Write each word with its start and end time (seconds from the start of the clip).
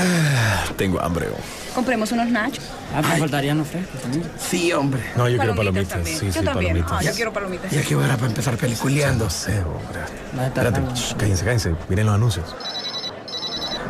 Tengo 0.76 1.00
hambre. 1.00 1.28
oh. 1.32 1.74
Compremos 1.74 2.10
unos 2.12 2.28
nachos. 2.28 2.64
Ah, 2.94 3.02
me 3.02 3.18
faltarían 3.18 3.58
los 3.58 3.68
frescos 3.68 4.00
también. 4.00 4.24
Sí, 4.38 4.72
hombre. 4.72 5.02
No, 5.16 5.28
yo 5.28 5.36
quiero 5.38 5.54
Palomitas 5.54 5.88
también. 5.88 6.18
Sí, 6.18 6.26
yo 6.26 6.32
sí, 6.32 6.44
también. 6.44 6.72
palomitas. 6.72 6.92
Ah, 6.92 7.02
yo 7.02 7.12
quiero 7.14 7.32
palomitas. 7.32 7.70
Ya 7.70 7.82
que 7.82 7.96
hora 7.96 8.14
para 8.16 8.26
empezar 8.28 8.56
peliculeando. 8.56 9.24
No 9.24 9.30
sé, 9.30 9.58
hombre. 9.60 10.00
Estar 10.46 10.66
Espérate, 10.66 10.94
shh, 10.94 11.14
cállense, 11.16 11.44
cállense. 11.44 11.74
Miren 11.88 12.06
los 12.06 12.14
anuncios. 12.14 12.54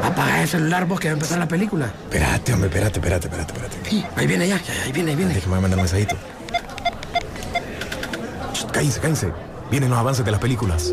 Apaga 0.03 0.43
el 0.43 0.49
celular 0.49 0.87
vos 0.87 1.01
que 1.01 1.09
va 1.09 1.13
a 1.13 1.15
empezar 1.15 1.39
la 1.39 1.49
película. 1.49 1.87
Espérate, 1.87 2.53
hombre, 2.53 2.69
espérate, 2.69 2.99
espérate, 2.99 3.27
espérate, 3.29 3.53
espérate. 3.53 3.91
Sí, 3.91 4.05
ahí 4.17 4.27
viene 4.27 4.49
ya, 4.49 4.61
ya, 4.61 4.73
ahí 4.85 4.93
viene, 4.93 5.11
ahí 5.13 5.17
viene. 5.17 5.35
Déjame 5.35 5.61
mandar 5.61 5.79
un 5.79 5.85
mensajito. 5.85 6.17
Shh, 8.53 8.67
Cállense, 8.73 9.01
cállense. 9.01 9.33
Vienen 9.71 9.91
los 9.91 9.99
avances 9.99 10.25
de 10.25 10.31
las 10.31 10.41
películas. 10.41 10.93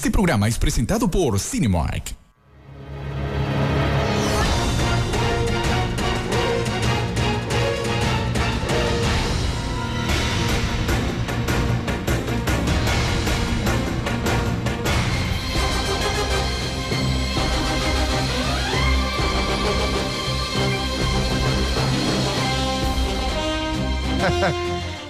Este 0.00 0.10
programa 0.10 0.48
es 0.48 0.58
presentado 0.58 1.10
por 1.10 1.38
Cinemark. 1.38 2.14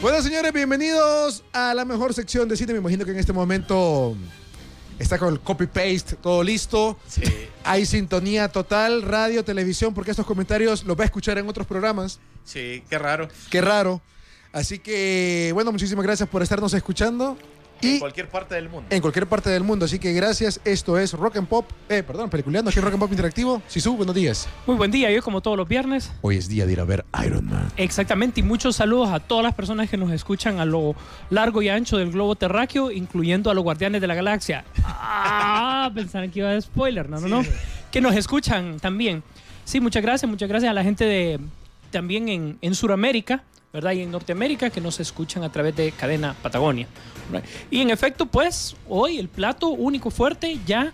Bueno, 0.02 0.22
señores, 0.22 0.52
bienvenidos 0.52 1.44
a 1.52 1.74
la 1.74 1.84
mejor 1.84 2.14
sección 2.14 2.48
de 2.48 2.56
cine. 2.56 2.72
Me 2.72 2.78
imagino 2.78 3.04
que 3.04 3.10
en 3.10 3.18
este 3.18 3.34
momento 3.34 4.16
está 5.00 5.18
con 5.18 5.32
el 5.32 5.40
copy-paste, 5.40 6.16
todo 6.16 6.42
listo. 6.42 6.98
Hay 7.64 7.86
sintonía 7.86 8.48
total, 8.48 9.02
radio, 9.02 9.42
televisión, 9.42 9.94
porque 9.94 10.10
estos 10.12 10.26
comentarios 10.26 10.84
los 10.84 10.96
va 10.96 11.02
a 11.02 11.06
escuchar 11.06 11.38
en 11.38 11.48
otros 11.48 11.66
programas. 11.66 12.20
Sí, 12.44 12.84
qué 12.88 12.98
raro. 12.98 13.28
Qué 13.50 13.60
raro. 13.60 14.00
Así 14.52 14.78
que, 14.78 15.50
bueno, 15.54 15.72
muchísimas 15.72 16.04
gracias 16.04 16.28
por 16.28 16.42
estarnos 16.42 16.74
escuchando. 16.74 17.36
En 17.82 17.98
cualquier 17.98 18.28
parte 18.28 18.54
del 18.54 18.68
mundo. 18.68 18.86
en 18.90 19.00
cualquier 19.00 19.26
parte 19.26 19.50
del 19.50 19.62
mundo. 19.62 19.84
Así 19.84 19.98
que 19.98 20.12
gracias. 20.12 20.60
Esto 20.64 20.98
es 20.98 21.12
Rock 21.12 21.36
and 21.36 21.48
Pop. 21.48 21.66
Eh, 21.88 22.02
perdón, 22.02 22.30
peliculeando 22.30 22.70
aquí 22.70 22.78
en 22.78 22.84
Rock 22.84 22.94
and 22.94 23.00
Pop 23.00 23.10
Interactivo. 23.10 23.62
Sisu, 23.68 23.96
buenos 23.96 24.14
días. 24.14 24.48
Muy 24.66 24.76
buen 24.76 24.90
día, 24.90 25.10
yo 25.10 25.22
como 25.22 25.40
todos 25.40 25.56
los 25.56 25.68
viernes. 25.68 26.10
Hoy 26.22 26.36
es 26.36 26.48
día 26.48 26.66
de 26.66 26.72
ir 26.72 26.80
a 26.80 26.84
ver 26.84 27.04
Iron 27.24 27.46
Man. 27.46 27.70
Exactamente, 27.76 28.40
y 28.40 28.42
muchos 28.42 28.76
saludos 28.76 29.10
a 29.10 29.20
todas 29.20 29.44
las 29.44 29.54
personas 29.54 29.88
que 29.88 29.96
nos 29.96 30.10
escuchan 30.12 30.60
a 30.60 30.64
lo 30.64 30.94
largo 31.30 31.62
y 31.62 31.68
ancho 31.68 31.96
del 31.96 32.10
globo 32.12 32.36
terráqueo, 32.36 32.90
incluyendo 32.90 33.50
a 33.50 33.54
los 33.54 33.64
guardianes 33.64 34.00
de 34.00 34.06
la 34.06 34.14
galaxia. 34.14 34.64
Ah, 34.84 35.90
pensaron 35.94 36.30
que 36.30 36.40
iba 36.40 36.50
a 36.50 36.60
spoiler, 36.60 37.08
no, 37.08 37.20
no, 37.20 37.28
no. 37.28 37.42
Que 37.90 38.00
nos 38.00 38.14
escuchan 38.14 38.78
también. 38.80 39.22
Sí, 39.64 39.80
muchas 39.80 40.02
gracias, 40.02 40.28
muchas 40.30 40.48
gracias 40.48 40.70
a 40.70 40.74
la 40.74 40.82
gente 40.82 41.04
de 41.04 41.40
también 41.90 42.28
en, 42.28 42.58
en 42.60 42.74
Sudamérica, 42.74 43.42
¿verdad? 43.72 43.92
Y 43.92 44.00
en 44.02 44.10
Norteamérica 44.10 44.70
que 44.70 44.80
nos 44.80 44.98
escuchan 45.00 45.42
a 45.44 45.52
través 45.52 45.76
de 45.76 45.92
Cadena 45.92 46.34
Patagonia. 46.42 46.86
Y 47.70 47.80
en 47.80 47.90
efecto, 47.90 48.26
pues, 48.26 48.76
hoy 48.88 49.18
el 49.18 49.28
plato 49.28 49.68
único 49.68 50.10
fuerte 50.10 50.58
ya 50.66 50.92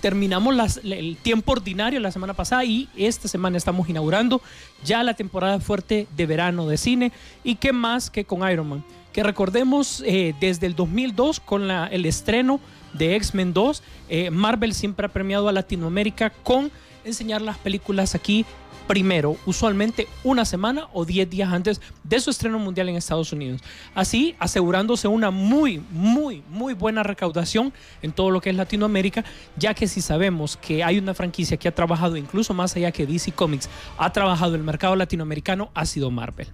terminamos 0.00 0.54
las- 0.54 0.80
el 0.84 1.16
tiempo 1.22 1.52
ordinario 1.52 2.00
la 2.00 2.10
semana 2.12 2.34
pasada 2.34 2.64
y 2.64 2.88
esta 2.96 3.28
semana 3.28 3.56
estamos 3.56 3.88
inaugurando 3.88 4.40
ya 4.84 5.02
la 5.02 5.14
temporada 5.14 5.58
fuerte 5.60 6.06
de 6.16 6.26
verano 6.26 6.66
de 6.66 6.76
cine. 6.76 7.12
Y 7.44 7.54
qué 7.56 7.72
más 7.72 8.10
que 8.10 8.24
con 8.24 8.48
Iron 8.50 8.68
Man. 8.68 8.84
Que 9.12 9.22
recordemos 9.22 10.02
eh, 10.04 10.34
desde 10.40 10.66
el 10.66 10.74
2002 10.74 11.40
con 11.40 11.66
la- 11.68 11.86
el 11.86 12.04
estreno 12.06 12.60
de 12.92 13.16
X-Men 13.16 13.52
2, 13.52 13.82
eh, 14.08 14.30
Marvel 14.30 14.74
siempre 14.74 15.06
ha 15.06 15.08
premiado 15.10 15.48
a 15.48 15.52
Latinoamérica 15.52 16.30
con 16.30 16.70
enseñar 17.06 17.42
las 17.42 17.58
películas 17.58 18.14
aquí 18.14 18.44
primero, 18.86 19.36
usualmente 19.46 20.06
una 20.22 20.44
semana 20.44 20.88
o 20.92 21.04
10 21.04 21.28
días 21.28 21.52
antes 21.52 21.80
de 22.04 22.20
su 22.20 22.30
estreno 22.30 22.58
mundial 22.58 22.88
en 22.88 22.96
Estados 22.96 23.32
Unidos. 23.32 23.60
Así, 23.94 24.36
asegurándose 24.38 25.08
una 25.08 25.30
muy, 25.30 25.82
muy, 25.90 26.42
muy 26.48 26.74
buena 26.74 27.02
recaudación 27.02 27.72
en 28.02 28.12
todo 28.12 28.30
lo 28.30 28.40
que 28.40 28.50
es 28.50 28.56
Latinoamérica, 28.56 29.24
ya 29.56 29.74
que 29.74 29.88
si 29.88 30.00
sabemos 30.00 30.56
que 30.56 30.84
hay 30.84 30.98
una 30.98 31.14
franquicia 31.14 31.56
que 31.56 31.68
ha 31.68 31.74
trabajado 31.74 32.16
incluso 32.16 32.54
más 32.54 32.76
allá 32.76 32.92
que 32.92 33.06
DC 33.06 33.32
Comics, 33.32 33.68
ha 33.98 34.12
trabajado 34.12 34.54
el 34.54 34.62
mercado 34.62 34.94
latinoamericano, 34.94 35.70
ha 35.74 35.84
sido 35.84 36.10
Marvel. 36.10 36.48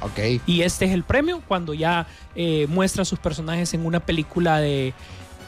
Ok. 0.00 0.40
Y 0.46 0.62
este 0.62 0.84
es 0.84 0.92
el 0.92 1.02
premio 1.02 1.42
cuando 1.46 1.74
ya 1.74 2.06
eh, 2.36 2.66
muestra 2.68 3.02
a 3.02 3.04
sus 3.04 3.18
personajes 3.18 3.74
en 3.74 3.84
una 3.84 4.00
película 4.00 4.58
de, 4.60 4.94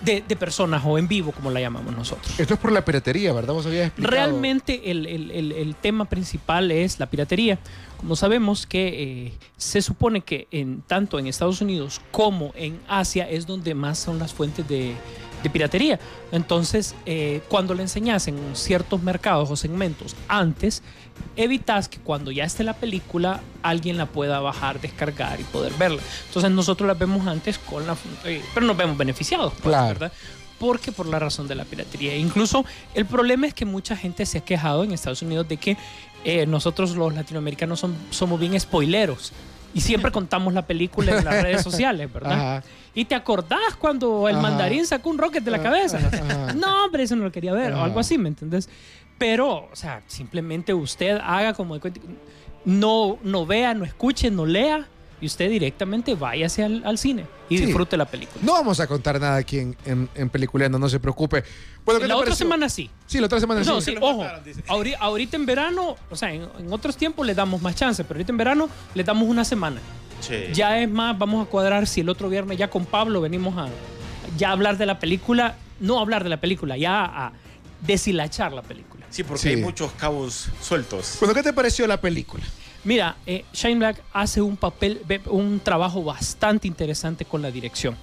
de, 0.03 0.23
de 0.27 0.37
personas 0.37 0.83
o 0.87 0.97
en 0.99 1.07
vivo, 1.09 1.33
como 1.33 1.51
la 1.51 1.61
llamamos 1.61 1.95
nosotros. 1.97 2.39
Esto 2.41 2.55
es 2.55 2.61
por 2.61 2.73
la 2.73 2.85
piratería, 2.85 3.33
¿verdad? 3.33 3.53
Vos 3.55 3.67
habías 3.67 3.87
explicado. 3.89 4.11
Realmente 4.17 4.91
el, 4.91 5.07
el- 5.07 5.31
el- 5.31 5.53
el 5.53 5.75
tema 5.75 6.07
principal 6.07 6.71
es 6.71 6.99
la 6.99 7.07
piratería. 7.07 7.59
Como 7.99 8.17
sabemos 8.17 8.67
que 8.67 9.27
eh, 9.27 9.33
se 9.59 9.83
supone 9.83 10.23
que 10.23 10.49
en, 10.51 10.81
tanto 10.83 11.19
en 11.19 11.27
Estados 11.27 11.61
Unidos 11.61 12.01
como 12.11 12.53
en 12.55 12.81
Asia 12.89 13.29
es 13.29 13.47
donde 13.47 13.75
más 13.75 13.99
son 13.99 14.19
las 14.19 14.33
fuentes 14.33 14.67
de, 14.67 14.95
de 15.43 15.51
piratería. 15.51 16.01
Entonces, 16.33 16.95
eh, 17.05 17.43
cuando 17.49 17.75
le 17.75 17.83
enseñas 17.83 18.27
en 18.29 18.39
ciertos 18.55 19.03
mercados 19.03 19.51
o 19.51 19.57
segmentos 19.57 20.17
antes, 20.29 20.83
evitas 21.37 21.89
que 21.89 21.99
cuando 21.99 22.31
ya 22.31 22.45
esté 22.45 22.65
la 22.65 22.75
película 22.75 23.41
alguien 23.63 23.97
la 23.99 24.07
pueda 24.07 24.41
bajar, 24.41 24.81
descargar 24.81 25.41
y 25.41 25.45
poder 25.45 25.73
verla. 25.79 26.01
Entonces 26.27 26.51
nosotros 26.51 26.87
la 26.87 26.95
vemos 26.95 27.27
antes 27.27 27.59
con 27.59 27.87
la... 27.87 27.97
pero 28.55 28.67
nos 28.67 28.77
vemos 28.77 28.97
beneficiados, 28.97 29.53
pues, 29.55 29.63
Claro. 29.65 29.87
¿verdad? 29.89 30.13
porque 30.59 30.93
por 30.93 31.07
la 31.07 31.19
razón 31.19 31.49
de 31.49 31.55
la 31.55 31.65
piratería. 31.65 32.15
Incluso 32.19 32.67
el 32.95 33.07
problema 33.07 33.47
es 33.47 33.55
que 33.55 33.65
mucha 33.65 33.97
gente 33.97 34.27
se 34.27 34.37
ha 34.39 34.41
quejado 34.45 34.85
en 34.85 34.93
Estados 34.93 35.23
Unidos 35.23 35.49
de 35.49 35.57
que 35.57 35.79
eh, 36.23 36.45
nosotros 36.45 36.95
los 36.97 37.15
latinoamericanos 37.15 37.81
son- 37.81 37.97
somos 38.11 38.39
bien 38.39 38.61
spoileros 38.61 39.33
y 39.75 39.81
siempre 39.81 40.11
contamos 40.11 40.53
la 40.55 40.67
película 40.67 41.19
en 41.19 41.25
las 41.25 41.43
redes 41.43 41.63
sociales, 41.63 42.13
¿verdad? 42.13 42.33
Ajá. 42.33 42.63
Y 42.95 43.05
te 43.05 43.15
acordás 43.15 43.77
cuando 43.79 44.29
el 44.29 44.37
Ajá. 44.37 44.43
mandarín 44.43 44.87
sacó 44.87 45.11
un 45.11 45.19
rocket 45.19 45.45
de 45.45 45.51
la 45.51 45.63
cabeza. 45.63 45.99
Ajá. 45.99 46.53
No, 46.55 46.85
hombre, 46.85 47.05
eso 47.05 47.17
no 47.17 47.25
lo 47.25 47.33
quería 47.33 47.53
ver, 47.53 47.73
o 47.73 47.83
algo 47.83 48.01
así, 48.01 48.19
¿me 48.19 48.29
entendés? 48.29 48.69
Pero, 49.19 49.69
o 49.71 49.77
sea, 49.77 50.03
simplemente 50.07 50.75
usted 50.75 51.19
haga 51.23 51.53
como 51.53 51.79
no, 52.65 53.19
no 53.23 53.47
vea, 53.47 53.75
no 53.75 53.85
escuche, 53.85 54.31
no 54.31 54.47
lea, 54.47 54.89
y 55.21 55.27
usted 55.27 55.51
directamente 55.51 56.15
váyase 56.15 56.63
al, 56.65 56.83
al 56.85 56.97
cine 56.99 57.27
y 57.49 57.59
Sí. 57.59 57.67
disfrute 57.67 57.97
la 57.97 58.05
película. 58.07 58.41
No 58.45 58.53
vamos 58.55 58.81
a 58.81 58.87
contar 58.87 59.21
nada 59.21 59.37
aquí 59.37 59.59
en, 59.59 59.77
en, 59.85 60.09
en 60.15 60.31
Peliculeando, 60.31 60.79
no 60.79 60.89
se 60.89 60.99
preocupe. 61.01 61.45
Bueno, 61.85 62.01
¿qué 62.01 62.07
la 62.07 62.15
te 62.15 62.19
otra 62.19 62.25
pareció? 62.27 62.45
semana 62.47 62.69
sí. 62.69 62.91
Sí, 63.07 63.19
la 63.21 63.27
otra 63.27 63.41
semana 63.41 63.63
No, 63.65 63.81
sí. 63.81 63.93
sí, 63.93 63.97
ojo, 64.01 64.25
ahori- 64.69 64.97
ahorita 64.99 65.37
en 65.37 65.47
verano, 65.47 65.97
o 66.11 66.17
sea, 66.17 66.33
en, 66.33 66.47
en 66.59 66.73
otros 66.73 66.97
tiempos 66.97 67.27
le 67.27 67.35
damos 67.35 67.61
más 67.61 67.75
chance, 67.75 68.03
pero 68.05 68.19
ahorita 68.19 68.33
en 68.33 68.39
verano 68.39 68.69
le 68.95 69.05
damos 69.05 69.29
una 69.29 69.45
semana. 69.45 69.81
Sí. 70.21 70.35
Ya 70.53 70.79
es 70.81 70.89
más, 70.91 71.19
vamos 71.19 71.47
a 71.47 71.51
cuadrar 71.51 71.87
si 71.87 72.01
el 72.03 72.09
otro 72.09 72.29
viernes 72.29 72.57
ya 72.59 72.69
con 72.71 72.85
Pablo 72.87 73.21
venimos 73.21 73.57
a 73.59 73.69
ya 74.37 74.51
hablar 74.53 74.77
de 74.79 74.87
la 74.87 74.99
película, 74.99 75.57
no 75.81 75.99
hablar 75.99 76.23
de 76.25 76.31
la 76.31 76.41
película, 76.41 76.77
ya 76.77 77.05
a 77.05 77.33
deshilachar 77.81 78.53
la 78.53 78.63
película. 78.63 79.07
Sí, 79.11 79.25
porque 79.25 79.43
Sí. 79.43 79.49
hay 79.49 79.57
muchos 79.57 79.91
cabos 79.93 80.49
sueltos. 80.61 81.17
Bueno, 81.21 81.35
¿qué 81.35 81.43
te 81.43 81.53
pareció 81.53 81.87
la 81.87 82.01
película? 82.01 82.45
Mira, 82.85 83.17
eh, 83.27 83.45
Shane 83.53 83.77
Black 83.77 84.03
hace 84.13 84.41
un 84.41 84.57
papel, 84.57 85.03
un 85.27 85.61
trabajo 85.61 86.03
bastante 86.03 86.67
interesante 86.67 87.25
con 87.25 87.43
la 87.43 87.51
dirección. 87.51 87.97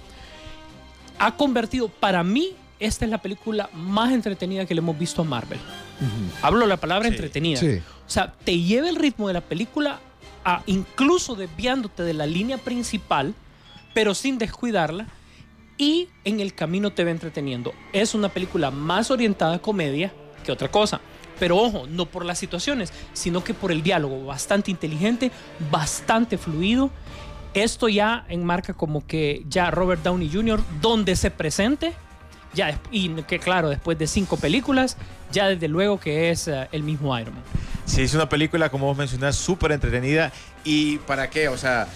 Ha 1.18 1.34
convertido, 1.36 1.88
para 1.88 2.22
mí, 2.22 2.52
esta 2.78 3.04
es 3.04 3.10
la 3.10 3.18
película 3.18 3.68
más 3.74 4.12
entretenida 4.12 4.66
que 4.66 4.74
le 4.74 4.78
hemos 4.80 4.96
visto 4.96 5.22
a 5.22 5.24
Marvel. 5.24 5.58
Hablo 6.42 6.64
la 6.66 6.76
palabra 6.76 7.08
Sí. 7.08 7.14
entretenida. 7.14 7.58
Sí. 7.58 7.80
O 8.06 8.10
sea, 8.10 8.32
te 8.44 8.60
lleva 8.60 8.88
el 8.88 8.94
ritmo 8.96 9.26
de 9.26 9.34
la 9.34 9.40
película, 9.40 9.98
a, 10.44 10.62
incluso 10.66 11.34
desviándote 11.34 12.04
de 12.04 12.14
la 12.14 12.26
línea 12.26 12.56
principal, 12.58 13.34
pero 13.94 14.14
sin 14.14 14.38
descuidarla, 14.38 15.08
y 15.76 16.08
en 16.24 16.38
el 16.38 16.54
camino 16.54 16.92
te 16.92 17.02
va 17.04 17.10
entreteniendo. 17.10 17.72
Es 17.92 18.14
una 18.14 18.28
película 18.28 18.70
más 18.70 19.10
orientada 19.10 19.56
a 19.56 19.58
comedia 19.58 20.12
que 20.44 20.52
otra 20.52 20.70
cosa. 20.70 21.00
Pero 21.38 21.56
ojo, 21.56 21.86
no 21.88 22.06
por 22.06 22.24
las 22.24 22.38
situaciones, 22.38 22.92
sino 23.12 23.44
que 23.44 23.54
por 23.54 23.72
el 23.72 23.82
diálogo 23.82 24.24
bastante 24.24 24.70
inteligente, 24.70 25.30
bastante 25.70 26.38
fluido. 26.38 26.90
Esto 27.54 27.88
ya 27.88 28.24
enmarca 28.28 28.74
como 28.74 29.06
que 29.06 29.44
ya 29.48 29.70
Robert 29.70 30.02
Downey 30.02 30.30
Jr., 30.32 30.60
donde 30.80 31.16
se 31.16 31.30
presente, 31.30 31.94
ya, 32.54 32.78
y 32.90 33.08
que 33.22 33.38
claro, 33.38 33.68
después 33.68 33.98
de 33.98 34.06
cinco 34.06 34.36
películas, 34.36 34.96
ya 35.32 35.48
desde 35.48 35.68
luego 35.68 35.98
que 35.98 36.30
es 36.30 36.48
eh, 36.48 36.68
el 36.72 36.82
mismo 36.82 37.18
Iron 37.18 37.34
Man. 37.34 37.44
Sí, 37.84 38.02
es 38.02 38.14
una 38.14 38.28
película, 38.28 38.68
como 38.70 38.86
vos 38.86 38.96
mencionás, 38.96 39.36
súper 39.36 39.72
entretenida. 39.72 40.30
¿Y 40.62 40.98
para 40.98 41.30
qué? 41.30 41.48
O 41.48 41.56
sea, 41.56 41.88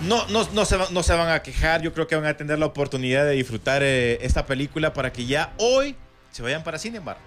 no, 0.00 0.26
no, 0.28 0.46
no 0.52 1.02
se 1.02 1.12
van 1.14 1.28
a 1.30 1.42
quejar. 1.42 1.82
Yo 1.82 1.92
creo 1.92 2.06
que 2.06 2.16
van 2.16 2.26
a 2.26 2.36
tener 2.36 2.58
la 2.58 2.66
oportunidad 2.66 3.24
de 3.24 3.32
disfrutar 3.32 3.82
eh, 3.82 4.18
esta 4.22 4.46
película 4.46 4.92
para 4.92 5.12
que 5.12 5.26
ya 5.26 5.52
hoy 5.58 5.96
se 6.32 6.42
vayan 6.42 6.62
para 6.62 6.78
Cinemark. 6.78 7.18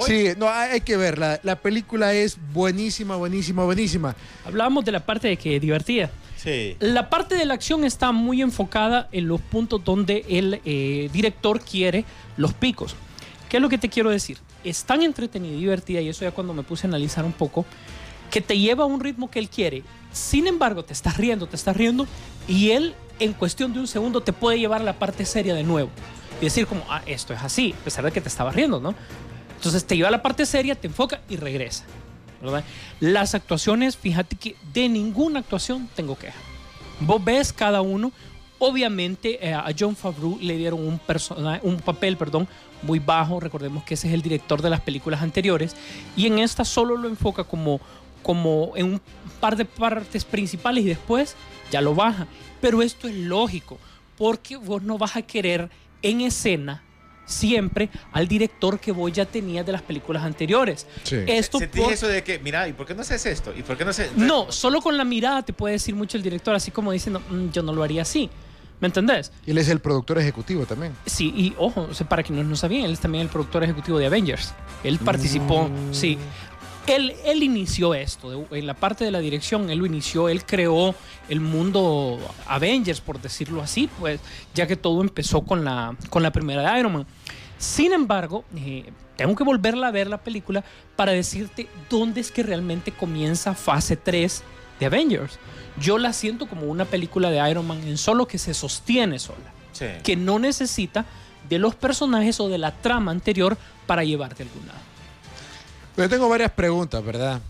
Hoy. 0.00 0.06
Sí, 0.06 0.28
no, 0.36 0.48
hay 0.48 0.72
hay 0.72 0.80
que 0.80 0.96
verla. 0.96 1.40
La 1.42 1.56
película 1.56 2.12
es 2.12 2.38
buenísima, 2.52 3.16
buenísima, 3.16 3.64
buenísima. 3.64 4.16
Hablábamos 4.44 4.84
de 4.84 4.92
la 4.92 5.00
parte 5.00 5.28
de 5.28 5.36
que 5.36 5.58
divertida. 5.60 6.10
Sí. 6.36 6.76
La 6.80 7.08
parte 7.08 7.34
de 7.34 7.44
la 7.44 7.54
acción 7.54 7.84
está 7.84 8.12
muy 8.12 8.42
enfocada 8.42 9.08
en 9.12 9.26
los 9.28 9.40
puntos 9.40 9.82
donde 9.84 10.24
el 10.28 10.60
eh, 10.64 11.08
director 11.12 11.60
quiere 11.60 12.04
los 12.36 12.52
picos. 12.52 12.94
¿Qué 13.48 13.56
es 13.58 13.62
lo 13.62 13.68
que 13.68 13.78
te 13.78 13.88
quiero 13.88 14.10
decir? 14.10 14.38
Es 14.64 14.84
tan 14.84 15.02
entretenida 15.02 15.54
y 15.54 15.60
divertida, 15.60 16.00
y 16.00 16.08
eso 16.08 16.24
ya 16.24 16.32
cuando 16.32 16.52
me 16.52 16.62
puse 16.62 16.86
a 16.86 16.88
analizar 16.88 17.24
un 17.24 17.32
poco, 17.32 17.64
que 18.30 18.40
te 18.40 18.58
lleva 18.58 18.84
a 18.84 18.86
un 18.86 19.00
ritmo 19.00 19.30
que 19.30 19.38
él 19.38 19.48
quiere. 19.48 19.82
Sin 20.12 20.46
embargo, 20.46 20.84
te 20.84 20.92
estás 20.92 21.16
riendo, 21.16 21.46
te 21.46 21.56
estás 21.56 21.76
riendo, 21.76 22.06
y 22.48 22.70
él 22.70 22.94
en 23.18 23.32
cuestión 23.32 23.72
de 23.72 23.80
un 23.80 23.86
segundo 23.86 24.20
te 24.20 24.32
puede 24.32 24.58
llevar 24.58 24.80
a 24.80 24.84
la 24.84 24.98
parte 24.98 25.24
seria 25.24 25.54
de 25.54 25.62
nuevo. 25.62 25.90
Y 26.40 26.44
decir 26.44 26.66
como, 26.66 26.82
ah, 26.90 27.02
esto 27.06 27.32
es 27.32 27.40
así, 27.40 27.74
a 27.80 27.84
pesar 27.84 28.04
de 28.04 28.12
que 28.12 28.20
te 28.20 28.28
estabas 28.28 28.54
riendo, 28.54 28.80
¿no? 28.80 28.94
Entonces 29.56 29.84
te 29.84 29.96
lleva 29.96 30.08
a 30.08 30.12
la 30.12 30.22
parte 30.22 30.46
seria, 30.46 30.74
te 30.74 30.86
enfoca 30.86 31.20
y 31.28 31.36
regresa. 31.36 31.84
¿verdad? 32.40 32.64
Las 33.00 33.34
actuaciones, 33.34 33.96
fíjate 33.96 34.36
que 34.36 34.56
de 34.72 34.88
ninguna 34.88 35.40
actuación 35.40 35.88
tengo 35.94 36.16
queja. 36.16 36.38
Vos 37.00 37.22
ves 37.24 37.52
cada 37.52 37.82
uno. 37.82 38.12
Obviamente 38.58 39.46
eh, 39.46 39.52
a 39.52 39.66
John 39.78 39.94
Favreau 39.94 40.38
le 40.40 40.56
dieron 40.56 40.80
un, 40.80 41.00
un 41.62 41.76
papel 41.78 42.16
perdón, 42.16 42.48
muy 42.82 42.98
bajo. 42.98 43.40
Recordemos 43.40 43.84
que 43.84 43.94
ese 43.94 44.08
es 44.08 44.14
el 44.14 44.22
director 44.22 44.62
de 44.62 44.70
las 44.70 44.80
películas 44.80 45.22
anteriores. 45.22 45.76
Y 46.16 46.26
en 46.26 46.38
esta 46.38 46.64
solo 46.64 46.96
lo 46.96 47.08
enfoca 47.08 47.44
como, 47.44 47.80
como 48.22 48.72
en 48.76 48.86
un 48.94 49.00
par 49.40 49.56
de 49.56 49.64
partes 49.64 50.24
principales 50.24 50.84
y 50.84 50.88
después 50.88 51.36
ya 51.70 51.80
lo 51.80 51.94
baja. 51.94 52.26
Pero 52.60 52.80
esto 52.80 53.08
es 53.08 53.14
lógico, 53.14 53.78
porque 54.16 54.56
vos 54.56 54.82
no 54.82 54.96
vas 54.96 55.16
a 55.16 55.22
querer 55.22 55.70
en 56.02 56.22
escena 56.22 56.82
siempre 57.26 57.90
al 58.12 58.26
director 58.28 58.80
que 58.80 58.92
vos 58.92 59.12
ya 59.12 59.26
tenías 59.26 59.66
de 59.66 59.72
las 59.72 59.82
películas 59.82 60.22
anteriores. 60.24 60.86
Sí. 61.02 61.16
Esto 61.26 61.58
Sentí 61.58 61.80
por- 61.80 61.92
eso 61.92 62.06
de 62.08 62.22
que, 62.24 62.38
mira, 62.38 62.66
¿y 62.68 62.72
por 62.72 62.86
qué 62.86 62.94
no 62.94 63.02
haces 63.02 63.26
esto? 63.26 63.52
¿Y 63.56 63.62
por 63.62 63.76
qué 63.76 63.84
no 63.84 63.90
haces 63.90 64.10
no, 64.16 64.50
solo 64.52 64.80
con 64.80 64.96
la 64.96 65.04
mirada 65.04 65.42
te 65.42 65.52
puede 65.52 65.72
decir 65.74 65.94
mucho 65.94 66.16
el 66.16 66.22
director, 66.22 66.54
así 66.54 66.70
como 66.70 66.92
diciendo, 66.92 67.20
"Mm, 67.28 67.50
yo 67.50 67.62
no 67.62 67.72
lo 67.74 67.82
haría 67.82 68.02
así. 68.02 68.30
¿Me 68.78 68.88
entendés? 68.88 69.32
Y 69.46 69.52
él 69.52 69.58
es 69.58 69.70
el 69.70 69.80
productor 69.80 70.18
ejecutivo 70.18 70.66
también. 70.66 70.92
Sí, 71.06 71.32
y 71.34 71.54
ojo, 71.58 71.88
o 71.90 71.94
sea, 71.94 72.06
para 72.06 72.22
quienes 72.22 72.44
no 72.44 72.56
sabían, 72.56 72.84
él 72.84 72.92
es 72.92 73.00
también 73.00 73.22
el 73.22 73.28
productor 73.30 73.64
ejecutivo 73.64 73.98
de 73.98 74.04
Avengers. 74.04 74.52
Él 74.84 74.98
participó, 74.98 75.70
sí. 75.92 76.18
Él, 76.86 77.14
él 77.24 77.42
inició 77.42 77.94
esto, 77.94 78.30
de- 78.30 78.58
en 78.58 78.66
la 78.66 78.74
parte 78.74 79.04
de 79.04 79.10
la 79.10 79.18
dirección, 79.20 79.70
él 79.70 79.78
lo 79.78 79.86
inició, 79.86 80.28
él 80.28 80.44
creó 80.44 80.94
el 81.28 81.40
mundo 81.40 82.18
Avengers, 82.46 83.00
por 83.00 83.20
decirlo 83.20 83.60
así, 83.62 83.88
pues, 83.98 84.20
ya 84.54 84.66
que 84.66 84.76
todo 84.76 85.00
empezó 85.00 85.42
con 85.42 85.64
la, 85.64 85.96
con 86.10 86.22
la 86.22 86.30
primera 86.30 86.72
de 86.72 86.78
Iron 86.80 86.92
Man. 86.92 87.06
Sin 87.58 87.92
embargo, 87.92 88.44
eh, 88.56 88.84
tengo 89.16 89.34
que 89.34 89.42
volverla 89.44 89.88
a 89.88 89.90
ver 89.90 90.06
la 90.08 90.18
película 90.18 90.62
para 90.94 91.12
decirte 91.12 91.68
dónde 91.90 92.20
es 92.20 92.30
que 92.30 92.42
realmente 92.42 92.92
comienza 92.92 93.54
fase 93.54 93.96
3 93.96 94.42
de 94.78 94.86
Avengers. 94.86 95.38
Yo 95.80 95.98
la 95.98 96.12
siento 96.12 96.46
como 96.48 96.66
una 96.66 96.84
película 96.84 97.30
de 97.30 97.50
Iron 97.50 97.66
Man 97.66 97.82
en 97.86 97.96
solo 97.98 98.26
que 98.28 98.38
se 98.38 98.54
sostiene 98.54 99.18
sola 99.18 99.52
Sí. 99.72 99.86
que 100.04 100.16
no 100.16 100.38
necesita 100.38 101.04
de 101.48 101.58
los 101.58 101.74
personajes 101.74 102.40
o 102.40 102.48
de 102.48 102.58
la 102.58 102.72
trama 102.72 103.10
anterior 103.10 103.56
para 103.86 104.04
llevarte 104.04 104.42
a 104.42 104.46
algún 104.46 104.66
lado. 104.66 104.78
Yo 105.96 106.08
tengo 106.08 106.28
varias 106.28 106.50
preguntas, 106.52 107.04
¿verdad? 107.04 107.40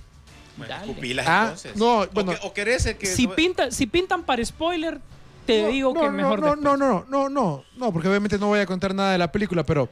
Bueno, 0.56 0.74
escupilas, 0.76 1.26
Ah, 1.28 1.40
entonces. 1.44 1.76
no, 1.76 2.00
O 2.00 2.06
bueno. 2.12 2.32
que- 2.32 2.38
o, 2.46 2.52
querés 2.54 2.86
el 2.86 2.96
que... 2.96 3.06
Si, 3.06 3.26
pinta, 3.26 3.70
si 3.70 3.86
pintan 3.86 4.22
para 4.24 4.44
spoiler, 4.44 5.00
te 5.46 5.62
No, 5.62 5.68
digo 5.68 5.94
no, 5.94 6.00
que 6.00 6.06
no, 6.06 6.12
mejor 6.12 6.40
no, 6.40 6.46
después. 6.54 6.64
no, 6.64 6.76
no, 6.76 7.04
no, 7.08 7.28
no, 7.28 7.64
no, 7.76 7.92
porque 7.92 8.08
obviamente 8.08 8.38
no 8.38 8.46
voy 8.48 8.60
a 8.60 8.66
contar 8.66 8.94
nada 8.94 9.12
de 9.12 9.18
la 9.18 9.30
película, 9.30 9.64
pero 9.64 9.88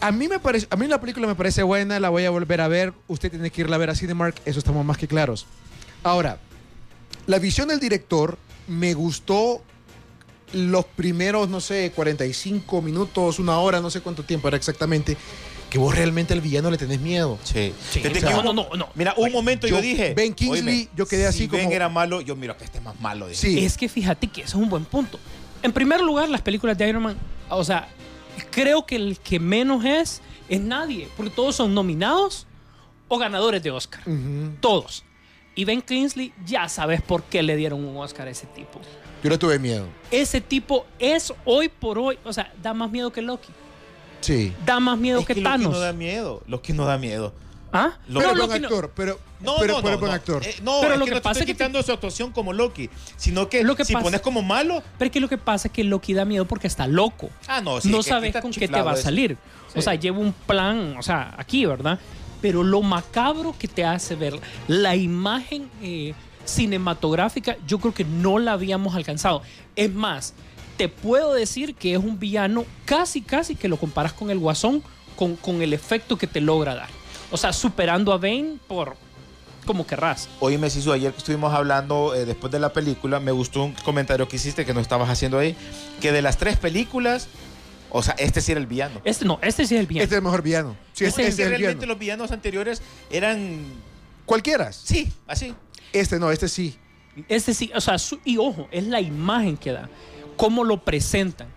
a 0.00 0.12
mí 0.12 0.28
me 0.28 0.38
parece, 0.38 0.66
a 0.70 0.76
mí 0.76 0.86
la 0.86 1.00
película 1.00 1.26
me 1.26 1.34
parece 1.34 1.62
buena, 1.62 1.98
la 1.98 2.10
voy 2.10 2.24
a 2.24 2.30
volver 2.30 2.60
a 2.60 2.68
ver. 2.68 2.92
Usted 3.08 3.30
tiene 3.30 3.50
que 3.50 3.62
irla 3.62 3.76
a 3.76 3.78
ver 3.78 3.90
a 3.90 3.94
Cinemark, 3.94 4.36
eso 4.44 4.58
estamos 4.58 4.84
más 4.84 4.98
que 4.98 5.08
claros. 5.08 5.46
Ahora, 6.02 6.38
la 7.26 7.38
visión 7.38 7.68
del 7.68 7.80
director 7.80 8.36
me 8.68 8.92
gustó 8.94 9.62
los 10.52 10.84
primeros, 10.84 11.48
no 11.48 11.60
sé, 11.60 11.90
45 11.94 12.82
minutos, 12.82 13.38
una 13.38 13.58
hora, 13.58 13.80
no 13.80 13.90
sé 13.90 14.00
cuánto 14.02 14.22
tiempo 14.24 14.46
era 14.48 14.56
exactamente, 14.56 15.16
que 15.70 15.78
vos 15.78 15.94
realmente 15.94 16.32
al 16.32 16.40
villano 16.40 16.70
le 16.70 16.78
tenés 16.78 17.00
miedo. 17.00 17.38
Sí. 17.42 17.72
Sí, 17.90 18.00
Fíjate 18.00 18.18
o 18.18 18.20
sea, 18.20 18.28
que 18.28 18.34
no, 18.34 18.40
hubo- 18.52 18.52
no, 18.70 18.76
no. 18.76 18.88
Mira, 18.94 19.14
un 19.16 19.32
momento 19.32 19.66
yo, 19.66 19.76
yo- 19.76 19.82
dije... 19.82 20.14
Ben 20.14 20.32
Kingsley, 20.34 20.60
"Oíme, 20.60 20.88
yo 20.96 21.06
quedé 21.06 21.26
así 21.26 21.38
si 21.40 21.46
Ben 21.48 21.64
como- 21.64 21.74
era 21.74 21.88
malo, 21.88 22.20
yo 22.20 22.36
miro 22.36 22.56
que 22.56 22.64
este 22.64 22.78
es 22.78 22.84
más 22.84 22.98
malo. 23.00 23.26
dije. 23.28 23.40
Sí. 23.40 23.64
Es 23.64 23.76
que 23.76 23.88
fíjate 23.88 24.28
que 24.28 24.42
eso 24.42 24.56
es 24.58 24.62
un 24.62 24.68
buen 24.68 24.84
punto. 24.84 25.18
En 25.62 25.72
primer 25.72 26.00
lugar, 26.00 26.28
las 26.28 26.42
películas 26.42 26.78
de 26.78 26.88
Iron 26.88 27.02
Man, 27.02 27.16
o 27.48 27.64
sea, 27.64 27.88
creo 28.50 28.86
que 28.86 28.96
el 28.96 29.18
que 29.18 29.40
menos 29.40 29.84
es 29.84 30.20
es 30.48 30.60
nadie, 30.60 31.08
porque 31.16 31.30
todos 31.30 31.56
son 31.56 31.74
nominados 31.74 32.46
o 33.08 33.18
ganadores 33.18 33.62
de 33.62 33.72
Oscar. 33.72 34.02
Todos. 34.60 35.02
Y 35.56 35.64
Ben 35.64 35.82
Kingsley, 35.82 36.32
ya 36.44 36.68
sabes 36.68 37.02
por 37.02 37.24
qué 37.24 37.42
le 37.42 37.56
dieron 37.56 37.84
un 37.84 37.96
Oscar 37.96 38.28
a 38.28 38.30
ese 38.30 38.46
tipo. 38.46 38.80
Yo 39.24 39.30
le 39.30 39.38
tuve 39.38 39.58
miedo. 39.58 39.86
Ese 40.10 40.40
tipo 40.40 40.86
es 41.00 41.32
hoy 41.44 41.68
por 41.68 41.98
hoy, 41.98 42.18
o 42.24 42.32
sea, 42.32 42.52
da 42.62 42.74
más 42.74 42.90
miedo 42.90 43.10
que 43.10 43.22
Loki. 43.22 43.48
Sí. 44.26 44.52
Da 44.64 44.80
más 44.80 44.98
miedo 44.98 45.20
Es 45.20 45.26
que, 45.26 45.34
que 45.34 45.40
Loki 45.40 45.52
Thanos. 45.52 45.72
no 45.72 45.78
da 45.78 45.92
miedo. 45.92 46.42
Loki 46.48 46.72
no 46.72 46.84
da 46.84 46.98
miedo. 46.98 47.32
¿Ah? 47.72 47.92
Lo- 48.08 48.20
Pero 48.20 48.30
buen 48.34 48.38
Loki 48.48 48.60
no- 48.60 48.66
actor, 48.68 48.92
pero, 48.94 49.20
No, 49.40 49.56
pero, 49.58 49.74
no, 49.74 49.82
pero 49.82 49.94
no, 49.94 50.00
buen 50.00 50.12
actor. 50.12 50.42
Eh, 50.44 50.54
no, 50.62 50.78
Pero 50.80 50.94
es 50.94 50.98
lo 50.98 51.04
que 51.04 51.10
que 51.10 51.14
no 51.16 51.20
te 51.20 51.22
pasa 51.22 51.40
estoy 51.40 51.42
es 51.42 51.46
que 51.46 51.52
te- 51.54 51.58
quitando 51.58 51.82
su 51.82 51.92
actuación 51.92 52.32
como 52.32 52.52
Loki, 52.52 52.88
sino 53.16 53.48
que, 53.48 53.62
Lo 53.64 53.76
que 53.76 53.84
si 53.84 53.92
pasa- 53.92 54.04
pones 54.04 54.20
como 54.22 54.40
malo, 54.42 54.82
Pero 54.98 55.06
es 55.06 55.12
que 55.12 55.20
lo 55.20 55.28
que 55.28 55.36
pasa 55.38 55.68
es 55.68 55.72
que 55.74 55.84
Loki 55.84 56.14
da 56.14 56.24
miedo 56.24 56.44
porque 56.46 56.66
está 56.68 56.86
loco. 56.86 57.28
ah, 57.48 57.60
no, 57.60 57.80
sí, 57.80 57.88
no 57.90 57.98
que 57.98 58.02
sabes 58.04 58.34
con 58.40 58.50
qué 58.52 58.66
te 58.68 58.80
va 58.80 58.92
a 58.92 58.96
salir. 58.96 59.36
O 59.74 59.82
sea, 59.82 59.94
lleva 59.94 60.18
un 60.18 60.32
plan, 60.32 60.96
o 60.98 61.02
sea, 61.02 61.34
aquí, 61.36 61.66
¿verdad? 61.66 61.98
Pero 62.40 62.62
lo 62.62 62.80
macabro 62.82 63.54
que 63.58 63.68
te 63.68 63.84
hace 63.84 64.14
ver 64.14 64.38
la 64.68 64.96
imagen 64.96 65.68
eh, 65.82 66.14
cinematográfica, 66.46 67.56
yo 67.66 67.78
creo 67.78 67.92
que 67.94 68.04
no 68.04 68.38
la 68.38 68.52
habíamos 68.52 68.94
alcanzado. 68.94 69.42
Es 69.74 69.92
más, 69.92 70.34
te 70.76 70.88
puedo 70.88 71.32
decir 71.34 71.74
que 71.74 71.92
es 71.94 71.98
un 71.98 72.18
villano 72.18 72.64
casi, 72.84 73.22
casi 73.22 73.54
que 73.56 73.68
lo 73.68 73.76
comparas 73.76 74.12
con 74.12 74.30
el 74.30 74.38
Guasón, 74.38 74.82
con, 75.16 75.36
con 75.36 75.62
el 75.62 75.72
efecto 75.72 76.16
que 76.18 76.26
te 76.26 76.40
logra 76.40 76.74
dar. 76.74 76.88
O 77.30 77.36
sea, 77.36 77.52
superando 77.52 78.12
a 78.12 78.18
Bane 78.18 78.58
por 78.68 78.96
como 79.66 79.84
querrás. 79.84 80.28
Oye, 80.38 80.58
Mesisu, 80.58 80.92
ayer 80.92 81.10
que 81.10 81.18
estuvimos 81.18 81.52
hablando 81.52 82.14
eh, 82.14 82.24
después 82.24 82.52
de 82.52 82.60
la 82.60 82.72
película, 82.72 83.18
me 83.18 83.32
gustó 83.32 83.64
un 83.64 83.72
comentario 83.72 84.28
que 84.28 84.36
hiciste 84.36 84.64
que 84.64 84.72
no 84.72 84.78
estabas 84.80 85.10
haciendo 85.10 85.38
ahí, 85.38 85.56
que 86.00 86.12
de 86.12 86.22
las 86.22 86.36
tres 86.36 86.56
películas, 86.56 87.26
o 87.90 88.00
sea, 88.00 88.14
este 88.18 88.40
sí 88.40 88.52
era 88.52 88.60
el 88.60 88.68
villano. 88.68 89.00
Este 89.04 89.24
no, 89.24 89.40
este 89.42 89.66
sí 89.66 89.74
es 89.74 89.80
el 89.80 89.86
villano. 89.88 90.04
Este 90.04 90.14
es 90.14 90.18
el 90.18 90.22
mejor 90.24 90.42
villano. 90.42 90.76
Sí, 90.92 91.04
este 91.04 91.22
es 91.22 91.28
es 91.30 91.36
que 91.36 91.42
el 91.42 91.48
realmente 91.48 91.74
villano. 91.78 91.92
los 91.94 91.98
villanos 91.98 92.30
anteriores 92.30 92.80
eran, 93.10 93.58
Cualquiera. 94.24 94.72
sí, 94.72 95.12
así. 95.26 95.52
Este 95.92 96.20
no, 96.20 96.30
este 96.30 96.48
sí. 96.48 96.76
Este 97.28 97.52
sí, 97.52 97.72
o 97.74 97.80
sea, 97.80 97.98
su- 97.98 98.20
y 98.24 98.36
ojo, 98.36 98.68
es 98.70 98.84
la 98.86 99.00
imagen 99.00 99.56
que 99.56 99.72
da, 99.72 99.88
cómo 100.36 100.64
lo 100.64 100.82
presentan. 100.84 101.48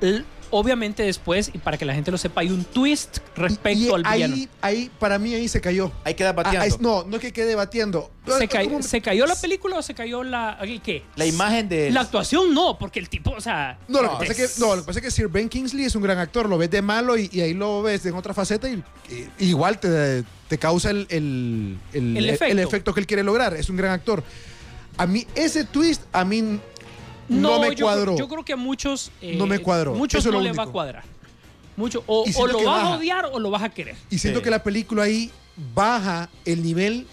L- 0.00 0.24
obviamente 0.54 1.02
después, 1.02 1.50
y 1.54 1.56
para 1.58 1.78
que 1.78 1.86
la 1.86 1.94
gente 1.94 2.10
lo 2.10 2.18
sepa, 2.18 2.42
hay 2.42 2.50
un 2.50 2.62
twist 2.64 3.18
respecto 3.36 3.80
Y 3.84 3.88
al 3.90 4.02
villano. 4.02 4.34
ahí, 4.34 4.48
ahí, 4.60 4.90
para 4.98 5.18
mí 5.18 5.32
ahí 5.34 5.48
se 5.48 5.62
cayó. 5.62 5.90
Hay 6.04 6.12
que 6.12 6.24
dar 6.24 6.34
Ah, 6.44 6.66
no, 6.78 7.04
no 7.04 7.16
es 7.16 7.22
que 7.22 7.32
quede 7.32 7.54
batiendo. 7.54 8.10
¿Se, 8.38 8.46
ca- 8.48 8.62
¿Cómo? 8.64 8.82
se 8.82 9.00
cayó 9.00 9.24
la 9.24 9.34
película 9.34 9.78
o 9.78 9.82
se 9.82 9.94
cayó 9.94 10.22
la... 10.22 10.58
¿el 10.60 10.82
¿Qué? 10.82 11.04
La 11.16 11.24
imagen 11.24 11.70
de... 11.70 11.90
La 11.90 12.02
actuación 12.02 12.52
no, 12.52 12.76
porque 12.78 12.98
el 12.98 13.08
tipo, 13.08 13.30
o 13.30 13.40
sea... 13.40 13.78
No, 13.88 14.02
lo 14.02 14.08
No, 14.12 14.18
que 14.18 14.26
pasa 14.26 14.42
es 14.42 14.54
que, 14.54 14.60
no, 14.60 14.76
lo 14.76 14.82
que 14.82 14.86
pasa 14.88 14.98
es 14.98 15.04
que 15.06 15.10
Sir 15.10 15.28
Ben 15.28 15.48
Kingsley 15.48 15.86
es 15.86 15.94
un 15.96 16.02
gran 16.02 16.18
actor, 16.18 16.46
lo 16.48 16.58
ves 16.58 16.70
de 16.70 16.82
malo 16.82 17.16
y, 17.16 17.30
y 17.32 17.40
ahí 17.40 17.54
lo 17.54 17.80
ves 17.82 18.04
en 18.04 18.14
otra 18.14 18.34
faceta 18.34 18.68
y, 18.68 18.82
y- 19.08 19.46
igual 19.46 19.80
te, 19.80 20.22
te 20.48 20.58
causa 20.58 20.90
el, 20.90 21.06
el, 21.08 21.78
el- 21.94 22.16
El 22.18 22.28
efecto. 22.28 22.52
el 22.52 22.58
efecto 22.58 22.92
que 22.92 23.00
él 23.00 23.06
quiere 23.06 23.22
lograr. 23.22 23.54
Es 23.54 23.70
un 23.70 23.76
gran 23.78 23.92
actor. 23.92 24.22
A 24.98 25.06
mí, 25.06 25.26
ese 25.34 25.64
twist, 25.64 26.02
a 26.12 26.22
mí 26.26 26.60
no, 27.28 27.58
No, 27.58 27.60
me 27.60 27.74
yo, 27.74 27.86
cuadró. 27.86 28.16
yo 28.16 28.28
creo 28.28 28.44
que 28.44 28.52
a 28.52 28.56
muchos... 28.56 29.10
eh, 29.20 29.36
No 29.36 29.46
me 29.46 29.58
cuadró. 29.58 29.94
Muchos 29.94 30.20
Eso 30.20 30.32
no 30.32 30.40
les 30.40 30.56
va 30.58 30.64
a 30.64 30.66
cuadrar. 30.66 31.04
Mucho, 31.76 32.04
o, 32.06 32.24
lo 32.46 32.62
vas 32.64 32.84
a 32.84 32.96
odiar 32.96 33.26
o 33.32 33.38
lo 33.38 33.50
vas 33.50 33.62
a 33.62 33.68
querer. 33.70 33.96
Y 34.10 34.18
siento 34.18 34.40
Sí. 34.40 34.44
que 34.44 34.50
la 34.50 34.62
película 34.62 35.04
ahí 35.04 35.30
baja 35.74 36.28
el 36.44 36.62
nivel 36.62 37.06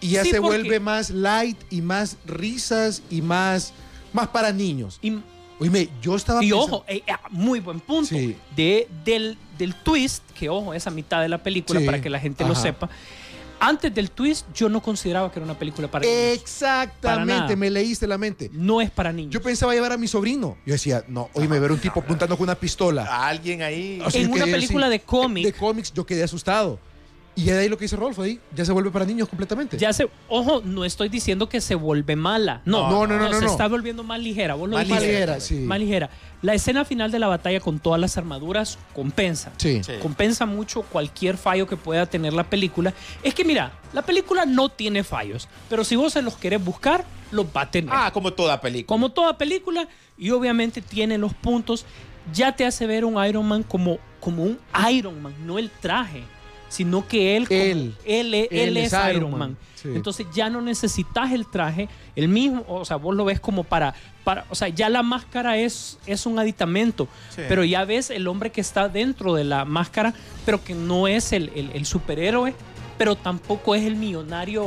y 0.00 0.10
ya 0.10 0.24
Sí, 0.24 0.30
se 0.30 0.40
porque- 0.40 0.58
vuelve 0.58 0.80
más 0.80 1.10
light 1.10 1.56
y 1.70 1.80
más 1.80 2.16
risas 2.26 3.02
y 3.08 3.22
más, 3.22 3.72
más 4.12 4.28
para 4.28 4.52
niños. 4.52 4.98
Y, 5.02 5.18
Oíme, 5.58 5.88
yo 6.02 6.16
estaba 6.16 6.42
y 6.44 6.50
pensando- 6.50 6.76
ojo, 6.78 6.84
eh, 6.88 7.02
ah, 7.08 7.20
muy 7.30 7.60
buen 7.60 7.78
punto. 7.80 8.08
Sí. 8.08 8.36
De, 8.56 8.88
del, 9.04 9.38
del 9.56 9.74
twist, 9.76 10.22
que 10.38 10.48
ojo, 10.48 10.74
esa 10.74 10.90
mitad 10.90 11.22
de 11.22 11.28
la 11.28 11.38
película, 11.38 11.78
Sí, 11.80 11.86
para 11.86 12.00
que 12.02 12.10
la 12.10 12.18
gente 12.18 12.44
lo 12.44 12.54
sepa. 12.54 12.90
Antes 13.64 13.94
del 13.94 14.10
twist, 14.10 14.46
yo 14.52 14.68
no 14.68 14.82
consideraba 14.82 15.30
que 15.30 15.38
era 15.38 15.44
una 15.44 15.56
película 15.56 15.88
para 15.88 16.04
niños. 16.04 16.32
Exactamente, 16.32 17.54
me 17.54 17.70
leíste 17.70 18.08
la 18.08 18.18
mente. 18.18 18.50
No 18.52 18.80
es 18.80 18.90
para 18.90 19.12
niños. 19.12 19.32
Yo 19.32 19.40
pensaba 19.40 19.72
llevar 19.72 19.92
a 19.92 19.96
mi 19.96 20.08
sobrino. 20.08 20.56
Yo 20.66 20.72
decía, 20.72 21.04
no, 21.06 21.30
hoy 21.34 21.46
me 21.46 21.60
ver 21.60 21.70
un 21.70 21.78
tipo 21.78 22.00
apuntando 22.00 22.36
con 22.36 22.42
una 22.42 22.56
pistola. 22.56 23.04
A 23.04 23.28
alguien 23.28 23.62
ahí. 23.62 24.02
O 24.04 24.10
sea, 24.10 24.20
En 24.20 24.32
una 24.32 24.46
película 24.46 24.88
de 24.88 25.00
cómic. 25.00 25.44
De 25.46 25.52
cómics, 25.52 25.92
yo 25.92 26.04
quedé 26.04 26.24
asustado. 26.24 26.80
Y 27.34 27.44
de 27.44 27.58
ahí 27.60 27.68
lo 27.70 27.78
que 27.78 27.84
dice 27.86 27.96
Rolfo, 27.96 28.20
ahí 28.22 28.38
ya 28.54 28.62
se 28.64 28.72
vuelve 28.72 28.90
para 28.90 29.06
niños 29.06 29.26
completamente. 29.26 29.78
Ya 29.78 29.92
se, 29.94 30.06
ojo, 30.28 30.60
no 30.64 30.84
estoy 30.84 31.08
diciendo 31.08 31.48
que 31.48 31.62
se 31.62 31.74
vuelve 31.74 32.14
mala. 32.14 32.60
No, 32.66 32.90
No, 32.90 33.06
no, 33.06 33.16
no, 33.18 33.28
no, 33.30 33.34
se 33.38 33.46
no. 33.46 33.50
está 33.50 33.68
volviendo 33.68 34.02
más 34.02 34.20
ligera. 34.20 34.54
Vos 34.54 34.68
lo 34.68 34.76
Más 34.76 34.86
dijiste. 34.86 35.06
ligera, 35.06 35.40
sí. 35.40 35.54
Más 35.60 35.78
ligera. 35.80 36.10
La 36.42 36.52
escena 36.52 36.84
final 36.84 37.10
de 37.10 37.18
la 37.18 37.28
batalla 37.28 37.60
con 37.60 37.78
todas 37.78 37.98
las 37.98 38.18
armaduras 38.18 38.78
compensa. 38.94 39.50
Sí. 39.56 39.82
Sí. 39.82 39.92
Compensa 40.02 40.44
mucho 40.44 40.82
cualquier 40.82 41.38
fallo 41.38 41.66
que 41.66 41.76
pueda 41.78 42.04
tener 42.04 42.34
la 42.34 42.44
película. 42.44 42.92
Es 43.22 43.32
que 43.34 43.44
mira, 43.46 43.72
la 43.94 44.02
película 44.02 44.44
no 44.44 44.68
tiene 44.68 45.02
fallos, 45.02 45.48
pero 45.70 45.84
si 45.84 45.96
vos 45.96 46.12
se 46.12 46.20
los 46.20 46.34
querés 46.36 46.62
buscar, 46.62 47.04
los 47.30 47.46
va 47.46 47.62
a 47.62 47.70
tener. 47.70 47.90
Ah, 47.94 48.10
como 48.12 48.34
toda 48.34 48.60
película. 48.60 48.86
Como 48.88 49.10
toda 49.10 49.38
película, 49.38 49.88
y 50.18 50.30
obviamente 50.32 50.82
tiene 50.82 51.16
los 51.16 51.32
puntos, 51.32 51.86
ya 52.34 52.54
te 52.54 52.66
hace 52.66 52.86
ver 52.86 53.06
un 53.06 53.24
Iron 53.24 53.46
Man 53.48 53.62
como, 53.62 53.98
como 54.20 54.42
un 54.42 54.58
Iron 54.92 55.22
Man, 55.22 55.34
no 55.46 55.58
el 55.58 55.70
traje, 55.70 56.24
sino 56.72 57.06
que 57.06 57.36
él, 57.36 57.46
Él. 57.50 57.94
él, 58.06 58.34
es- 58.34 58.48
Él 58.50 58.58
él 58.68 58.76
es 58.78 58.92
es 58.94 58.98
Iron 59.10 59.16
Iron 59.16 59.30
Man, 59.30 59.38
Man. 59.40 59.56
sí. 59.74 59.88
Entonces 59.94 60.26
ya 60.34 60.48
no 60.48 60.62
necesitas 60.62 61.30
el 61.32 61.46
traje, 61.46 61.88
el 62.16 62.28
mismo, 62.28 62.64
o 62.66 62.84
sea, 62.86 62.96
vos 62.96 63.14
lo 63.14 63.26
ves 63.26 63.40
como 63.40 63.62
para, 63.62 63.94
para 64.24 64.46
o 64.48 64.54
sea, 64.54 64.68
ya 64.68 64.88
la 64.88 65.02
máscara 65.02 65.58
es, 65.58 65.98
es 66.06 66.24
un 66.24 66.38
aditamento, 66.38 67.08
Sí. 67.28 67.42
pero 67.46 67.62
ya 67.62 67.84
ves 67.84 68.08
el 68.08 68.26
hombre 68.26 68.50
que 68.50 68.62
está 68.62 68.88
dentro 68.88 69.34
de 69.34 69.44
la 69.44 69.66
máscara, 69.66 70.14
pero 70.46 70.64
que 70.64 70.74
no 70.74 71.08
es 71.08 71.32
el, 71.34 71.50
el- 71.54 71.70
el 71.74 71.84
superhéroe, 71.84 72.54
pero 72.96 73.16
tampoco 73.16 73.74
es 73.74 73.82
el 73.84 73.96
millonario 73.96 74.64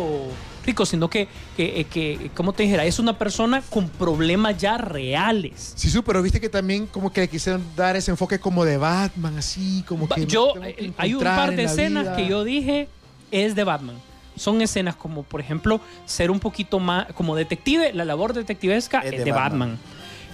rico, 0.66 0.86
sino 0.86 1.10
que, 1.10 1.28
que, 1.56 1.80
eh, 1.80 1.84
que, 1.86 2.32
¿cómo 2.34 2.54
te 2.54 2.64
dijera? 2.64 2.86
Es 2.86 3.00
una 3.00 3.18
persona 3.18 3.62
con 3.70 3.90
problemas 3.90 4.58
ya 4.58 4.78
reales. 4.78 5.74
Sí, 5.76 5.90
sí, 5.90 6.00
pero 6.06 6.22
viste 6.22 6.42
que 6.42 6.50
también 6.50 6.88
como 6.88 7.12
que 7.12 7.22
le 7.22 7.28
quisieron 7.28 7.64
dar 7.76 7.96
ese 7.96 8.12
enfoque 8.12 8.40
como 8.40 8.66
de 8.66 8.78
Batman, 8.78 9.38
así, 9.38 9.84
como 9.88 10.08
que... 10.08 10.26
Yo, 10.26 10.54
que 10.54 10.70
eh, 10.70 10.94
hay 10.98 11.14
un 11.14 11.24
par 11.24 11.56
de 11.56 11.64
escenas 11.64 12.04
vida. 12.04 12.16
que 12.16 12.28
yo 12.28 12.44
dije 12.44 12.88
es 13.32 13.56
de 13.56 13.64
Batman. 13.64 13.96
Son 14.36 14.62
escenas 14.62 14.96
como, 14.96 15.24
por 15.24 15.40
ejemplo, 15.40 15.80
ser 16.06 16.30
un 16.30 16.40
poquito 16.40 16.80
más 16.80 17.08
como 17.14 17.36
detective, 17.36 17.94
la 17.94 18.04
labor 18.04 18.34
detectivesca 18.34 19.00
es, 19.00 19.24
de, 19.24 19.32
Batman. 19.32 19.78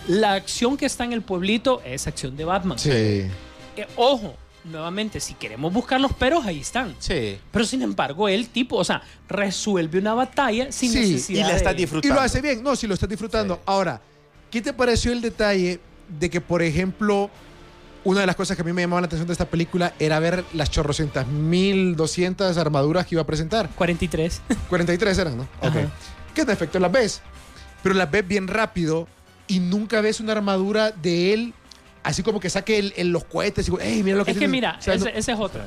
La 0.08 0.34
acción 0.34 0.78
que 0.78 0.88
está 0.88 1.04
en 1.04 1.14
el 1.14 1.22
pueblito 1.22 1.82
es 1.86 2.08
acción 2.08 2.36
de 2.36 2.46
Batman. 2.46 2.80
Sí. 2.80 2.90
Eh, 2.90 3.88
ojo, 3.96 4.36
nuevamente, 4.64 5.20
si 5.20 5.34
queremos 5.34 5.72
buscar 5.74 6.00
los 6.00 6.14
peros, 6.14 6.46
ahí 6.46 6.60
están. 6.60 6.96
Sí. 7.00 7.38
Pero 7.52 7.66
sin 7.66 7.82
embargo, 7.82 8.28
el 8.30 8.50
tipo, 8.50 8.78
o 8.78 8.84
sea, 8.84 9.02
resuelve 9.28 10.00
una 10.00 10.14
batalla 10.14 10.72
sin 10.72 10.92
Sí, 10.92 10.98
y 10.98 11.02
necesidad 11.14 11.40
Y 11.48 11.52
la 11.52 11.58
está 11.58 11.70
de- 11.70 11.76
Y 11.76 11.78
disfrutando. 11.84 12.16
lo 12.16 12.22
hace 12.22 12.42
bien, 12.42 12.62
no, 12.64 12.76
si 12.76 12.88
lo 12.88 12.94
estás 12.94 13.10
disfrutando. 13.10 13.56
Sí. 13.56 13.62
Ahora, 13.66 14.02
¿qué 14.52 14.62
te 14.62 14.74
pareció 14.74 15.12
el 15.12 15.22
detalle 15.22 15.80
de 16.08 16.30
que, 16.30 16.42
por 16.42 16.62
ejemplo, 16.62 17.30
una 18.04 18.22
de 18.22 18.26
las 18.28 18.36
cosas 18.36 18.56
que 18.56 18.62
a 18.62 18.66
mí 18.66 18.74
me 18.74 18.82
llamaba 18.82 19.02
la 19.02 19.06
atención 19.08 19.28
de 19.28 19.34
esta 19.34 19.46
película 19.46 19.94
era 20.00 20.20
ver 20.20 20.44
las 20.54 20.70
chorrocientas 20.72 21.28
mil 21.28 21.96
doscientas 21.96 22.58
armaduras 22.58 23.06
que 23.06 23.16
iba 23.16 23.22
a 23.22 23.28
presentar? 23.28 23.70
43. 23.76 24.42
43 24.70 25.18
eran, 25.20 25.38
¿no? 25.38 25.44
Ok. 25.62 25.66
Ajá. 25.76 25.92
Que 26.34 26.42
en 26.42 26.50
efecto 26.50 26.80
las 26.80 26.92
ves, 26.92 27.22
pero 27.84 27.94
las 27.96 28.10
ves 28.10 28.28
bien 28.28 28.48
rápido 28.48 29.08
y 29.48 29.60
nunca 29.60 30.02
ves 30.02 30.20
una 30.20 30.32
armadura 30.32 30.92
de 30.92 31.34
él 31.34 31.54
así 32.04 32.24
como 32.24 32.40
que 32.40 32.50
saque 32.50 32.80
el- 32.80 32.94
el- 32.98 33.10
los 33.12 33.24
cohetes 33.26 33.70
y, 33.70 33.72
ey, 33.82 34.04
mira 34.04 34.18
lo 34.18 34.26
que 34.26 34.32
es 34.32 34.36
que 34.36 34.40
tiene". 34.40 34.52
mira, 34.52 34.76
O 34.80 34.82
sea, 34.82 34.96
no- 34.96 35.06
ese, 35.08 35.18
ese 35.18 35.32
es 35.34 35.40
otro. 35.40 35.62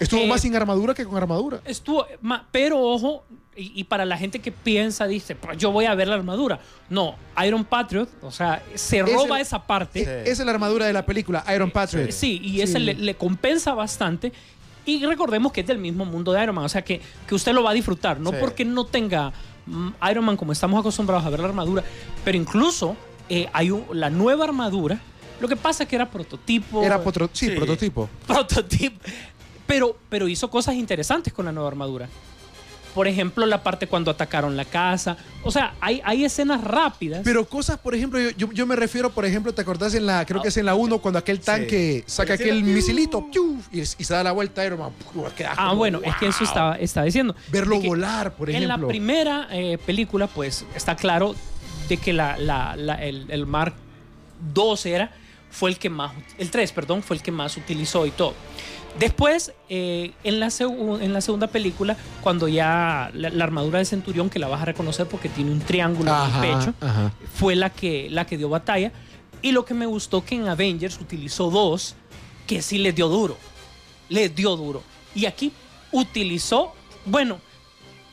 estuvo 0.00 0.20
eh, 0.22 0.26
más 0.26 0.40
sin 0.40 0.54
armadura 0.56 0.94
que 0.94 1.04
con 1.04 1.16
armadura. 1.16 1.60
Estuvo, 1.64 2.06
ma- 2.20 2.46
pero 2.50 2.80
ojo, 2.80 3.24
y, 3.56 3.72
y 3.80 3.84
para 3.84 4.04
la 4.04 4.18
gente 4.18 4.40
que 4.40 4.52
piensa, 4.52 5.06
dice, 5.06 5.34
"Pues 5.34 5.56
yo 5.56 5.70
voy 5.72 5.86
a 5.86 5.94
ver 5.94 6.08
la 6.08 6.14
armadura. 6.16 6.60
No, 6.90 7.16
Iron 7.46 7.64
Patriot, 7.64 8.08
o 8.22 8.30
sea, 8.30 8.62
se 8.74 8.98
Es 9.00 9.10
roba 9.12 9.36
el- 9.36 9.42
esa 9.42 9.66
parte. 9.66 10.00
E- 10.02 10.22
Esa 10.30 10.42
es 10.42 10.46
la 10.46 10.52
armadura 10.52 10.86
de 10.86 10.92
la 10.92 11.06
película, 11.06 11.42
Iron 11.54 11.70
Patriot. 11.70 12.10
Sí, 12.10 12.38
y 12.42 12.60
ese 12.60 12.74
Sí. 12.74 12.78
le, 12.80 12.94
le 12.94 13.14
compensa 13.14 13.72
bastante. 13.72 14.32
Y 14.84 15.04
recordemos 15.04 15.50
que 15.52 15.62
es 15.62 15.66
del 15.66 15.78
mismo 15.78 16.04
mundo 16.04 16.32
de 16.32 16.42
Iron 16.42 16.54
Man, 16.54 16.64
o 16.64 16.68
sea 16.68 16.82
que, 16.82 17.00
que 17.26 17.34
usted 17.34 17.52
lo 17.54 17.62
va 17.64 17.70
a 17.70 17.74
disfrutar, 17.74 18.20
no 18.20 18.30
Sí. 18.30 18.36
porque 18.40 18.64
no 18.64 18.84
tenga 18.84 19.32
mm, 19.68 19.88
Iron 20.10 20.24
Man 20.24 20.36
como 20.36 20.52
estamos 20.52 20.78
acostumbrados 20.78 21.26
a 21.26 21.30
ver 21.30 21.40
la 21.40 21.46
armadura, 21.48 21.82
pero 22.24 22.36
incluso 22.38 22.94
eh, 23.28 23.48
hay 23.52 23.72
un- 23.72 23.84
la 23.94 24.10
nueva 24.10 24.44
armadura. 24.44 25.00
Lo 25.40 25.48
que 25.48 25.56
pasa 25.56 25.82
es 25.84 25.88
que 25.88 25.96
era 25.96 26.10
prototipo. 26.10 26.82
Era 26.82 27.02
potro- 27.02 27.28
sí, 27.32 27.46
Sí. 27.48 27.52
prototipo. 27.56 28.08
prototipo. 28.26 29.00
Pero, 29.66 29.96
pero 30.08 30.28
hizo 30.28 30.48
cosas 30.50 30.74
interesantes 30.76 31.32
con 31.32 31.44
la 31.44 31.52
nueva 31.52 31.68
armadura. 31.68 32.08
Por 32.94 33.06
ejemplo, 33.08 33.44
la 33.44 33.62
parte 33.62 33.86
cuando 33.88 34.10
atacaron 34.10 34.56
la 34.56 34.64
casa. 34.64 35.18
O 35.42 35.50
sea, 35.50 35.74
hay, 35.82 36.00
hay 36.02 36.24
escenas 36.24 36.64
rápidas. 36.64 37.20
Pero 37.24 37.46
cosas, 37.46 37.78
por 37.78 37.94
ejemplo, 37.94 38.18
yo, 38.18 38.30
yo- 38.30 38.52
yo 38.52 38.64
me 38.66 38.74
refiero, 38.74 39.10
por 39.10 39.26
ejemplo, 39.26 39.52
¿te 39.52 39.60
acordás 39.60 39.92
en 39.94 40.06
la, 40.06 40.24
creo 40.24 40.40
que 40.40 40.48
es 40.48 40.56
en 40.56 40.64
la 40.64 40.74
1, 40.74 40.98
cuando 41.00 41.18
aquel 41.18 41.40
tanque 41.40 42.04
saca 42.06 42.34
El 42.34 42.40
aquel 42.40 42.64
piu. 42.64 42.72
misilito 42.72 43.26
¡piu! 43.30 43.60
y, 43.70 43.80
y 43.80 43.84
se 43.84 44.14
da 44.14 44.22
la 44.22 44.32
vuelta 44.32 44.64
Iron 44.64 44.78
Man? 44.78 44.92
ah, 45.46 45.54
como, 45.56 45.76
bueno, 45.76 46.00
es 46.02 46.16
que 46.16 46.28
eso 46.28 46.42
estaba, 46.42 46.76
estaba 46.76 47.04
diciendo. 47.04 47.36
Verlo 47.50 47.78
que 47.80 47.86
volar, 47.88 48.34
por 48.34 48.48
En 48.48 48.60
la 48.66 48.66
ejemplo. 48.76 48.88
primera 48.88 49.48
eh, 49.50 49.76
película, 49.84 50.26
pues 50.26 50.64
está 50.74 50.96
claro 50.96 51.34
de 51.90 51.98
que 51.98 52.14
la, 52.14 52.38
la- 52.38 52.76
la- 52.76 53.04
el, 53.04 53.26
el 53.30 53.44
Mark 53.44 53.74
II 54.54 54.74
era, 54.90 55.12
fue 55.50 55.70
el 55.70 55.78
que 55.78 55.88
más, 55.90 56.12
el 56.38 56.50
3, 56.50 56.72
perdón, 56.72 57.02
fue 57.02 57.16
el 57.16 57.22
que 57.22 57.32
más 57.32 57.56
utilizó 57.56 58.06
y 58.06 58.10
todo. 58.10 58.34
Después, 58.98 59.52
eh, 59.68 60.12
en, 60.24 60.40
la 60.40 60.46
segu- 60.46 61.00
en 61.02 61.12
la 61.12 61.20
segunda 61.20 61.48
película, 61.48 61.96
cuando 62.22 62.48
ya 62.48 63.10
la, 63.12 63.28
la 63.28 63.44
armadura 63.44 63.78
de 63.78 63.84
Centurión, 63.84 64.30
que 64.30 64.38
la 64.38 64.48
vas 64.48 64.62
a 64.62 64.64
reconocer 64.64 65.06
porque 65.06 65.28
tiene 65.28 65.50
un 65.52 65.60
triángulo 65.60 66.12
Ajá, 66.12 66.38
en 66.38 66.50
el 66.52 66.58
pecho, 66.58 66.74
ajá. 66.80 67.12
fue 67.34 67.54
la 67.56 67.68
que, 67.70 68.08
la 68.10 68.24
que 68.26 68.38
dio 68.38 68.48
batalla. 68.48 68.92
Y 69.42 69.52
lo 69.52 69.66
que 69.66 69.74
me 69.74 69.84
gustó 69.84 70.24
que 70.24 70.34
en 70.36 70.48
Avengers 70.48 70.98
utilizó 70.98 71.50
dos, 71.50 71.94
que 72.46 72.62
sí 72.62 72.78
les 72.78 72.94
dio 72.94 73.08
duro. 73.08 73.36
Les 74.08 74.34
dio 74.34 74.56
duro. 74.56 74.82
Y 75.14 75.26
aquí 75.26 75.52
utilizó, 75.92 76.72
bueno, 77.04 77.38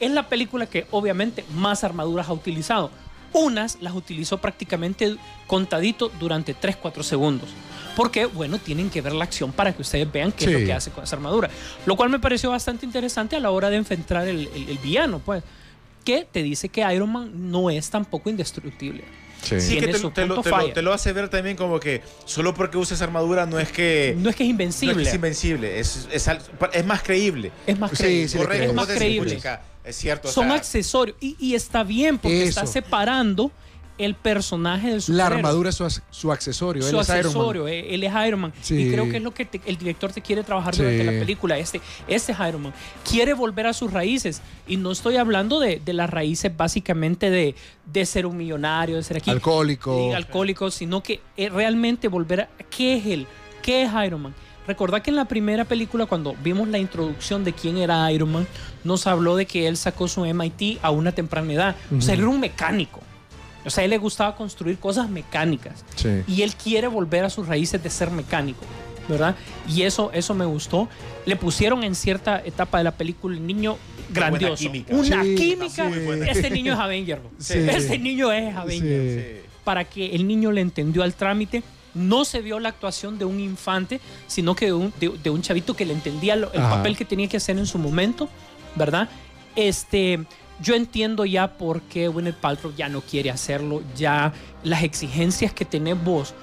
es 0.02 0.12
la 0.12 0.28
película 0.28 0.66
que 0.66 0.86
obviamente 0.92 1.46
más 1.54 1.84
armaduras 1.86 2.28
ha 2.28 2.34
utilizado. 2.34 2.92
Unas 3.34 3.78
las 3.82 3.94
utilizó 3.96 4.38
prácticamente 4.38 5.16
contadito 5.48 6.12
durante 6.20 6.56
3-4 6.56 7.04
segundos. 7.04 7.50
Porque, 7.96 8.26
bueno, 8.26 8.58
tienen 8.58 8.90
que 8.90 9.02
ver 9.02 9.14
la 9.14 9.24
acción 9.24 9.52
para 9.52 9.74
que 9.74 9.82
ustedes 9.82 10.12
vean 10.12 10.32
qué 10.32 10.46
es 10.46 10.52
Sí. 10.52 10.58
lo 10.60 10.66
que 10.66 10.74
hace 10.74 10.92
con 10.92 11.04
esa 11.04 11.16
armadura. 11.16 11.50
Lo 11.86 11.96
cual 11.96 12.10
me 12.10 12.20
pareció 12.20 12.50
bastante 12.50 12.86
interesante 12.86 13.36
a 13.36 13.40
la 13.40 13.52
hora 13.52 13.70
de 13.70 13.78
enfrentar 13.78 14.28
el, 14.28 14.48
el- 14.56 14.70
el 14.70 14.78
villano, 14.80 15.20
pues. 15.20 15.44
Que 16.04 16.28
te 16.30 16.44
dice 16.44 16.70
que 16.70 16.82
Iron 16.94 17.12
Man 17.12 17.32
no 17.52 17.70
es 17.70 17.90
tampoco 17.90 18.30
indestructible. 18.30 19.04
Sí. 19.42 19.60
Sí, 19.62 19.76
que 19.80 19.88
te, 19.88 19.94
te 19.94 20.00
lo, 20.00 20.12
te 20.12 20.26
lo- 20.26 20.42
te 20.74 20.82
lo 20.82 20.94
hace 20.94 21.12
ver 21.14 21.30
también 21.30 21.56
como 21.58 21.80
que 21.80 22.02
solo 22.26 22.54
porque 22.54 22.78
usas 22.78 23.02
armadura 23.02 23.46
no 23.46 23.60
es 23.60 23.72
que, 23.72 24.16
No 24.18 24.30
es 24.30 24.36
que 24.36 24.44
es 24.44 24.48
no 24.48 24.52
invencible. 24.52 24.94
es, 24.94 25.00
que 25.04 25.10
es 25.10 25.16
invencible, 25.16 25.80
es, 25.80 26.08
es, 26.12 26.30
es 26.74 26.86
más 26.86 27.04
creíble. 27.04 27.52
Es 27.68 27.78
más 27.78 27.92
Sí, 27.92 27.98
creíble. 27.98 28.28
sí 28.30 28.38
Correcto, 28.38 28.58
creo. 28.58 28.70
es 28.70 28.76
más 28.76 28.88
creíble. 28.88 29.42
Es 29.84 29.96
cierto. 29.98 30.28
o 30.30 30.32
Son 30.32 30.48
sea, 30.48 30.56
accesorios. 30.56 31.18
Y, 31.20 31.36
y 31.40 31.56
está 31.56 31.84
bien 31.84 32.18
porque 32.18 32.44
Eso. 32.44 32.62
está 32.62 32.66
separando 32.66 33.52
el 34.00 34.16
personaje 34.16 34.88
del 34.88 34.96
La 34.96 35.02
superhéroe. 35.02 35.36
armadura 35.38 35.70
es 35.70 35.76
su, 35.76 36.02
su 36.10 36.32
accesorio. 36.32 36.82
su 36.82 36.90
él 36.90 36.96
es 37.02 37.08
Iron 37.10 37.18
Man. 37.18 37.26
accesorio, 37.28 37.68
eh, 37.68 37.94
él 37.94 38.04
es 38.04 38.12
Iron 38.28 38.40
Man. 38.42 38.54
Sí. 38.60 38.76
Y 38.76 38.92
creo 38.92 39.08
que 39.08 39.18
es 39.18 39.24
lo 39.24 39.32
que 39.34 39.46
te- 39.46 39.62
el 39.68 39.78
director 39.78 40.12
te 40.12 40.20
quiere 40.22 40.44
trabajar 40.44 40.74
Sí. 40.74 40.82
durante 40.82 41.04
la 41.04 41.12
película. 41.12 41.58
Este, 41.60 41.80
este 42.08 42.32
es 42.32 42.38
Iron 42.40 42.64
Man. 42.64 42.74
Quiere 43.08 43.34
volver 43.36 43.68
a 43.68 43.74
sus 43.74 43.94
raíces. 43.94 44.42
Y 44.68 44.78
no 44.78 44.92
estoy 44.92 45.18
hablando 45.18 45.60
de, 45.60 45.80
de 45.84 45.94
las 45.94 46.10
raíces 46.10 46.52
básicamente 46.58 47.30
de, 47.30 47.54
de 47.86 48.06
ser 48.08 48.26
un 48.26 48.36
millonario, 48.36 48.96
de 48.96 49.04
ser 49.04 49.18
aquí. 49.18 49.30
Alcohólico. 49.30 50.16
alcohólico, 50.16 50.72
sino 50.72 51.04
que 51.04 51.22
eh, 51.38 51.50
realmente 51.50 52.08
volver 52.08 52.42
a 52.42 52.50
qué 52.76 52.96
es 52.98 53.06
él, 53.06 53.28
qué 53.62 53.84
es 53.84 53.92
Iron 54.06 54.24
Man. 54.24 54.36
Recordad 54.68 55.02
que 55.02 55.10
en 55.10 55.18
la 55.18 55.26
primera 55.26 55.66
película, 55.66 56.06
cuando 56.06 56.36
vimos 56.44 56.68
la 56.70 56.78
introducción 56.80 57.44
de 57.44 57.52
quién 57.54 57.78
era 57.78 58.10
Iron 58.12 58.32
Man, 58.32 58.48
nos 58.84 59.08
habló 59.08 59.36
de 59.36 59.46
que 59.46 59.68
él 59.68 59.76
sacó 59.78 60.08
su 60.08 60.22
MIT 60.26 60.80
a 60.82 60.92
una 60.92 61.12
temprana 61.12 61.52
edad. 61.54 61.76
O 61.98 62.02
sea, 62.02 62.14
él 62.14 62.22
era 62.22 62.30
un 62.30 62.40
mecánico. 62.40 63.02
O 63.66 63.70
sea, 63.70 63.82
a 63.82 63.86
él 63.86 63.92
le 63.92 63.98
gustaba 63.98 64.36
construir 64.36 64.78
cosas 64.78 65.10
mecánicas. 65.10 65.84
Sí. 65.96 66.10
Y 66.28 66.42
él 66.42 66.54
quiere 66.56 66.88
volver 66.88 67.24
a 67.26 67.30
sus 67.30 67.48
raíces 67.48 67.82
de 67.84 67.90
ser 67.90 68.10
mecánico, 68.12 68.62
¿verdad? 69.08 69.36
Y 69.68 69.84
eso, 69.84 70.12
eso 70.14 70.34
me 70.34 70.46
gustó. 70.46 70.88
Le 71.26 71.36
pusieron 71.36 71.84
en 71.84 71.96
cierta 71.96 72.42
etapa 72.44 72.78
de 72.78 72.84
la 72.86 72.92
película 72.92 73.36
el 73.36 73.46
niño 73.46 73.78
grandioso. 74.14 74.56
química. 74.64 74.94
Una 74.96 75.24
Sí, 75.24 75.36
química. 75.36 75.90
Este 76.28 76.50
niño 76.50 76.74
es 76.74 76.80
Avenger. 76.80 77.22
Sí. 77.38 77.58
Este 77.58 77.98
niño 78.00 78.32
es 78.32 78.56
Avenger 78.56 79.44
para 79.64 79.86
que 79.86 80.14
el 80.14 80.28
niño 80.28 80.52
le 80.52 80.62
entendió 80.62 81.04
al 81.04 81.14
trámite. 81.14 81.64
No 81.94 82.26
se 82.26 82.42
vio 82.42 82.60
la 82.60 82.70
actuación 82.70 83.18
de 83.20 83.26
un 83.26 83.40
infante, 83.40 84.02
sino 84.28 84.56
que 84.56 84.66
de 84.68 84.74
un, 84.74 84.94
de- 85.00 85.10
de 85.22 85.30
un 85.30 85.42
chavito 85.42 85.76
que 85.76 85.86
le 85.86 85.94
entendía 85.94 86.36
lo- 86.36 86.52
el 86.54 86.62
Ajá. 86.62 86.78
papel 86.78 86.98
que 86.98 87.06
tenía 87.06 87.28
que 87.28 87.38
hacer 87.38 87.58
en 87.58 87.66
su 87.68 87.78
momento, 87.78 88.30
¿verdad? 88.76 89.10
Este, 89.56 90.26
yo 90.60 90.76
entiendo 90.76 91.26
ya 91.26 91.58
por 91.58 91.82
qué 91.84 92.08
Gwyneth 92.08 92.38
Paltrow 92.38 92.74
ya 92.76 92.90
no 92.90 93.02
quiere 93.02 93.30
hacerlo, 93.32 93.82
ya 93.96 94.34
las 94.64 94.84
exigencias 94.84 95.54
que 95.54 95.66
tenés 95.66 96.02
vos. 96.04 96.34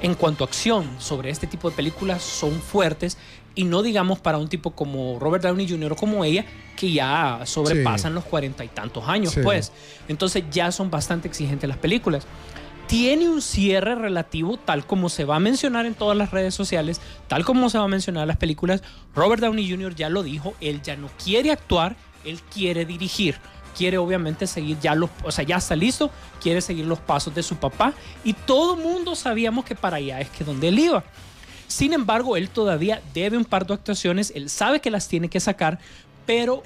en 0.00 0.14
cuanto 0.14 0.42
a 0.42 0.48
acción 0.48 0.90
sobre 0.98 1.30
este 1.30 1.46
tipo 1.46 1.70
de 1.70 1.76
películas 1.76 2.22
son 2.24 2.60
fuertes 2.60 3.16
y 3.54 3.62
no 3.62 3.82
digamos 3.82 4.18
para 4.18 4.36
un 4.38 4.48
tipo 4.48 4.72
como 4.72 5.18
Robert 5.20 5.44
Downey 5.44 5.68
Jr. 5.68 5.92
o 5.92 5.96
como 5.96 6.24
ella 6.24 6.44
que 6.76 6.90
ya 6.92 7.42
sobrepasan 7.44 8.12
los 8.12 8.24
cuarenta 8.24 8.64
y 8.64 8.68
tantos 8.68 9.04
años 9.08 9.32
Sí. 9.32 9.40
pues 9.44 9.70
entonces 10.08 10.42
ya 10.50 10.72
son 10.72 10.90
bastante 10.90 11.28
exigentes 11.28 11.68
las 11.68 11.78
películas 11.78 12.26
tiene 12.92 13.26
un 13.26 13.40
cierre 13.40 13.94
relativo 13.94 14.58
tal 14.58 14.84
como 14.84 15.08
se 15.08 15.24
va 15.24 15.36
a 15.36 15.40
mencionar 15.40 15.86
en 15.86 15.94
todas 15.94 16.14
las 16.14 16.30
redes 16.30 16.54
sociales 16.54 17.00
tal 17.26 17.42
como 17.42 17.70
se 17.70 17.78
va 17.78 17.84
a 17.84 17.88
mencionar 17.88 18.24
en 18.24 18.28
las 18.28 18.36
películas 18.36 18.82
Robert 19.14 19.40
Downey 19.40 19.66
Jr. 19.66 19.94
ya 19.94 20.10
lo 20.10 20.22
dijo 20.22 20.52
él 20.60 20.82
ya 20.82 20.94
no 20.94 21.08
quiere 21.24 21.52
actuar 21.52 21.96
él 22.22 22.42
quiere 22.52 22.84
dirigir 22.84 23.36
quiere 23.74 23.96
obviamente 23.96 24.46
seguir 24.46 24.78
ya 24.78 24.94
los, 24.94 25.08
o 25.24 25.32
sea, 25.32 25.46
ya 25.46 25.56
está 25.56 25.74
listo, 25.74 26.10
quiere 26.42 26.60
seguir 26.60 26.84
los 26.84 26.98
pasos 26.98 27.34
de 27.34 27.42
su 27.42 27.56
papá 27.56 27.94
y 28.22 28.34
todo 28.34 28.76
mundo 28.76 29.14
sabíamos 29.14 29.64
que 29.64 29.74
para 29.74 29.96
allá 29.96 30.20
es 30.20 30.28
que 30.28 30.44
donde 30.44 30.68
él 30.68 30.78
iba. 30.78 31.02
Sin 31.68 31.94
embargo, 31.94 32.36
él 32.36 32.50
todavía 32.50 33.00
debe 33.14 33.38
un 33.38 33.46
par 33.46 33.66
de 33.66 33.72
actuaciones, 33.72 34.30
él 34.36 34.50
sabe 34.50 34.80
que 34.80 34.90
las 34.90 35.08
tiene 35.08 35.30
que 35.30 35.40
sacar, 35.40 35.78
pero 36.26 36.62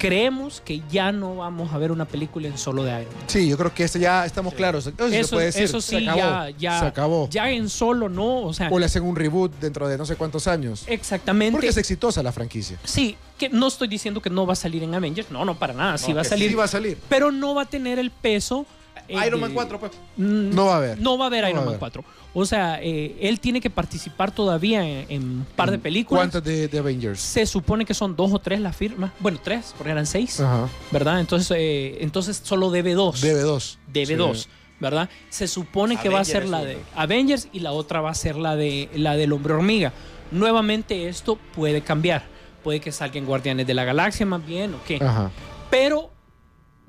creemos 0.00 0.60
que 0.64 0.82
ya 0.90 1.12
no 1.12 1.36
vamos 1.36 1.72
a 1.72 1.78
ver 1.78 1.92
una 1.92 2.06
película 2.06 2.48
en 2.48 2.56
solo 2.58 2.82
de 2.82 2.90
Iron 3.02 3.14
Man. 3.14 3.24
Sí, 3.26 3.48
yo 3.48 3.56
creo 3.58 3.72
que 3.74 3.84
este 3.84 4.00
ya 4.00 4.24
estamos 4.24 4.54
claros. 4.54 4.86
Eso, 4.86 4.96
sí 5.06 5.10
se 5.12 5.20
Eso, 5.20 5.30
puede 5.36 5.46
decir. 5.46 5.62
eso 5.64 5.80
Se 5.80 5.98
sí, 5.98 6.08
acabó. 6.08 6.18
ya, 6.18 6.50
ya, 6.58 6.80
Se 6.80 6.86
acabó. 6.86 7.28
ya 7.30 7.50
en 7.50 7.68
solo 7.68 8.08
no, 8.08 8.38
o 8.42 8.52
sea, 8.54 8.68
O 8.70 8.78
le 8.78 8.86
hacen 8.86 9.02
un 9.02 9.14
reboot 9.14 9.52
dentro 9.60 9.86
de 9.88 9.98
no 9.98 10.06
sé 10.06 10.16
cuántos 10.16 10.46
años. 10.46 10.84
exactamente. 10.86 11.52
Porque 11.52 11.68
es 11.68 11.76
exitosa 11.76 12.22
la 12.22 12.32
franquicia. 12.32 12.78
Sí, 12.84 13.16
que 13.38 13.48
no 13.50 13.68
estoy 13.68 13.88
diciendo 13.88 14.20
que 14.22 14.30
no 14.30 14.46
va 14.46 14.54
a 14.54 14.56
salir 14.56 14.82
en 14.82 14.94
Avengers, 14.94 15.30
no, 15.30 15.44
no, 15.44 15.58
para 15.58 15.74
nada, 15.74 15.98
sí 15.98 16.12
va 16.12 16.22
a 16.22 16.24
salir, 16.24 16.48
Sí 16.50 16.54
va 16.54 16.64
a 16.64 16.68
salir. 16.68 16.98
pero 17.08 17.30
no 17.30 17.54
va 17.54 17.62
a 17.62 17.66
tener 17.66 17.98
el 17.98 18.10
peso. 18.10 18.66
Eh, 19.10 19.26
Iron 19.26 19.40
Man 19.40 19.52
4, 19.54 19.78
pues. 19.80 19.92
Mm, 20.16 20.54
No 20.54 20.66
va 20.66 20.74
a 20.74 20.76
haber. 20.76 21.00
No 21.00 21.18
va 21.18 21.24
a 21.24 21.26
haber 21.28 21.42
No 21.44 21.48
Iron 21.50 21.58
a 21.58 21.60
Man 21.62 21.68
haber. 21.70 21.78
4. 21.80 22.04
O 22.32 22.44
sea, 22.46 22.78
eh, 22.80 23.16
él 23.20 23.40
tiene 23.40 23.60
que 23.60 23.70
participar 23.70 24.30
todavía 24.30 24.86
en, 24.86 25.22
un 25.22 25.46
par 25.56 25.70
de 25.70 25.78
películas. 25.78 26.20
¿Cuántas 26.22 26.44
de, 26.44 26.68
de 26.68 26.78
Avengers? 26.78 27.18
Se 27.20 27.44
supone 27.44 27.84
que 27.84 27.92
son 27.94 28.14
dos 28.14 28.32
o 28.32 28.38
tres 28.38 28.60
las 28.60 28.76
firmas. 28.76 29.10
Bueno, 29.18 29.38
tres, 29.42 29.74
porque 29.76 29.90
eran 29.90 30.06
seis, 30.06 30.38
Ajá. 30.40 30.68
¿verdad? 30.92 31.18
Entonces, 31.20 31.50
eh, 31.58 31.98
entonces 32.00 32.40
solo 32.44 32.70
debe 32.70 32.94
dos. 32.94 33.20
Debe 33.20 33.40
dos. 33.40 33.78
Debe 33.92 34.06
Sí. 34.06 34.14
dos, 34.14 34.48
¿verdad? 34.78 35.08
Se 35.28 35.48
supone 35.48 35.96
que 35.96 36.08
va 36.08 36.20
a 36.20 36.24
ser 36.24 36.48
la 36.48 36.62
de 36.64 36.78
Avengers 36.94 37.48
y 37.52 37.60
la 37.60 37.72
otra 37.72 38.00
va 38.00 38.10
a 38.10 38.14
ser 38.14 38.36
la 38.36 38.54
de 38.54 38.88
la 38.94 39.16
del 39.16 39.32
Hombre 39.32 39.54
Hormiga. 39.54 39.92
Nuevamente 40.30 41.08
esto 41.08 41.36
puede 41.56 41.80
cambiar. 41.82 42.22
Puede 42.62 42.78
que 42.80 42.92
salgan 42.92 43.24
Guardianes 43.26 43.66
de 43.66 43.74
la 43.74 43.84
Galaxia 43.84 44.24
más 44.26 44.46
bien, 44.46 44.74
o 44.74 44.78
qué. 44.86 44.98
Ajá. 45.02 45.30
Pero 45.70 46.10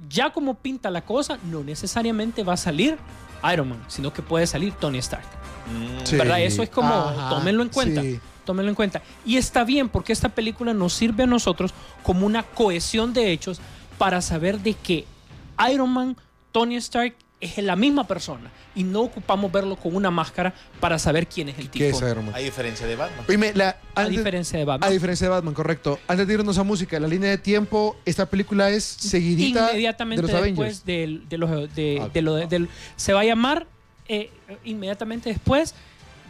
ya 0.09 0.31
como 0.31 0.55
pinta 0.55 0.89
la 0.89 1.01
cosa, 1.03 1.37
no 1.43 1.63
necesariamente 1.63 2.43
va 2.43 2.53
a 2.53 2.57
salir 2.57 2.97
Iron 3.51 3.69
Man, 3.69 3.83
sino 3.87 4.13
que 4.13 4.21
puede 4.21 4.47
salir 4.47 4.73
Tony 4.73 4.99
Stark. 4.99 5.25
Sí. 6.03 6.15
¿Verdad? 6.17 6.41
Eso 6.41 6.63
es 6.63 6.69
como, 6.69 6.93
Ajá, 6.93 7.29
tómenlo 7.29 7.63
en 7.63 7.69
cuenta. 7.69 8.01
sí. 8.01 8.19
Tómenlo 8.45 8.69
en 8.69 8.75
cuenta. 8.75 9.03
Y 9.23 9.37
está 9.37 9.63
bien 9.63 9.87
porque 9.87 10.11
esta 10.11 10.29
película 10.29 10.73
nos 10.73 10.93
sirve 10.93 11.23
a 11.23 11.27
nosotros 11.27 11.73
como 12.01 12.25
una 12.25 12.41
cohesión 12.41 13.13
de 13.13 13.31
hechos 13.31 13.61
para 13.99 14.19
saber 14.21 14.59
de 14.59 14.73
que 14.73 15.05
Iron 15.71 15.91
Man, 15.91 16.17
Tony 16.51 16.75
Stark 16.77 17.15
es 17.41 17.57
la 17.57 17.75
misma 17.75 18.05
persona 18.07 18.51
y 18.75 18.83
no 18.83 19.01
ocupamos 19.01 19.51
verlo 19.51 19.75
con 19.75 19.95
una 19.95 20.11
máscara 20.11 20.53
para 20.79 20.97
saber 20.99 21.27
quién 21.27 21.49
es 21.49 21.57
el 21.57 21.69
tipo. 21.69 21.83
¿Qué 21.83 21.89
es 21.89 21.97
Iron 22.01 22.25
Man? 22.27 22.35
A 22.35 22.37
diferencia 22.37 22.85
de 22.87 22.95
Batman. 22.95 23.25
Oíme, 23.27 23.51
la- 23.55 23.75
A 23.95 24.05
diferencia 24.05 24.59
de 24.59 24.65
Batman. 24.65 24.87
A 24.89 24.91
diferencia 24.93 25.25
de 25.27 25.31
Batman, 25.31 25.53
correcto. 25.53 25.99
Antes 26.07 26.27
de 26.27 26.33
irnos 26.35 26.57
a 26.57 26.63
música, 26.63 26.99
la 26.99 27.07
línea 27.07 27.29
de 27.31 27.37
tiempo, 27.39 27.97
esta 28.05 28.25
película 28.27 28.69
es 28.69 28.83
seguidita 28.83 29.71
inmediatamente 29.71 30.21
de 30.21 30.31
los 30.31 30.41
después 30.41 30.59
Avengers. 30.59 30.85
del- 30.85 31.27
de, 31.27 31.37
los 31.37 31.75
de, 31.75 31.99
Ah. 32.01 32.09
de 32.13 32.21
lo 32.21 32.35
de- 32.35 32.47
del- 32.47 32.69
se 32.95 33.11
va 33.13 33.21
a 33.21 33.25
llamar 33.25 33.65
eh, 34.07 34.29
inmediatamente 34.65 35.29
después 35.29 35.73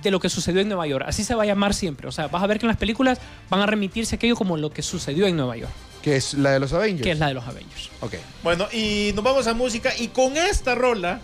de 0.04 0.12
lo 0.12 0.20
que 0.20 0.30
sucedió 0.30 0.62
en 0.62 0.68
Nueva 0.68 0.88
York. 0.88 1.06
Así 1.08 1.24
se 1.24 1.36
va 1.36 1.44
a 1.44 1.46
llamar 1.46 1.74
siempre. 1.74 2.08
O 2.08 2.12
sea, 2.12 2.28
vas 2.28 2.42
a 2.44 2.48
ver 2.48 2.60
que 2.60 2.66
en 2.66 2.70
las 2.70 2.78
películas 2.78 3.20
van 3.50 3.60
a 3.62 3.66
remitirse 3.66 4.16
a 4.16 4.18
aquello 4.18 4.36
como 4.36 4.56
lo 4.58 4.72
que 4.72 4.82
sucedió 4.82 5.28
en 5.28 5.36
Nueva 5.36 5.58
York, 5.58 5.72
Que 6.02 6.16
es 6.16 6.34
la 6.34 6.52
de 6.52 6.60
los 6.60 6.74
Avengers. 6.74 7.04
que 7.04 7.12
es 7.12 7.20
la 7.20 7.28
de 7.28 7.34
los 7.36 7.48
Avengers. 7.48 7.90
Ok. 8.02 8.16
Bueno, 8.44 8.68
y 8.72 9.12
nos 9.16 9.24
vamos 9.24 9.48
a 9.48 9.54
música 9.54 9.92
y 9.98 10.08
con 10.08 10.36
esta 10.38 10.76
rola 10.76 11.22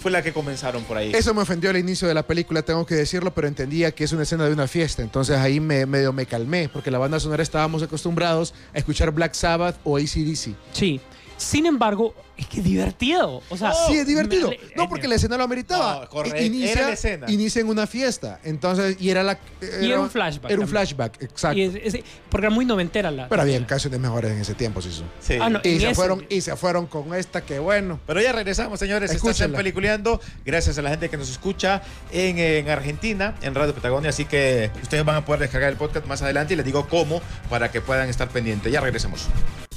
fue 0.00 0.10
la 0.10 0.22
que 0.22 0.32
comenzaron 0.32 0.84
por 0.84 0.98
ahí. 0.98 1.12
Eso 1.14 1.34
me 1.34 1.42
ofendió 1.42 1.70
al 1.70 1.76
inicio 1.76 2.06
de 2.06 2.14
la 2.14 2.24
película, 2.26 2.62
tengo 2.62 2.84
que 2.86 2.94
decirlo, 2.94 3.34
pero 3.34 3.48
entendía 3.48 3.90
que 3.92 4.04
es 4.04 4.12
una 4.12 4.22
escena 4.22 4.44
de 4.44 4.52
una 4.52 4.68
fiesta. 4.68 5.02
Entonces 5.02 5.36
ahí 5.36 5.58
me, 5.58 5.86
medio 5.86 6.12
me 6.12 6.26
calmé, 6.26 6.68
porque 6.68 6.90
la 6.90 6.98
banda 6.98 7.18
sonora 7.18 7.42
estábamos 7.42 7.82
acostumbrados 7.82 8.54
a 8.74 8.78
escuchar 8.78 9.10
Black 9.10 9.34
Sabbath 9.34 9.78
o 9.82 9.96
ACDC. 9.96 10.54
Sí. 10.72 11.00
Sin 11.36 11.66
embargo, 11.66 12.14
es 12.36 12.46
que 12.46 12.58
es 12.58 12.64
divertido. 12.64 13.42
O 13.50 13.56
sea, 13.56 13.72
sí, 13.86 13.96
es 13.98 14.06
divertido. 14.06 14.48
me- 14.50 14.58
No, 14.74 14.88
porque 14.88 15.06
la 15.08 15.16
escena 15.16 15.36
lo 15.36 15.44
ameritaba. 15.44 16.00
No, 16.00 16.08
correcto. 16.08 16.40
I- 16.42 16.46
Inicia, 16.46 16.72
Era 16.72 16.86
la 16.88 16.92
escena. 16.94 17.26
inicia 17.30 17.60
en 17.60 17.68
una 17.68 17.86
fiesta. 17.86 18.40
Entonces, 18.44 18.96
y 19.00 19.10
era 19.10 19.22
la. 19.22 19.38
Y 19.82 19.86
era 19.90 20.00
un 20.00 20.10
flashback 20.10 20.50
Era 20.50 20.60
un 20.60 20.66
también. 20.66 20.68
flashback, 20.68 21.22
exacto. 21.22 21.58
y 21.58 21.62
es- 21.62 21.94
es- 21.94 22.04
porque 22.30 22.46
era 22.46 22.54
muy 22.54 22.64
noventera 22.64 23.10
la. 23.10 23.28
Pero 23.28 23.42
habían 23.42 23.64
canciones 23.64 24.00
mejores 24.00 24.32
en 24.32 24.38
ese 24.40 24.54
tiempo, 24.54 24.80
sí. 24.80 24.90
sí. 24.92 25.02
Sí. 25.20 25.38
Ah, 25.40 25.50
no, 25.50 25.58
Y 25.62 25.78
se, 25.78 25.86
ese- 25.86 25.94
fueron, 25.94 26.26
y 26.28 26.40
se 26.40 26.56
fueron 26.56 26.86
con 26.86 27.14
esta, 27.14 27.42
que 27.42 27.58
bueno. 27.58 28.00
Pero 28.06 28.20
ya 28.22 28.32
regresamos, 28.32 28.78
señores. 28.78 29.10
Escúchenla. 29.10 29.56
Peliculeando. 29.56 30.20
Gracias 30.44 30.78
a 30.78 30.82
la 30.82 30.90
gente 30.90 31.08
que 31.10 31.16
nos 31.18 31.28
escucha 31.30 31.82
en, 32.12 32.38
en 32.38 32.68
Argentina, 32.70 33.34
en 33.42 33.54
Radio 33.54 33.74
Patagonia. 33.74 34.10
Así 34.10 34.24
que 34.24 34.70
ustedes 34.82 35.04
van 35.04 35.16
a 35.16 35.24
poder 35.24 35.40
descargar 35.42 35.70
el 35.70 35.76
podcast 35.76 36.06
más 36.06 36.22
adelante 36.22 36.54
y 36.54 36.56
les 36.56 36.64
digo 36.64 36.88
cómo 36.88 37.20
para 37.50 37.70
que 37.70 37.80
puedan 37.80 38.08
estar 38.08 38.28
pendientes. 38.28 38.72
Ya 38.72 38.80
regresamos. 38.80 39.26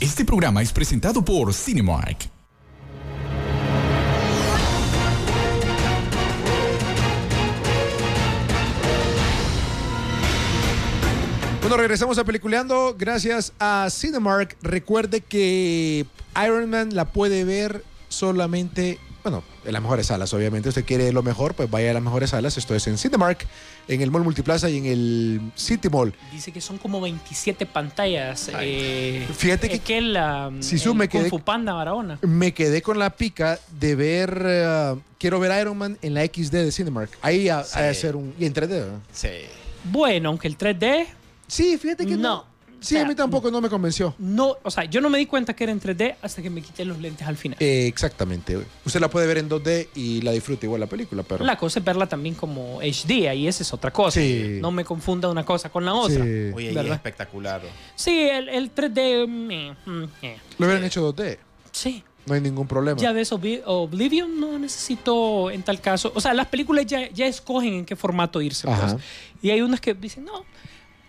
Este 0.02 0.24
programa 0.24 0.62
es 0.62 0.72
presentado 0.72 1.26
por 1.26 1.54
Cinemark. 1.54 2.30
Bueno, 11.60 11.76
regresamos 11.76 12.18
a 12.18 12.24
Peliculeando 12.24 12.96
gracias 12.98 13.52
a 13.60 13.90
Cinemark. 13.92 14.56
Recuerde 14.62 15.20
que 15.20 16.06
Iron 16.46 16.70
Man 16.70 16.96
la 16.96 17.12
puede 17.12 17.44
ver 17.44 17.84
solamente, 18.08 19.00
bueno, 19.24 19.44
en 19.66 19.74
las 19.74 19.82
mejores 19.82 20.08
salas, 20.08 20.34
obviamente. 20.34 20.70
Usted 20.70 20.86
quiere 20.86 21.12
lo 21.12 21.24
mejor, 21.24 21.54
pues 21.54 21.70
vaya 21.70 21.92
a 21.92 21.94
las 21.94 22.04
mejores 22.04 22.30
salas. 22.30 22.58
Esto 22.58 22.76
es 22.76 22.88
en 22.88 22.98
Cinemark, 22.98 23.46
en 23.88 24.02
el 24.02 24.12
Mall 24.12 24.24
Multiplaza 24.24 24.70
y 24.70 24.78
en 24.78 24.86
el 24.86 25.42
City 25.56 25.90
Mall. 25.90 26.14
Dice 26.32 26.52
que 26.52 26.62
son 26.62 26.78
como 26.78 27.02
27 27.02 27.66
pantallas. 27.66 28.50
eh, 28.60 29.28
Fíjate 29.36 29.70
que- 29.70 29.80
que 29.80 30.02
la. 30.02 30.52
Si 30.62 30.76
el 30.76 30.82
su 30.82 30.96
me 30.96 31.10
Kung 31.10 31.22
quedé- 31.24 31.30
Fu 31.30 31.40
Panda 31.40 31.74
Barahona. 31.74 32.20
Me 32.22 32.54
quedé 32.54 32.82
con 32.82 32.98
la 33.00 33.10
pica 33.12 33.60
de 33.80 33.96
ver, 33.96 34.42
eh, 34.46 34.96
quiero 35.18 35.40
ver 35.40 35.60
Iron 35.62 35.78
Man 35.78 35.98
en 36.02 36.14
la 36.14 36.24
XD 36.24 36.52
de 36.64 36.72
Cinemark. 36.72 37.12
Ahí 37.22 37.50
a, 37.50 37.64
Sí. 37.64 37.80
a 37.80 37.90
hacer 37.90 38.16
un, 38.16 38.34
y 38.40 38.46
en 38.46 38.54
3D. 38.54 38.80
¿verdad? 38.80 39.00
Sí. 39.12 39.30
Bueno, 39.86 40.30
aunque 40.30 40.48
el 40.48 40.58
3D 40.58 41.08
Sí, 41.48 41.78
fíjate 41.78 42.06
que 42.06 42.16
no. 42.16 42.22
No. 42.22 42.49
Sí, 42.82 42.96
sea, 42.96 43.04
a 43.04 43.08
mí 43.08 43.16
tampoco 43.16 43.52
no 43.52 43.62
me 43.62 43.70
convenció. 43.70 44.16
no, 44.20 44.56
o 44.64 44.72
sea, 44.72 44.86
yo 44.86 45.02
no 45.02 45.10
me 45.10 45.18
di 45.18 45.26
cuenta 45.26 45.54
que 45.56 45.64
era 45.66 45.72
en 45.74 45.82
3D 45.82 46.16
hasta 46.22 46.42
que 46.42 46.50
me 46.50 46.62
quité 46.62 46.86
los 46.86 47.00
lentes 47.00 47.28
al 47.28 47.36
final. 47.38 47.58
Eh, 47.60 47.88
exactamente. 47.88 48.58
Usted 48.86 49.00
la 49.00 49.10
puede 49.10 49.28
ver 49.28 49.38
en 49.40 49.50
2D 49.50 49.90
y 49.96 50.22
la 50.22 50.32
disfruta 50.32 50.66
igual 50.66 50.80
la 50.82 50.88
película, 50.88 51.24
pero... 51.24 51.44
La 51.46 51.58
cosa 51.58 51.80
es 51.80 51.86
verla 51.86 52.08
también 52.08 52.36
como 52.36 52.80
HD, 52.82 53.28
ahí 53.30 53.48
esa 53.48 53.64
es 53.64 53.74
otra 53.74 53.92
cosa. 53.92 54.20
Sí. 54.20 54.58
No 54.62 54.72
me 54.72 54.86
confunda 54.86 55.30
una 55.30 55.46
cosa 55.46 55.70
con 55.70 55.84
la 55.86 55.94
otra. 55.94 56.24
Sí. 56.24 56.52
Oye, 56.54 56.72
y 56.72 56.78
es 56.78 56.86
espectacular. 56.92 57.62
Sí, 57.96 58.18
el, 58.30 58.50
el 58.50 58.74
3D. 58.74 59.28
meh, 59.28 59.76
mm, 59.86 60.04
eh. 60.22 60.38
Lo 60.58 60.66
hubieran 60.66 60.84
hecho 60.86 61.14
2D. 61.14 61.38
Sí. 61.72 62.04
No 62.26 62.36
hay 62.36 62.42
ningún 62.42 62.68
problema. 62.68 63.00
Ya 63.00 63.12
ves, 63.12 63.32
Obli- 63.32 63.62
Oblivion 63.66 64.40
no 64.40 64.60
necesito 64.60 65.50
en 65.50 65.64
tal 65.64 65.82
caso. 65.82 66.12
O 66.14 66.22
sea, 66.22 66.34
las 66.34 66.48
películas 66.48 66.86
ya, 66.86 67.10
ya 67.10 67.26
escogen 67.26 67.74
en 67.74 67.86
qué 67.86 67.96
formato 67.96 68.42
irse. 68.42 68.68
pues. 68.68 68.96
Y 69.42 69.50
hay 69.50 69.62
unas 69.62 69.82
que 69.82 69.94
dicen, 69.96 70.26
no, 70.26 70.46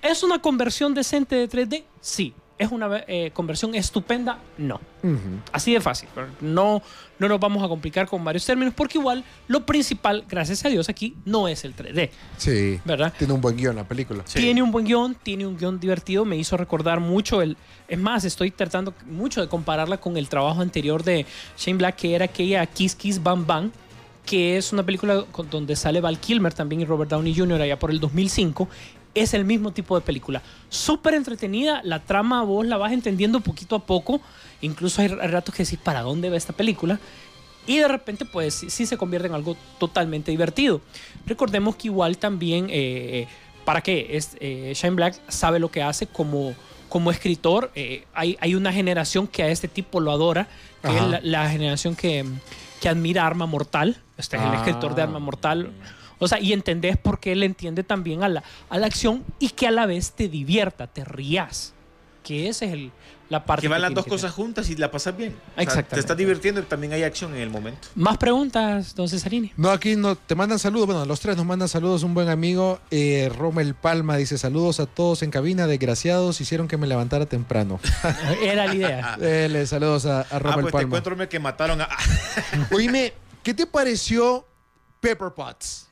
¿es 0.03 0.23
una 0.23 0.41
conversión 0.41 0.95
decente 0.95 1.37
de 1.37 1.49
3D? 1.49 1.85
Sí. 2.01 2.35
¿Es 2.59 2.71
una 2.71 3.05
eh, 3.09 3.31
conversión 3.33 3.75
estupenda? 3.75 4.39
No. 4.59 4.83
Así 5.51 5.73
de 5.73 5.81
fácil. 5.81 6.11
No, 6.43 6.83
no 7.19 7.27
nos 7.27 7.41
vamos 7.41 7.65
a 7.65 7.69
complicar 7.69 8.07
con 8.07 8.23
varios 8.23 8.45
términos 8.45 8.75
porque 8.77 8.99
igual 8.99 9.25
lo 9.49 9.65
principal, 9.65 10.27
gracias 10.29 10.63
a 10.67 10.69
Dios, 10.69 10.91
aquí 10.91 11.17
no 11.25 11.49
es 11.49 11.65
el 11.65 11.75
3D. 11.75 12.11
Sí. 12.37 12.79
¿Verdad? 12.85 13.15
Tiene 13.17 13.33
un 13.33 13.41
buen 13.41 13.57
guion 13.57 13.77
la 13.77 13.89
película. 13.89 14.25
Sí. 14.27 14.41
Tiene 14.41 14.63
un 14.63 14.71
buen 14.73 14.85
guion, 14.85 15.15
tiene 15.23 15.47
un 15.47 15.57
guion 15.57 15.81
divertido, 15.81 16.27
me 16.27 16.37
hizo 16.37 16.59
recordar 16.59 17.01
mucho 17.01 17.41
el... 17.41 17.57
Es 17.89 17.99
más, 17.99 18.25
estoy 18.27 18.51
tratando 18.51 18.93
mucho 19.07 19.41
de 19.41 19.49
compararla 19.49 19.97
con 19.97 20.19
el 20.19 20.29
trabajo 20.29 20.61
anterior 20.61 21.03
de 21.03 21.25
Shane 21.57 21.79
Black, 21.79 21.97
que 21.97 22.15
era 22.15 22.27
aquella 22.27 22.67
Kiss 22.67 22.95
Kiss 22.95 23.23
Bam 23.23 23.47
Bam, 23.47 23.73
que 24.27 24.59
es 24.59 24.71
una 24.75 24.83
película 24.85 25.25
con- 25.33 25.49
donde 25.49 25.75
sale 25.77 26.03
Val 26.03 26.21
Kilmer 26.21 26.53
también 26.53 26.83
y 26.83 26.85
Robert 26.85 27.11
Downey 27.11 27.35
Jr. 27.35 27.63
allá 27.63 27.79
por 27.79 27.91
el 27.91 28.01
2005. 28.01 28.69
Es 29.15 29.35
el 29.35 29.45
mismo 29.45 29.73
tipo 29.73 29.99
de 29.99 30.05
película. 30.05 30.41
Súper 30.69 31.15
entretenida, 31.15 31.81
la 31.85 31.99
trama 32.01 32.43
vos 32.45 32.65
la 32.67 32.77
vas 32.77 32.93
entendiendo 32.93 33.41
poquito 33.41 33.75
a 33.77 33.81
poco. 33.81 34.21
Incluso 34.61 35.03
hay 35.03 35.09
ratos 35.09 35.55
que 35.55 35.65
decís, 35.65 35.79
¿para 35.83 36.03
dónde 36.03 36.31
va 36.31 36.37
esta 36.37 36.53
película? 36.53 37.01
Y 37.67 37.79
de 37.79 37.89
repente, 37.89 38.25
pues 38.25 38.65
sí, 38.69 38.87
se 38.87 38.97
convierte 38.97 39.29
en 39.29 39.35
algo 39.35 39.57
totalmente 39.79 40.31
divertido. 40.31 40.81
Recordemos 41.27 41.77
que 41.77 41.89
igual 41.89 42.19
también, 42.19 42.69
eh, 42.71 43.27
¿para 43.65 43.81
qué? 43.81 44.09
Es, 44.17 44.37
eh, 44.41 44.73
Shane 44.75 44.95
Black 44.97 45.21
sabe 45.29 45.59
lo 45.59 45.71
que 45.71 45.83
hace 45.83 46.07
como, 46.07 46.55
como 46.89 47.11
escritor. 47.11 47.71
Eh, 47.75 48.05
hay, 48.15 48.37
hay 48.41 48.55
una 48.55 48.73
generación 48.73 49.27
que 49.27 49.43
a 49.43 49.49
este 49.49 49.69
tipo 49.69 50.01
lo 50.01 50.11
adora, 50.13 50.49
que 50.83 50.89
Ajá. 50.89 50.99
es 51.05 51.11
la, 51.11 51.21
la 51.23 51.51
generación 51.51 51.97
que, 51.97 52.25
que 52.81 52.89
admira 52.89 53.27
Arma 53.27 53.47
Mortal. 53.47 53.97
Este 54.17 54.37
es 54.37 54.43
el 54.43 54.49
Ah. 54.49 54.57
escritor 54.57 54.95
de 54.95 55.03
Arma 55.03 55.19
Mortal. 55.19 55.71
O 56.21 56.29
sea, 56.29 56.39
y 56.39 56.53
entendés 56.53 56.97
por 56.97 57.19
qué 57.19 57.33
él 57.33 57.43
entiende 57.43 57.83
también 57.83 58.23
a 58.23 58.29
la, 58.29 58.45
a 58.69 58.79
la 58.79 58.87
acción 58.87 59.25
y 59.41 59.49
que 59.51 59.67
a 59.67 59.73
la 59.73 59.87
vez 59.87 60.13
te 60.13 60.29
divierta, 60.29 60.87
te 60.87 61.05
rías. 61.05 61.73
Que 62.23 62.49
esa 62.49 62.67
es 62.67 62.73
el, 62.75 62.93
la 63.31 63.47
parte 63.47 63.63
Que 63.63 63.69
van 63.69 63.81
las 63.81 63.95
dos 63.95 64.05
que 64.05 64.11
cosas 64.11 64.31
juntas 64.31 64.69
y 64.69 64.77
la 64.77 64.91
pasas 64.91 65.17
bien. 65.17 65.33
O 65.33 65.55
sea, 65.55 65.63
Exactamente. 65.63 65.95
te 65.95 66.01
estás 66.01 66.17
divirtiendo 66.19 66.61
y 66.61 66.65
también 66.65 66.93
hay 66.93 67.03
acción 67.03 67.35
en 67.35 67.41
el 67.41 67.49
momento. 67.49 67.89
Más 67.95 68.19
preguntas, 68.19 68.95
don 68.95 69.09
Cesarini. 69.09 69.53
No, 69.57 69.71
aquí 69.71 69.97
no, 69.97 70.17
te 70.17 70.35
mandan 70.35 70.59
saludos. 70.59 70.87
Bueno, 70.87 71.07
los 71.07 71.19
tres 71.21 71.39
nos 71.39 71.47
mandan 71.47 71.69
saludos. 71.69 72.03
Un 72.03 72.13
buen 72.13 72.29
amigo, 72.29 72.79
eh, 72.91 73.33
Rommel 73.35 73.75
Palma, 73.75 74.19
dice 74.19 74.37
saludos 74.37 74.81
a 74.81 74.87
todos 74.87 75.23
en 75.23 75.31
cabina. 75.31 75.67
Desgraciados, 75.67 76.43
hicieron 76.43 76.69
que 76.69 76.77
me 76.77 76.87
levantara 76.87 77.25
temprano. 77.25 77.81
Era 78.43 78.67
la 78.67 78.75
idea. 78.75 79.17
Eh, 79.23 79.49
le 79.51 79.67
saludos 79.67 80.05
a, 80.05 80.21
a 80.21 80.27
Ah, 80.31 80.39
Rommel 80.39 80.61
pues 80.61 80.67
te 80.67 80.73
Palma. 80.73 80.99
encuentro 80.99 81.29
que 81.29 81.39
mataron 81.39 81.81
a... 81.81 81.89
Oíme, 82.71 83.15
¿qué 83.43 83.55
te 83.55 83.67
pareció 83.67 84.47
Pepper 85.01 85.31
Potts? 85.35 85.89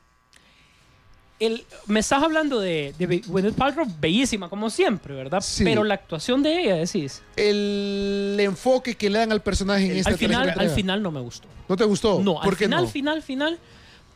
El, 1.39 1.65
me 1.85 2.01
estás 2.01 2.21
hablando 2.21 2.59
de, 2.59 2.93
de 2.97 3.21
Gwyneth 3.25 3.55
Paltrow, 3.55 3.87
bellísima 3.99 4.49
como 4.49 4.69
siempre, 4.69 5.15
¿verdad? 5.15 5.39
Sí. 5.41 5.63
Pero 5.63 5.85
la 5.85 5.93
actuación 5.93 6.43
de 6.43 6.61
ella, 6.61 6.75
decís. 6.75 7.21
El 7.37 8.35
enfoque 8.39 8.95
que 8.95 9.09
le 9.09 9.19
dan 9.19 9.31
al 9.31 9.41
personaje 9.41 9.85
en 9.85 9.97
esta 9.97 10.09
Al 10.09 10.17
final, 10.17 10.53
al 10.57 10.69
final 10.69 11.01
no 11.01 11.11
me 11.11 11.21
gustó. 11.21 11.47
¿No 11.69 11.77
te 11.77 11.85
gustó? 11.85 12.19
No, 12.21 12.39
al 12.41 12.45
¿Por 12.45 12.57
qué 12.57 12.65
final, 12.65 12.83
no? 12.83 12.89
final, 12.89 13.23
final, 13.23 13.59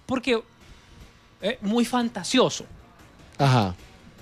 porque 0.05 0.43
eh, 1.41 1.57
muy 1.61 1.85
fantasioso. 1.85 2.65
Ajá. 3.37 3.73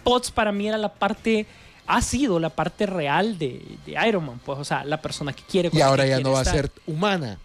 Potts 0.04 0.32
para 0.32 0.52
mí 0.52 0.68
era 0.68 0.78
la 0.78 0.94
parte, 0.94 1.46
ha 1.88 2.02
sido 2.02 2.40
la 2.40 2.50
parte 2.50 2.86
real 2.86 3.38
de, 3.38 3.64
de 3.86 4.08
Iron 4.08 4.26
Man, 4.26 4.40
pues, 4.46 4.60
o 4.60 4.64
sea, 4.66 4.84
la 4.84 5.02
persona 5.02 5.34
que 5.34 5.44
quiere. 5.44 5.70
Y 5.74 5.82
ahora 5.82 6.06
ya 6.06 6.20
no 6.20 6.32
va 6.32 6.42
a 6.42 6.46
ser 6.46 6.72
humana. 6.86 7.38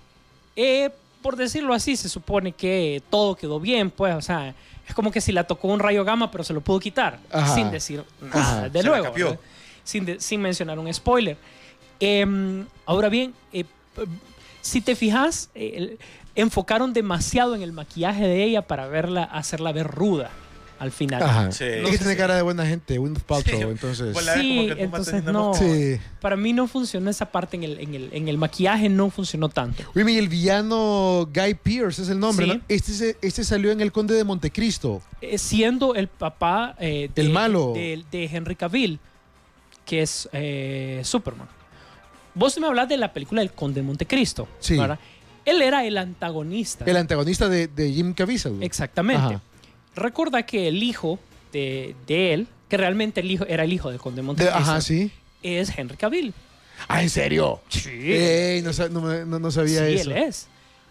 Eh, 0.55 0.90
por 1.23 1.37
decirlo 1.37 1.75
así, 1.75 1.97
se 1.97 2.09
supone 2.09 2.53
que 2.53 3.03
todo 3.11 3.35
quedó 3.37 3.59
bien, 3.59 3.90
pues, 3.90 4.14
o 4.14 4.23
sea, 4.23 4.55
es 4.88 4.94
como 4.94 5.11
que 5.11 5.20
si 5.20 5.33
la 5.33 5.44
tocó 5.44 5.68
un 5.68 5.81
rayo 5.81 6.05
gamma, 6.05 6.31
pero 6.31 6.44
se 6.44 6.53
lo 6.53 6.61
pudo 6.61 6.79
quitar, 6.81 7.18
Ajá. 7.33 7.55
sin 7.55 7.70
decir 7.70 8.05
nada, 8.20 8.40
Ajá. 8.40 8.68
de 8.68 8.81
Se 8.83 8.87
luego, 8.87 9.38
sin, 9.85 10.05
de- 10.07 10.20
sin 10.20 10.40
mencionar 10.40 10.79
un 10.79 10.92
spoiler. 10.92 11.37
Em, 12.01 12.66
ahora 12.85 13.09
bien, 13.09 13.35
eh, 13.53 13.64
si 14.61 14.81
te 14.81 14.94
fijas, 14.96 15.49
eh, 15.55 15.96
enfocaron 16.35 16.92
demasiado 16.92 17.55
en 17.55 17.62
el 17.62 17.72
maquillaje 17.72 18.27
de 18.27 18.44
ella 18.44 18.62
para 18.62 18.87
verla, 18.88 19.25
hacerla 19.25 19.72
ver 19.72 19.87
ruda 19.87 20.31
al 20.79 20.93
final. 20.93 21.23
Ajá. 21.23 21.53
Sí. 21.53 21.65
Es 21.65 21.91
que 21.91 21.99
tiene 21.99 22.17
cara 22.17 22.37
de 22.37 22.43
buena 22.43 22.67
gente, 22.67 22.99
Windows 22.99 23.25
Paltrow, 23.25 23.59
Sí. 23.59 23.62
entonces. 23.67 24.12
Pues 24.12 24.27
Sí, 24.39 24.69
entonces 24.77 25.25
no. 25.25 25.55
Sí. 25.55 25.99
Para 26.21 26.37
mí 26.37 26.53
no 26.53 26.67
funcionó 26.67 27.09
esa 27.11 27.27
parte 27.27 27.57
en 27.57 27.65
el, 27.65 27.81
en 27.81 27.95
el, 27.95 28.09
en 28.12 28.29
el 28.29 28.37
maquillaje, 28.39 28.89
no 28.89 29.09
funcionó 29.11 29.49
tanto. 29.49 29.83
Oye, 29.95 30.12
y 30.12 30.19
el 30.19 30.29
villano 30.29 31.29
Guy 31.35 31.55
Pearce 31.55 32.03
es 32.03 32.09
el 32.09 32.19
nombre, 32.21 32.47
Sí. 32.47 32.53
¿no? 32.53 32.61
Este, 32.69 32.93
se- 32.93 33.17
este 33.23 33.45
salió 33.45 33.71
en 33.71 33.81
El 33.81 33.91
Conde 33.93 34.15
de 34.15 34.25
Montecristo. 34.25 35.01
Eh, 35.21 35.39
siendo 35.39 35.95
el 35.95 36.09
papá 36.09 36.77
eh, 36.79 37.11
de, 37.15 37.23
El 37.23 37.31
malo. 37.31 37.73
de, 37.75 38.05
de 38.11 38.25
Henry 38.27 38.57
Cavill, 38.57 38.99
que 39.85 40.03
es 40.03 40.29
eh, 40.33 41.01
Superman. 41.05 41.49
Vos 42.35 42.59
me 42.59 42.67
hablas 42.67 42.89
de 42.89 42.99
la 42.99 43.12
película 43.15 43.41
El 43.41 43.53
Conde 43.53 43.81
de 43.81 43.87
Montecristo. 43.87 44.47
Sí. 44.61 44.77
¿verdad? 44.77 44.99
Él 45.47 45.62
era 45.62 45.85
el 45.87 45.97
antagonista. 45.97 46.85
El 46.85 46.97
antagonista 46.97 47.49
de, 47.49 47.69
de 47.69 47.93
Jim 47.93 48.12
Caviezel. 48.12 48.62
Exactamente. 48.62 49.23
Ajá. 49.37 49.41
Recuerda 49.97 50.45
que 50.45 50.69
el 50.69 50.83
hijo 50.83 51.19
de, 51.53 51.97
de 52.07 52.35
él, 52.35 52.47
que 52.69 52.77
realmente 52.77 53.21
el 53.21 53.31
hijo 53.31 53.45
era 53.47 53.65
el 53.65 53.73
hijo 53.73 53.91
del 53.91 53.99
Conde 53.99 54.17
de 54.17 54.23
De- 54.23 54.27
Montecristo, 54.27 54.59
ajá, 54.59 54.81
sí. 54.81 55.11
es 55.43 55.77
Henry 55.77 55.97
Cavill. 55.97 56.33
Ah, 56.89 57.03
¿en 57.03 57.11
serio? 57.11 57.61
Sí. 57.69 57.91
Ey, 58.13 58.63
no, 58.63 58.71
no 59.25 59.39
no- 59.39 59.51
sabía 59.51 59.87
sí, 59.89 59.95
eso. 59.95 60.11
él 60.11 60.17
es. 60.19 60.47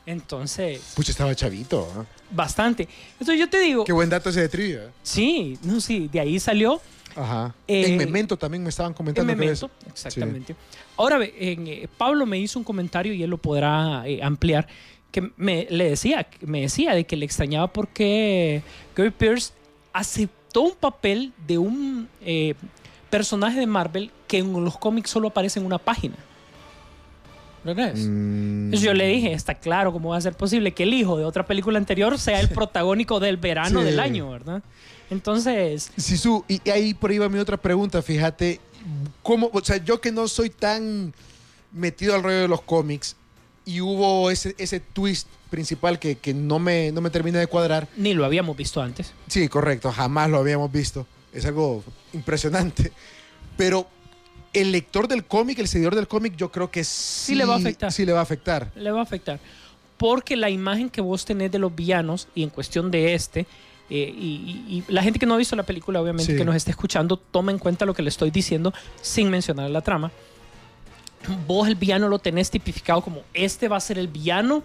Entonces, 0.08 0.82
Pucha, 0.96 1.12
estaba 1.12 1.34
chavito. 1.36 1.88
¿ah? 1.96 2.06
bastante. 2.32 2.88
Entonces 3.14 3.40
yo 3.40 3.50
te 3.50 3.60
digo, 3.60 3.84
Qué 3.86 3.94
buen 3.94 4.10
dato 4.10 4.30
ese 4.30 4.42
de 4.42 4.50
trivia. 4.50 4.92
sí, 5.04 5.58
no, 5.64 5.80
sí, 5.80 6.10
de 6.12 6.20
ahí 6.20 6.40
salió 6.40 6.82
Ajá. 7.16 7.54
Eh, 7.68 7.86
en 7.86 7.98
Memento 7.98 8.36
también 8.38 8.62
me 8.64 8.70
estaban 8.70 8.92
En 8.92 8.96
comentando. 8.96 9.32
que 9.32 9.36
Memento, 9.38 9.70
exactamente. 9.88 10.56
Ahora, 10.98 11.20
en, 11.24 11.68
eh, 11.68 11.88
Pablo 11.98 12.26
me 12.26 12.38
hizo 12.40 12.60
un 12.60 12.66
comentario 12.66 13.14
y 13.14 13.24
él 13.24 13.30
lo 13.30 13.38
podrá 13.38 14.04
eh, 14.06 14.20
ampliar, 14.22 14.68
que 15.16 15.32
me, 15.38 15.66
le 15.70 15.90
decía, 15.92 16.28
me 16.42 16.60
decía 16.60 16.94
de 16.94 17.06
que 17.06 17.16
le 17.16 17.26
extrañaba 17.26 17.68
porque 17.72 18.62
Gary 18.98 19.12
Pierce 19.12 19.54
aceptó 19.94 20.64
un 20.64 20.76
papel 20.76 21.32
de 21.48 21.58
un 21.58 22.10
eh, 22.22 22.54
personaje 23.10 23.58
de 23.62 23.66
Marvel 23.66 24.12
que 24.28 24.40
en 24.40 24.52
los 24.62 24.78
cómics 24.78 25.10
solo 25.10 25.30
aparece 25.30 25.58
en 25.62 25.66
una 25.66 25.78
página. 25.78 26.16
Mm, 27.64 27.70
Entonces 27.70 28.82
yo 28.82 28.94
le 28.94 29.08
dije, 29.08 29.32
está 29.32 29.56
claro 29.56 29.94
cómo 29.94 30.10
va 30.10 30.18
a 30.18 30.22
ser 30.22 30.34
posible 30.34 30.74
que 30.74 30.84
el 30.84 30.94
hijo 30.94 31.18
de 31.18 31.24
otra 31.24 31.46
película 31.46 31.78
anterior 31.78 32.20
sea 32.20 32.42
el 32.42 32.50
protagónico 32.50 33.22
del 33.22 33.38
verano 33.38 33.80
Sí. 33.80 33.86
del 33.86 34.02
año, 34.02 34.30
¿verdad? 34.30 34.62
Entonces, 35.10 35.92
Sisu, 35.96 36.44
y 36.50 36.60
y 36.66 36.70
ahí 36.72 36.94
por 36.94 37.10
ahí 37.10 37.20
va 37.20 37.30
mi 37.30 37.40
otra 37.40 37.56
pregunta, 37.56 38.02
fíjate, 38.02 38.60
¿cómo, 39.24 39.50
o 39.54 39.64
sea, 39.64 39.78
yo 39.78 40.02
que 40.02 40.12
no 40.12 40.28
soy 40.28 40.50
tan 40.50 41.14
metido 41.72 42.16
al 42.16 42.22
rollo 42.24 42.42
de 42.42 42.48
los 42.50 42.62
cómics 42.62 43.16
y 43.66 43.82
hubo 43.82 44.30
ese, 44.32 44.56
ese 44.58 44.80
twist 44.80 45.28
principal 45.50 46.00
que, 46.00 46.16
que 46.18 46.34
no, 46.34 46.60
me, 46.60 46.92
no 46.92 47.02
me 47.02 47.10
termina 47.10 47.40
de 47.40 47.48
cuadrar, 47.48 47.88
ni 47.98 48.14
lo 48.14 48.26
habíamos 48.26 48.56
visto 48.58 48.82
antes. 48.82 49.14
sí, 49.28 49.48
correcto, 49.48 49.92
jamás 49.92 50.30
lo 50.30 50.38
habíamos 50.38 50.72
visto, 50.72 51.08
es 51.34 51.46
algo 51.46 51.84
impresionante, 52.14 52.92
pero 53.58 53.88
el 54.54 54.72
lector 54.72 55.08
del 55.08 55.26
cómic, 55.26 55.60
el 55.60 55.68
seguidor 55.68 55.96
del 55.96 56.08
cómic, 56.08 56.36
yo 56.38 56.52
creo 56.52 56.72
que 56.72 56.84
sí, 56.84 57.36
le 57.36 57.46
va 57.46 57.56
a 57.56 57.58
afectar. 57.58 57.92
Sí 57.92 58.06
le 58.06 58.14
va 58.14 58.20
a 58.20 58.24
afectar. 58.24 58.72
le 58.76 58.92
va 58.92 59.00
a 59.00 59.04
afectar. 59.04 59.40
Porque 59.98 60.36
la 60.36 60.50
imagen 60.50 60.90
que 60.90 61.02
vos 61.02 61.26
tenés 61.26 61.52
de 61.52 61.60
los 61.60 61.74
villanos, 61.76 62.28
y 62.36 62.44
en 62.44 62.50
cuestión 62.50 62.90
de 62.92 63.14
este, 63.16 63.48
eh, 63.90 64.14
y, 64.18 64.64
y- 64.70 64.84
y 64.88 64.92
la 64.92 65.04
gente 65.04 65.20
que 65.20 65.26
no 65.26 65.34
ha 65.34 65.38
visto 65.38 65.56
la 65.56 65.64
película, 65.64 66.02
obviamente, 66.02 66.32
Sí. 66.34 66.38
que 66.38 66.46
nos 66.46 66.56
está 66.56 66.72
escuchando, 66.72 67.18
toma 67.18 67.52
en 67.52 67.60
cuenta 67.60 67.86
lo 67.86 67.94
que 67.94 68.02
le 68.02 68.10
estoy 68.10 68.32
diciendo 68.32 68.74
sin 69.02 69.30
mencionar 69.30 69.70
la 69.70 69.82
trama. 69.82 70.12
Vos 71.48 71.68
el 71.68 71.76
villano 71.76 72.08
lo 72.10 72.20
tenés 72.20 72.50
tipificado 72.50 73.02
como 73.02 73.22
este 73.34 73.68
va 73.68 73.78
a 73.78 73.80
ser 73.82 73.98
el 73.98 74.08
villano 74.08 74.64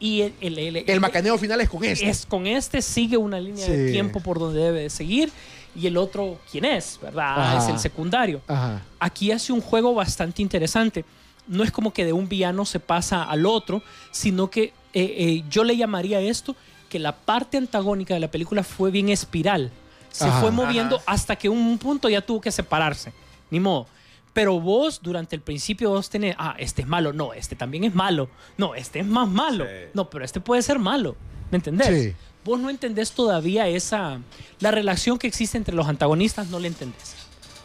y 0.00 0.20
el, 0.22 0.34
el, 0.40 0.58
el- 0.58 0.84
El 0.90 1.00
macaneo 1.00 1.36
final 1.38 1.60
es 1.60 1.68
con 1.68 1.84
este. 1.84 2.08
es 2.08 2.24
con 2.26 2.46
este 2.46 2.82
sigue 2.82 3.16
una 3.16 3.40
línea 3.40 3.66
de 3.66 3.86
Sí. 3.86 3.92
tiempo 3.92 4.20
por 4.20 4.38
donde 4.38 4.60
debe 4.60 4.82
de 4.82 4.90
seguir 4.90 5.30
y 5.74 5.86
el 5.86 5.96
otro 5.96 6.38
quién 6.50 6.64
es, 6.64 6.98
¿verdad? 7.02 7.40
Ajá. 7.40 7.58
Es 7.58 7.68
el 7.68 7.78
secundario 7.78 8.40
Ajá. 8.46 8.82
aquí 9.00 9.32
hace 9.32 9.52
un 9.52 9.60
juego 9.60 9.94
bastante 9.94 10.40
interesante. 10.42 11.04
No 11.46 11.64
es 11.64 11.70
como 11.72 11.92
que 11.92 12.04
de 12.04 12.12
un 12.12 12.28
villano 12.28 12.64
se 12.64 12.78
pasa 12.78 13.22
al 13.24 13.46
otro, 13.46 13.82
sino 14.10 14.50
que 14.50 14.64
eh, 14.64 14.72
eh, 14.94 15.44
yo 15.50 15.64
le 15.64 15.76
llamaría 15.76 16.20
esto 16.20 16.54
que 16.88 16.98
la 16.98 17.12
parte 17.16 17.56
antagónica 17.56 18.14
de 18.14 18.20
la 18.20 18.30
película 18.30 18.62
fue 18.62 18.90
bien 18.90 19.08
espiral. 19.08 19.70
Se 20.10 20.24
Ajá. 20.24 20.40
fue 20.40 20.50
moviendo 20.50 20.96
Ajá. 20.96 21.04
hasta 21.06 21.36
que 21.36 21.48
un 21.48 21.76
punto 21.78 22.08
ya 22.08 22.20
tuvo 22.20 22.40
que 22.40 22.50
separarse. 22.52 23.12
Ni 23.50 23.60
modo. 23.60 23.86
Pero 24.32 24.60
vos, 24.60 25.00
durante 25.02 25.34
el 25.36 25.42
principio, 25.42 25.90
vos 25.90 26.10
tenés, 26.10 26.36
ah, 26.38 26.54
este 26.58 26.82
es 26.82 26.88
malo, 26.88 27.12
no, 27.12 27.32
este 27.32 27.56
también 27.56 27.84
es 27.84 27.94
malo, 27.94 28.28
no, 28.56 28.74
este 28.74 29.00
es 29.00 29.06
más 29.06 29.28
malo, 29.28 29.64
Sí. 29.64 29.90
no, 29.94 30.08
pero 30.10 30.24
este 30.24 30.40
puede 30.40 30.62
ser 30.62 30.78
malo, 30.78 31.16
¿me 31.50 31.56
entendés? 31.56 32.04
Sí. 32.04 32.14
Vos 32.44 32.60
no 32.60 32.70
entendés 32.70 33.12
todavía 33.12 33.66
esa, 33.68 34.20
la 34.60 34.70
relación 34.70 35.18
que 35.18 35.26
existe 35.26 35.58
entre 35.58 35.74
los 35.74 35.88
antagonistas, 35.88 36.48
no 36.48 36.58
la 36.60 36.68
entendés, 36.68 37.16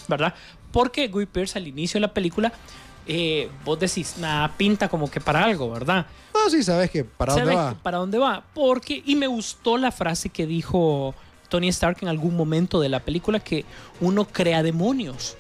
¿verdad? 0.08 0.34
Porque 0.72 1.08
Guy 1.08 1.26
Pearce 1.28 1.60
al 1.60 1.68
inicio 1.68 2.00
de 2.00 2.02
la 2.08 2.14
película, 2.14 2.52
eh, 3.06 3.50
vos 3.64 3.80
decís, 3.80 4.16
nada, 4.18 4.52
pinta 4.58 4.90
como 4.90 5.12
que 5.12 5.22
para 5.22 5.44
algo, 5.44 5.70
¿verdad? 5.70 6.08
No, 6.34 6.50
sí, 6.50 6.64
sabes 6.64 6.90
que 6.90 7.04
para 7.04 7.34
dónde 7.34 7.54
¿Sabes 7.54 7.74
va. 7.76 7.84
¿Para 7.84 7.98
dónde 8.00 8.18
va? 8.18 8.44
Porque, 8.56 9.04
y 9.06 9.16
me 9.16 9.28
gustó 9.28 9.78
la 9.78 9.92
frase 9.92 10.30
que 10.30 10.48
dijo 10.48 11.14
Tony 11.50 11.68
Stark 11.68 11.98
en 12.02 12.08
algún 12.08 12.36
momento 12.36 12.80
de 12.80 12.90
la 12.90 13.02
película, 13.02 13.40
que 13.40 13.66
uno 14.02 14.26
crea 14.26 14.64
demonios. 14.64 15.38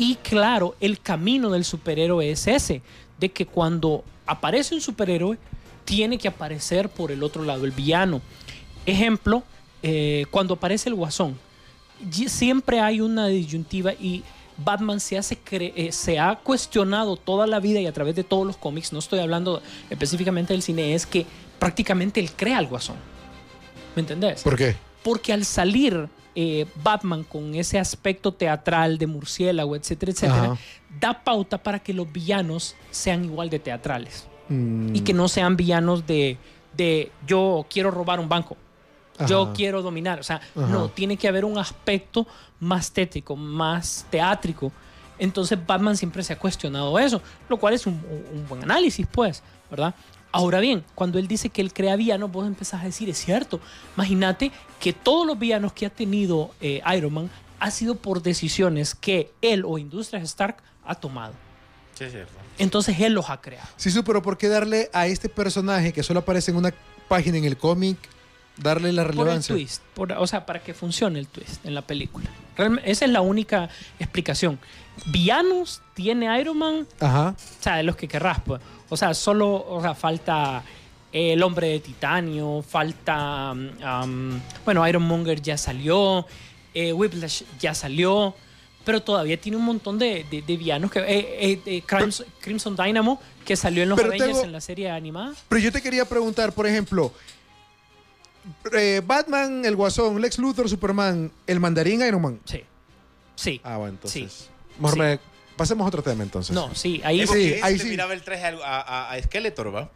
Y 0.00 0.14
claro, 0.14 0.76
el 0.80 0.98
camino 0.98 1.50
del 1.50 1.62
superhéroe 1.62 2.30
es 2.30 2.46
ese, 2.46 2.80
de 3.18 3.28
que 3.28 3.44
cuando 3.44 4.02
aparece 4.24 4.74
un 4.74 4.80
superhéroe, 4.80 5.36
tiene 5.84 6.16
que 6.16 6.26
aparecer 6.26 6.88
por 6.88 7.12
el 7.12 7.22
otro 7.22 7.42
lado, 7.44 7.66
el 7.66 7.70
villano. 7.70 8.22
Ejemplo, 8.86 9.42
eh, 9.82 10.24
cuando 10.30 10.54
aparece 10.54 10.88
el 10.88 10.94
guasón, 10.94 11.38
siempre 12.28 12.80
hay 12.80 13.02
una 13.02 13.26
disyuntiva 13.26 13.92
y 13.92 14.22
Batman 14.56 15.00
se, 15.00 15.18
hace 15.18 15.38
eh, 15.50 15.92
se 15.92 16.18
ha 16.18 16.34
cuestionado 16.36 17.18
toda 17.18 17.46
la 17.46 17.60
vida 17.60 17.78
y 17.78 17.86
a 17.86 17.92
través 17.92 18.16
de 18.16 18.24
todos 18.24 18.46
los 18.46 18.56
cómics, 18.56 18.94
no 18.94 19.00
estoy 19.00 19.18
hablando 19.18 19.60
específicamente 19.90 20.54
del 20.54 20.62
cine, 20.62 20.94
es 20.94 21.04
que 21.04 21.26
prácticamente 21.58 22.20
él 22.20 22.32
crea 22.32 22.56
al 22.56 22.68
guasón. 22.68 22.96
¿Me 23.94 24.00
entendés? 24.00 24.44
¿Por 24.44 24.56
qué? 24.56 24.76
Porque 25.02 25.34
al 25.34 25.44
salir 25.44 26.08
eh, 26.42 26.66
Batman 26.82 27.22
con 27.24 27.54
ese 27.54 27.78
aspecto 27.78 28.32
teatral 28.32 28.96
de 28.96 29.06
murciélago, 29.06 29.76
etcétera, 29.76 30.12
etcétera, 30.12 30.42
Ajá. 30.44 30.58
da 30.98 31.24
pauta 31.24 31.58
para 31.58 31.78
que 31.78 31.92
los 31.92 32.10
villanos 32.10 32.74
sean 32.90 33.24
igual 33.24 33.50
de 33.50 33.58
teatrales 33.58 34.26
Mm, 34.50 34.96
y 34.96 35.00
que 35.02 35.12
no 35.14 35.28
sean 35.28 35.56
villanos 35.56 36.06
de, 36.08 36.36
de 36.76 37.12
yo 37.24 37.64
quiero 37.70 37.90
robar 37.92 38.18
un 38.18 38.28
banco, 38.28 38.56
yo 39.28 39.52
quiero 39.54 39.80
dominar. 39.80 40.18
O 40.18 40.24
sea, 40.24 40.40
Ajá. 40.56 40.66
no, 40.66 40.88
tiene 40.88 41.16
que 41.16 41.28
haber 41.28 41.44
un 41.44 41.56
aspecto 41.56 42.26
más 42.58 42.90
tétrico, 42.90 43.36
más 43.36 44.06
teátrico. 44.10 44.72
Entonces 45.20 45.56
Batman 45.64 45.96
siempre 45.96 46.24
se 46.24 46.32
ha 46.32 46.38
cuestionado 46.38 46.98
eso, 46.98 47.22
lo 47.48 47.58
cual 47.58 47.74
es 47.74 47.86
un, 47.86 47.94
un 48.32 48.48
buen 48.48 48.62
análisis, 48.64 49.06
pues, 49.06 49.42
¿verdad? 49.70 49.94
Ahora 50.32 50.60
bien, 50.60 50.84
cuando 50.94 51.18
él 51.18 51.26
dice 51.26 51.48
que 51.50 51.60
él 51.60 51.72
crea 51.72 51.96
villanos, 51.96 52.30
vos 52.30 52.46
empezás 52.46 52.82
a 52.82 52.84
decir, 52.84 53.08
es 53.08 53.18
cierto. 53.18 53.60
Imagínate 53.96 54.52
que 54.78 54.92
todos 54.92 55.26
los 55.26 55.38
villanos 55.38 55.72
que 55.72 55.86
ha 55.86 55.90
tenido 55.90 56.50
eh, 56.60 56.80
Iron 56.96 57.12
Man 57.12 57.30
ha 57.58 57.70
sido 57.70 57.96
por 57.96 58.22
decisiones 58.22 58.94
que 58.94 59.32
él 59.42 59.64
o 59.66 59.76
Industrias 59.78 60.22
Stark 60.24 60.56
ha 60.84 60.94
tomado. 60.94 61.34
Sí, 61.98 62.04
es 62.04 62.12
cierto. 62.12 62.32
Entonces 62.58 62.98
él 63.00 63.12
los 63.14 63.28
ha 63.28 63.40
creado. 63.40 63.68
Sí, 63.76 63.90
su, 63.90 64.04
pero 64.04 64.22
¿por 64.22 64.38
qué 64.38 64.48
darle 64.48 64.88
a 64.92 65.06
este 65.06 65.28
personaje 65.28 65.92
que 65.92 66.02
solo 66.02 66.20
aparece 66.20 66.50
en 66.52 66.56
una 66.58 66.72
página 67.08 67.36
en 67.38 67.44
el 67.44 67.56
cómic, 67.56 67.98
darle 68.56 68.92
la 68.92 69.02
Por 69.02 69.10
el 69.12 69.18
relevancia? 69.18 69.54
twist. 69.54 69.82
por- 69.94 70.12
o 70.12 70.26
sea, 70.26 70.46
para 70.46 70.62
que 70.62 70.74
funcione 70.74 71.18
el 71.18 71.26
twist 71.26 71.64
en 71.66 71.74
la 71.74 71.82
película. 71.82 72.26
Esa 72.84 73.04
es 73.04 73.10
la 73.10 73.20
única 73.20 73.68
explicación. 73.98 74.58
Villanos 75.06 75.80
tiene 75.94 76.40
Iron 76.40 76.58
Man, 76.58 76.86
Ajá. 77.00 77.34
o 77.38 77.62
sea, 77.62 77.76
de 77.76 77.82
los 77.82 77.96
que 77.96 78.06
querrás, 78.08 78.38
pues. 78.44 78.60
O 78.88 78.96
sea, 78.96 79.14
solo 79.14 79.64
o 79.68 79.80
sea, 79.80 79.94
falta 79.94 80.62
eh, 81.12 81.32
el 81.32 81.42
hombre 81.42 81.68
de 81.68 81.80
titanio, 81.80 82.62
falta. 82.66 83.52
um, 83.52 84.40
bueno, 84.64 84.86
Iron 84.88 85.02
Monger 85.02 85.40
ya 85.40 85.56
salió, 85.56 86.26
eh, 86.74 86.92
Whiplash 86.92 87.42
ya 87.58 87.74
salió, 87.74 88.34
pero 88.84 89.02
todavía 89.02 89.40
tiene 89.40 89.56
un 89.56 89.64
montón 89.64 89.98
de, 89.98 90.24
de- 90.30 90.42
de 90.42 90.56
villanos 90.56 90.90
que. 90.90 91.00
eh, 91.06 91.82
Crims- 91.86 92.24
Crimson 92.40 92.76
Dynamo, 92.76 93.20
que 93.44 93.56
salió 93.56 93.82
en 93.82 93.88
los 93.90 93.98
Avengers 93.98 94.24
tengo- 94.32 94.44
en 94.44 94.52
la 94.52 94.60
serie 94.60 94.90
animada. 94.90 95.32
Pero 95.48 95.60
yo 95.60 95.72
te 95.72 95.80
quería 95.80 96.04
preguntar, 96.04 96.52
por 96.52 96.66
ejemplo, 96.66 97.12
eh, 98.72 99.02
Batman, 99.04 99.64
el 99.64 99.76
Guasón, 99.76 100.20
Lex 100.20 100.38
Luthor, 100.38 100.68
Superman, 100.68 101.30
el 101.46 101.60
Mandarín, 101.60 102.02
Iron 102.02 102.22
Man. 102.22 102.40
Sí. 102.44 102.62
Sí. 103.36 103.60
Ah, 103.64 103.76
bueno, 103.76 103.94
entonces. 103.94 104.32
Sí. 104.32 104.46
Mejor 104.78 104.94
Sí. 104.94 105.00
me- 105.00 105.18
pasemos 105.56 105.84
a 105.84 105.88
otro 105.88 106.02
tema 106.02 106.22
entonces. 106.22 106.54
No, 106.54 106.74
sí, 106.74 107.00
ahí 107.04 107.20
Es 107.20 107.30
Sí, 107.30 107.54
ahí 107.62 107.74
este 107.74 107.84
sí. 107.84 107.90
miraba 107.90 108.12
el 108.14 108.22
traje 108.22 108.44
a, 108.46 108.56
a, 108.80 109.12
a 109.12 109.22
Skeletor, 109.22 109.74
¿va? 109.74 109.90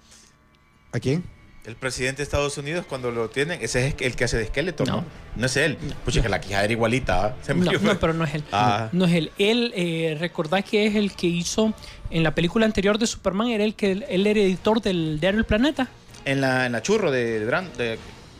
¿A 0.92 1.00
quién? 1.00 1.24
El 1.64 1.76
presidente 1.76 2.18
de 2.18 2.24
Estados 2.24 2.58
Unidos 2.58 2.84
cuando 2.86 3.10
lo 3.10 3.30
tienen, 3.30 3.58
ese 3.62 3.86
es 3.88 3.94
el 3.98 4.14
que 4.16 4.24
hace 4.24 4.36
de 4.36 4.46
Skeletor, 4.48 4.86
¿no? 4.86 4.96
No. 4.98 5.04
No, 5.36 5.46
es 5.46 5.56
él. 5.56 5.78
Pucha, 6.04 6.20
que 6.20 6.28
la 6.28 6.38
quijada 6.38 6.64
era 6.64 6.72
igualita, 6.74 7.36
me 7.48 7.54
No, 7.64 7.72
no, 7.72 7.98
pero 7.98 8.12
no 8.12 8.24
es 8.24 8.34
él. 8.34 8.44
Ah. 8.52 8.90
No 8.92 9.06
es 9.06 9.12
él. 9.14 9.32
Él, 9.38 9.72
eh, 9.74 10.14
recordá 10.20 10.60
que 10.60 10.86
es 10.86 10.94
el 10.94 11.12
que 11.14 11.26
hizo 11.26 11.72
en 12.10 12.22
la 12.22 12.34
película 12.34 12.66
anterior 12.66 12.98
de 12.98 13.06
Superman, 13.06 13.48
era 13.48 13.64
el 13.64 13.74
que 13.74 13.92
él 13.92 14.26
era 14.26 14.38
editor 14.40 14.82
del 14.82 15.18
diario 15.18 15.40
El 15.40 15.46
Planeta. 15.46 15.88
En 16.26 16.42
la, 16.42 16.66
en 16.66 16.72
la 16.72 16.82
churro 16.82 17.10
de, 17.10 17.40
de, 17.40 17.46
Brand- 17.46 17.72
de- 17.76 17.98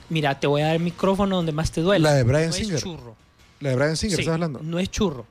Mira, 0.08 0.38
te 0.38 0.46
voy 0.46 0.62
a 0.62 0.66
dar 0.66 0.76
el 0.76 0.82
micrófono 0.82 1.36
donde 1.36 1.52
más 1.52 1.70
te 1.70 1.80
duele. 1.80 2.02
La 2.02 2.12
de 2.14 2.22
Bryan 2.22 2.46
no 2.48 2.52
Singer. 2.52 2.74
es 2.76 2.82
churro. 2.82 3.16
La 3.60 3.70
de 3.70 3.76
Brian 3.76 3.96
Singer, 3.96 4.16
Sí, 4.16 4.22
¿estás 4.22 4.34
hablando? 4.34 4.60
No 4.62 4.78
es 4.78 4.90
churro. 4.90 5.26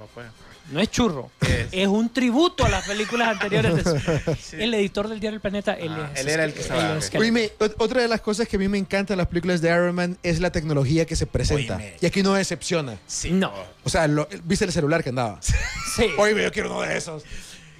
Va, 0.00 0.06
pues. 0.12 0.26
No 0.70 0.80
es 0.80 0.90
churro. 0.90 1.30
¿Qué 1.40 1.62
es? 1.62 1.68
Es 1.72 1.88
un 1.88 2.08
tributo 2.12 2.64
a 2.64 2.68
las 2.68 2.86
películas 2.86 3.28
anteriores. 3.28 3.84
de- 3.84 4.36
El 4.64 4.72
editor 4.74 5.08
del 5.08 5.20
diario 5.20 5.36
El 5.36 5.40
Planeta. 5.40 5.74
Él, 5.74 5.90
Ah, 5.92 6.10
es- 6.14 6.20
él 6.20 6.28
era 6.28 6.44
el 6.44 6.52
que 6.54 6.60
estaba- 6.60 6.96
es 6.96 7.06
ok. 7.06 7.12
que- 7.12 7.18
Oíme, 7.18 7.50
ot- 7.58 7.74
otra 7.78 8.00
de 8.02 8.08
las 8.08 8.20
cosas 8.20 8.48
que 8.48 8.56
a 8.56 8.58
mí 8.58 8.68
me 8.68 8.78
encanta 8.78 9.12
en 9.14 9.18
las 9.18 9.26
películas 9.26 9.60
de 9.60 9.68
Iron 9.70 9.94
Man 9.94 10.16
es 10.22 10.40
la 10.40 10.50
tecnología 10.50 11.04
que 11.04 11.14
se 11.16 11.26
presenta. 11.26 11.76
Oíme. 11.76 11.96
Y 12.00 12.06
aquí 12.06 12.22
no 12.22 12.32
decepciona. 12.34 12.96
Sí. 13.06 13.30
No. 13.32 13.52
O 13.84 13.90
sea, 13.90 14.06
lo- 14.08 14.28
¿viste 14.44 14.64
el 14.64 14.72
celular 14.72 15.02
que 15.02 15.10
andaba? 15.10 15.40
Sí. 15.42 16.06
Oíme, 16.16 16.42
yo 16.44 16.52
quiero 16.52 16.70
uno 16.70 16.80
de 16.82 16.96
esos. 16.96 17.22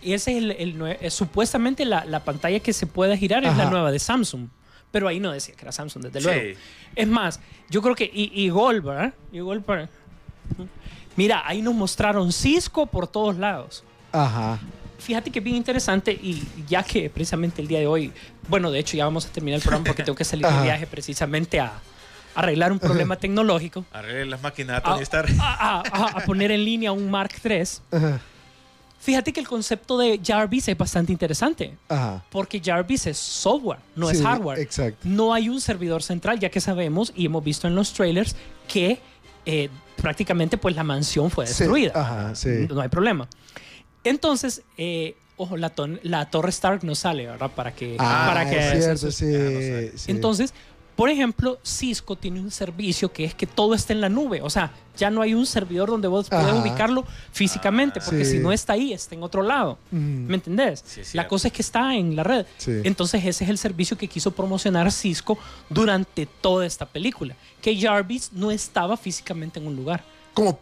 Y 0.02 0.12
ese 0.14 0.32
es 0.32 0.38
el, 0.38 0.50
el 1.00 1.10
supuestamente 1.10 1.84
la, 1.84 2.04
la 2.04 2.24
pantalla 2.24 2.58
que 2.60 2.72
se 2.72 2.86
puede 2.86 3.16
girar 3.16 3.44
es 3.44 3.56
la 3.56 3.62
Ajá. 3.62 3.70
nueva 3.70 3.90
de 3.92 3.98
Samsung. 4.00 4.48
Pero 4.92 5.08
ahí 5.08 5.18
no 5.18 5.32
decía 5.32 5.54
que 5.56 5.62
era 5.62 5.72
Samsung, 5.72 6.04
desde 6.04 6.20
Sí. 6.20 6.26
luego. 6.26 6.58
Es 6.94 7.08
más, 7.08 7.40
yo 7.70 7.82
creo 7.82 7.94
que. 7.96 8.04
Y, 8.04 8.30
y 8.44 8.48
Goldberg, 8.50 9.06
¿eh? 9.06 9.12
Y 9.32 9.40
Goldberg. 9.40 9.88
Mira, 11.16 11.42
ahí 11.44 11.60
nos 11.62 11.74
mostraron 11.74 12.32
Cisco 12.32 12.86
por 12.86 13.06
todos 13.06 13.36
lados. 13.36 13.84
Ajá. 14.12 14.58
Fíjate 14.98 15.30
que 15.30 15.40
es 15.40 15.44
bien 15.44 15.56
interesante 15.56 16.12
y 16.12 16.42
ya 16.68 16.82
que 16.82 17.10
precisamente 17.10 17.60
el 17.60 17.66
día 17.68 17.80
de 17.80 17.86
hoy, 17.86 18.12
bueno, 18.48 18.70
de 18.70 18.78
hecho 18.78 18.96
ya 18.96 19.04
vamos 19.04 19.26
a 19.26 19.28
terminar 19.30 19.56
el 19.56 19.62
programa 19.62 19.84
porque 19.86 20.04
tengo 20.04 20.16
que 20.16 20.24
salir 20.24 20.46
de 20.46 20.52
viaje 20.62 20.86
precisamente 20.86 21.58
a, 21.58 21.72
arreglar 22.34 22.72
un 22.72 22.78
problema 22.78 23.16
tecnológico, 23.16 23.84
Arregle 23.92 24.24
las 24.26 24.40
máquinas 24.42 24.76
a 24.76 24.78
a, 24.78 24.82
Tony 24.94 25.02
Stark. 25.02 25.28
a- 25.38 25.82
a- 25.82 26.06
a 26.18 26.20
poner 26.24 26.50
en 26.50 26.64
línea 26.64 26.90
un 26.92 27.10
Mark 27.10 27.32
III. 27.44 27.62
Ajá. 27.90 28.20
Fíjate 29.02 29.32
que 29.32 29.40
el 29.40 29.48
concepto 29.48 29.98
de 29.98 30.20
Jarvis 30.24 30.68
es 30.68 30.78
bastante 30.78 31.10
interesante. 31.10 31.76
Ajá. 31.88 32.22
Porque 32.30 32.60
Jarvis 32.64 33.08
es 33.08 33.18
software, 33.18 33.80
no 33.96 34.08
es 34.08 34.22
hardware. 34.22 34.60
exacto. 34.60 35.00
No 35.02 35.34
hay 35.34 35.48
un 35.48 35.60
servidor 35.60 36.04
central, 36.04 36.38
ya 36.38 36.50
que 36.50 36.60
sabemos 36.60 37.12
y 37.16 37.26
hemos 37.26 37.42
visto 37.42 37.66
en 37.66 37.74
los 37.74 37.92
trailers 37.92 38.36
que 38.68 39.00
eh, 39.44 39.68
prácticamente 39.96 40.56
pues 40.56 40.76
la 40.76 40.84
mansión 40.84 41.30
fue 41.32 41.48
Sí, 41.48 41.54
destruida. 41.64 41.92
ajá, 41.96 42.34
sí. 42.36 42.68
No 42.70 42.80
hay 42.80 42.88
problema. 42.88 43.26
Entonces, 44.04 44.62
eh, 44.78 45.16
ojo, 45.36 45.56
la, 45.56 45.70
ton- 45.70 45.98
la 46.04 46.30
torre 46.30 46.50
Stark 46.50 46.84
no 46.84 46.94
sale, 46.94 47.26
¿verdad? 47.26 47.50
Para 47.50 47.74
que... 47.74 47.96
Ah, 47.98 48.24
para 48.28 48.48
que 48.48 48.56
es 48.58 48.84
cierto, 48.84 49.08
eso- 49.08 49.10
sí, 49.10 49.26
Ah, 49.34 49.90
no 49.92 49.98
sí. 49.98 50.10
Entonces, 50.12 50.54
por 51.02 51.10
ejemplo, 51.10 51.58
Cisco 51.64 52.14
tiene 52.14 52.38
un 52.38 52.52
servicio 52.52 53.12
que 53.12 53.24
es 53.24 53.34
que 53.34 53.44
todo 53.44 53.74
está 53.74 53.92
en 53.92 54.00
la 54.00 54.08
nube. 54.08 54.40
O 54.40 54.48
sea, 54.48 54.70
ya 54.96 55.10
no 55.10 55.20
hay 55.20 55.34
un 55.34 55.46
servidor 55.46 55.88
donde 55.90 56.06
vos 56.06 56.30
Ajá. 56.30 56.54
ubicarlo 56.54 57.04
físicamente, 57.32 58.00
porque 58.00 58.24
Sí. 58.24 58.36
si 58.36 58.38
no 58.38 58.52
está 58.52 58.74
ahí, 58.74 58.92
está 58.92 59.16
en 59.16 59.24
otro 59.24 59.42
lado. 59.42 59.78
Mm. 59.90 60.26
¿Me 60.28 60.34
entendés? 60.36 60.84
Sí, 60.86 61.00
la 61.16 61.26
cosa 61.26 61.48
es 61.48 61.52
que 61.54 61.62
está 61.62 61.96
en 61.96 62.14
la 62.14 62.22
red. 62.22 62.46
Sí. 62.56 62.70
Entonces 62.84 63.24
ese 63.24 63.42
es 63.42 63.50
el 63.50 63.58
servicio 63.58 63.98
que 63.98 64.06
quiso 64.06 64.30
promocionar 64.30 64.92
Cisco 64.92 65.36
durante 65.68 66.26
toda 66.26 66.64
esta 66.66 66.86
película. 66.86 67.34
Que 67.60 67.76
Jarvis 67.76 68.32
no 68.32 68.52
estaba 68.52 68.96
físicamente 68.96 69.58
en 69.58 69.66
un 69.66 69.74
lugar. 69.74 70.04
Como 70.34 70.60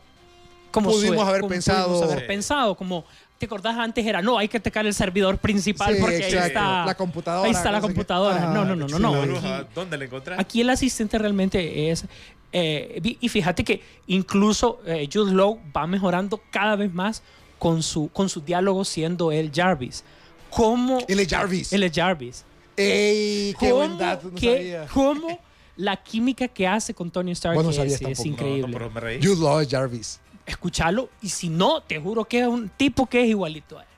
Como 0.70 0.90
Pudimos 0.90 1.28
haber 1.28 1.40
como 1.42 1.50
pensado- 1.52 1.88
pudimos 1.88 2.10
haber 2.12 2.26
pensado. 2.26 2.74
Como, 2.76 3.04
¿te 3.40 3.46
acordás 3.46 3.76
antes? 3.78 4.06
Era, 4.06 4.20
no, 4.22 4.36
hay 4.38 4.46
que 4.48 4.58
atacar 4.58 4.84
el 4.86 4.92
servidor 4.94 5.38
principal 5.38 5.94
Sí, 5.94 6.00
porque 6.00 6.16
ahí 6.24 6.34
está 6.34 6.84
La 6.84 6.94
computadora, 6.94 7.46
Ahí 7.48 7.52
está 7.52 7.72
la 7.72 7.78
no 7.80 7.86
computadora. 7.86 8.36
Ajá, 8.36 8.52
no, 8.54 8.64
no, 8.66 8.76
no, 8.76 8.86
no. 8.86 8.98
no. 8.98 9.22
Aquí- 9.22 9.66
¿Dónde 9.74 9.96
la 9.98 10.04
encontrás? 10.04 10.38
Aquí 10.38 10.60
el 10.60 10.68
asistente 10.70 11.18
realmente 11.18 11.90
es... 11.90 12.04
eh, 12.52 13.00
y 13.20 13.28
fíjate 13.30 13.64
que 13.64 13.82
incluso 14.08 14.80
eh, 14.86 15.08
Jude 15.12 15.32
Law 15.32 15.58
va 15.74 15.86
mejorando 15.86 16.40
cada 16.50 16.76
vez 16.76 16.92
más 16.92 17.22
con 17.58 17.82
su, 17.82 18.08
con 18.12 18.28
su 18.28 18.42
diálogo 18.42 18.84
siendo 18.84 19.32
el 19.32 19.50
Jarvis. 19.52 20.04
¿Cómo... 20.50 20.98
Él 21.08 21.20
es 21.20 21.28
Jarvis. 21.28 21.72
Él 21.72 21.82
es 21.82 21.92
Jarvis. 21.92 22.44
¡Ey! 22.76 23.54
¡Qué 23.58 23.72
buen 23.72 23.90
¿Cómo, 23.92 24.00
dato! 24.00 24.28
No 24.28 24.34
que- 24.34 24.54
sabía. 24.56 24.86
cómo 24.92 25.38
la 25.76 25.96
química 25.96 26.46
que 26.46 26.66
hace 26.66 26.92
con 26.92 27.10
Tony 27.10 27.32
Stark 27.32 27.54
Vos 27.54 27.64
no 27.64 27.70
es. 27.82 28.02
No, 28.02 28.08
increíble. 28.24 28.66
no, 28.68 28.72
pero 28.78 28.90
me 28.90 29.00
reí. 29.00 29.18
Jude 29.22 29.42
Law 29.42 29.60
es 29.60 29.68
Jarvis. 29.68 30.20
Escúchalo 30.50 31.08
y 31.22 31.28
si 31.30 31.48
no, 31.48 31.82
te 31.82 31.98
juro 31.98 32.24
que 32.24 32.40
es 32.40 32.46
un 32.46 32.68
tipo 32.68 33.06
que 33.06 33.22
es 33.22 33.28
igualito 33.28 33.78
a 33.78 33.82
él. 33.82 33.88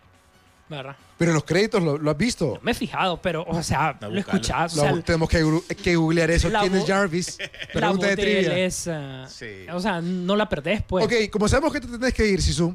¿Verdad? 0.69 0.97
Pero 1.19 1.31
en 1.33 1.35
los 1.35 1.45
créditos 1.45 1.83
lo, 1.83 1.99
lo 1.99 2.11
has 2.11 2.17
visto. 2.17 2.55
No 2.55 2.61
me 2.63 2.71
he 2.71 2.75
fijado, 2.75 3.21
pero, 3.21 3.45
o 3.47 3.63
sea, 3.63 3.97
No, 4.01 4.09
lo 4.09 4.19
escuchás. 4.19 4.77
O 4.77 4.81
sea, 4.81 5.01
tenemos 5.03 5.29
que, 5.29 5.45
que 5.83 5.95
googlear 5.97 6.31
eso. 6.31 6.49
la 6.49 6.61
¿Quién 6.61 6.75
es 6.75 6.87
Jarvis? 6.87 7.39
la 7.39 7.49
Pregunta 7.73 8.07
voz 8.07 8.17
de 8.17 8.17
trivia. 8.17 8.59
es. 8.65 8.89
Sí. 9.29 9.67
O 9.73 9.81
sea, 9.81 10.01
no 10.01 10.35
la 10.35 10.49
perdés, 10.49 10.83
pues. 10.83 11.05
Ok, 11.05 11.13
como 11.31 11.47
sabemos 11.49 11.73
que 11.73 11.81
te 11.81 11.87
tenés 11.89 12.15
que 12.15 12.27
ir, 12.27 12.41
Sisu, 12.43 12.75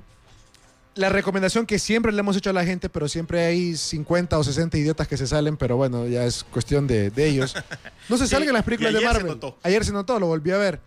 la 0.96 1.10
recomendación 1.10 1.66
que 1.66 1.78
siempre 1.80 2.12
le 2.12 2.20
hemos 2.20 2.38
hecho 2.38 2.52
a 2.52 2.54
la 2.54 2.64
gente, 2.64 2.88
pero 2.90 3.08
siempre 3.08 3.44
hay 3.46 3.76
50 3.76 4.38
o 4.38 4.44
60 4.44 4.78
idiotas 4.78 5.08
que 5.08 5.18
se 5.18 5.28
salen, 5.28 5.58
pero 5.58 5.76
bueno, 5.76 6.08
ya 6.08 6.24
es 6.24 6.44
cuestión 6.44 6.88
de, 6.88 7.10
de 7.10 7.28
ellos. 7.28 7.56
No 8.10 8.18
se 8.18 8.28
salgan 8.30 8.54
las 8.54 8.64
películas 8.64 8.92
y 8.92 8.96
de 8.96 9.00
se 9.02 9.06
Marvel. 9.08 9.28
notó. 9.28 9.58
Ayer 9.64 9.84
se 9.84 9.92
notó, 9.92 10.20
lo 10.20 10.28
volví 10.28 10.52
a 10.52 10.58
ver. 10.58 10.80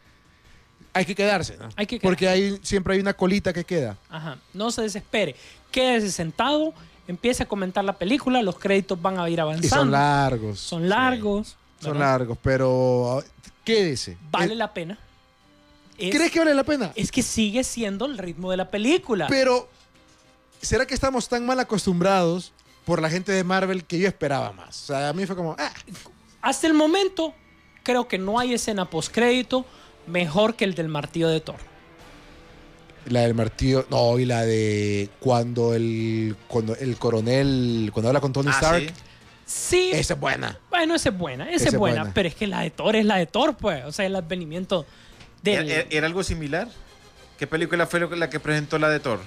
Hay 0.92 1.04
que 1.04 1.14
quedarse, 1.14 1.56
¿no? 1.56 1.68
Hay 1.76 1.86
que 1.86 2.00
Porque 2.00 2.28
hay, 2.28 2.58
siempre 2.62 2.94
hay 2.94 3.00
una 3.00 3.12
colita 3.14 3.52
que 3.52 3.64
queda. 3.64 3.96
Ajá. 4.08 4.38
No 4.54 4.70
se 4.70 4.82
desespere. 4.82 5.36
Quédese 5.70 6.10
sentado, 6.10 6.74
empiece 7.06 7.44
a 7.44 7.46
comentar 7.46 7.84
la 7.84 7.92
película, 7.96 8.42
los 8.42 8.58
créditos 8.58 9.00
van 9.00 9.18
a 9.18 9.28
ir 9.30 9.40
avanzando. 9.40 9.66
Y 9.66 9.70
son 9.70 9.90
largos. 9.92 10.58
Son 10.60 10.88
largos. 10.88 11.56
Son 11.80 11.98
largos, 11.98 12.36
pero 12.42 13.18
ah, 13.20 13.24
quédese. 13.64 14.16
Vale 14.30 14.52
Eh, 14.52 14.56
la 14.56 14.72
pena. 14.74 14.98
Es- 15.96 16.14
¿Crees 16.14 16.30
que 16.32 16.38
vale 16.40 16.54
la 16.54 16.64
pena? 16.64 16.92
es 16.94 17.10
que 17.12 17.22
sigue 17.22 17.62
siendo 17.64 18.06
el 18.06 18.18
ritmo 18.18 18.50
de 18.50 18.56
la 18.56 18.70
película. 18.70 19.26
Pero, 19.28 19.68
¿será 20.60 20.86
que 20.86 20.94
estamos 20.94 21.28
tan 21.28 21.46
mal 21.46 21.60
acostumbrados 21.60 22.52
por 22.84 23.00
la 23.00 23.08
gente 23.10 23.32
de 23.32 23.44
Marvel 23.44 23.84
que 23.84 23.98
yo 23.98 24.08
esperaba 24.08 24.52
más? 24.52 24.82
O 24.82 24.86
sea, 24.86 25.08
a 25.10 25.12
mí 25.12 25.24
fue 25.26 25.36
como, 25.36 25.54
ah, 25.58 25.72
Hasta 26.42 26.66
el 26.66 26.74
momento, 26.74 27.34
creo 27.82 28.08
que 28.08 28.18
no 28.18 28.38
hay 28.38 28.54
escena 28.54 28.84
postcrédito 28.88 29.64
mejor 30.06 30.54
que 30.56 30.64
el 30.64 30.74
del 30.74 30.88
martillo 30.88 31.28
de 31.28 31.40
Thor. 31.40 31.56
la 33.06 33.20
del 33.22 33.34
martillo, 33.34 33.86
no, 33.90 34.18
y 34.18 34.24
la 34.26 34.44
de 34.44 35.08
cuando 35.20 35.74
el, 35.74 36.36
cuando 36.48 36.76
el 36.76 36.96
coronel, 36.96 37.90
cuando 37.92 38.08
habla 38.08 38.20
con 38.20 38.32
Tony 38.32 38.48
Ah, 38.50 38.58
Stark, 38.60 38.82
sí. 38.82 38.90
Sí, 39.52 39.90
esa 39.92 40.14
es 40.14 40.20
buena. 40.20 40.58
bueno, 40.70 40.94
esa 40.94 41.08
es 41.08 41.18
buena, 41.18 41.44
esa, 41.46 41.56
Esa 41.56 41.68
es 41.70 41.76
buena, 41.76 42.00
buena. 42.02 42.14
pero 42.14 42.28
es 42.28 42.34
que 42.36 42.46
la 42.46 42.60
de 42.60 42.70
Thor 42.70 42.94
es 42.94 43.04
la 43.04 43.16
de 43.16 43.26
Thor, 43.26 43.56
pues. 43.56 43.84
O 43.84 43.90
sea, 43.90 44.06
el 44.06 44.14
advenimiento 44.14 44.86
¿Era, 45.44 45.62
del 45.62 45.70
era- 45.72 45.86
era 45.90 46.06
algo 46.06 46.22
similar? 46.22 46.68
¿Qué 47.36 47.46
película 47.48 47.86
fue 47.88 48.00
la 48.16 48.30
que 48.30 48.38
presentó 48.38 48.78
la 48.78 48.88
de 48.90 49.00
Thor? 49.00 49.18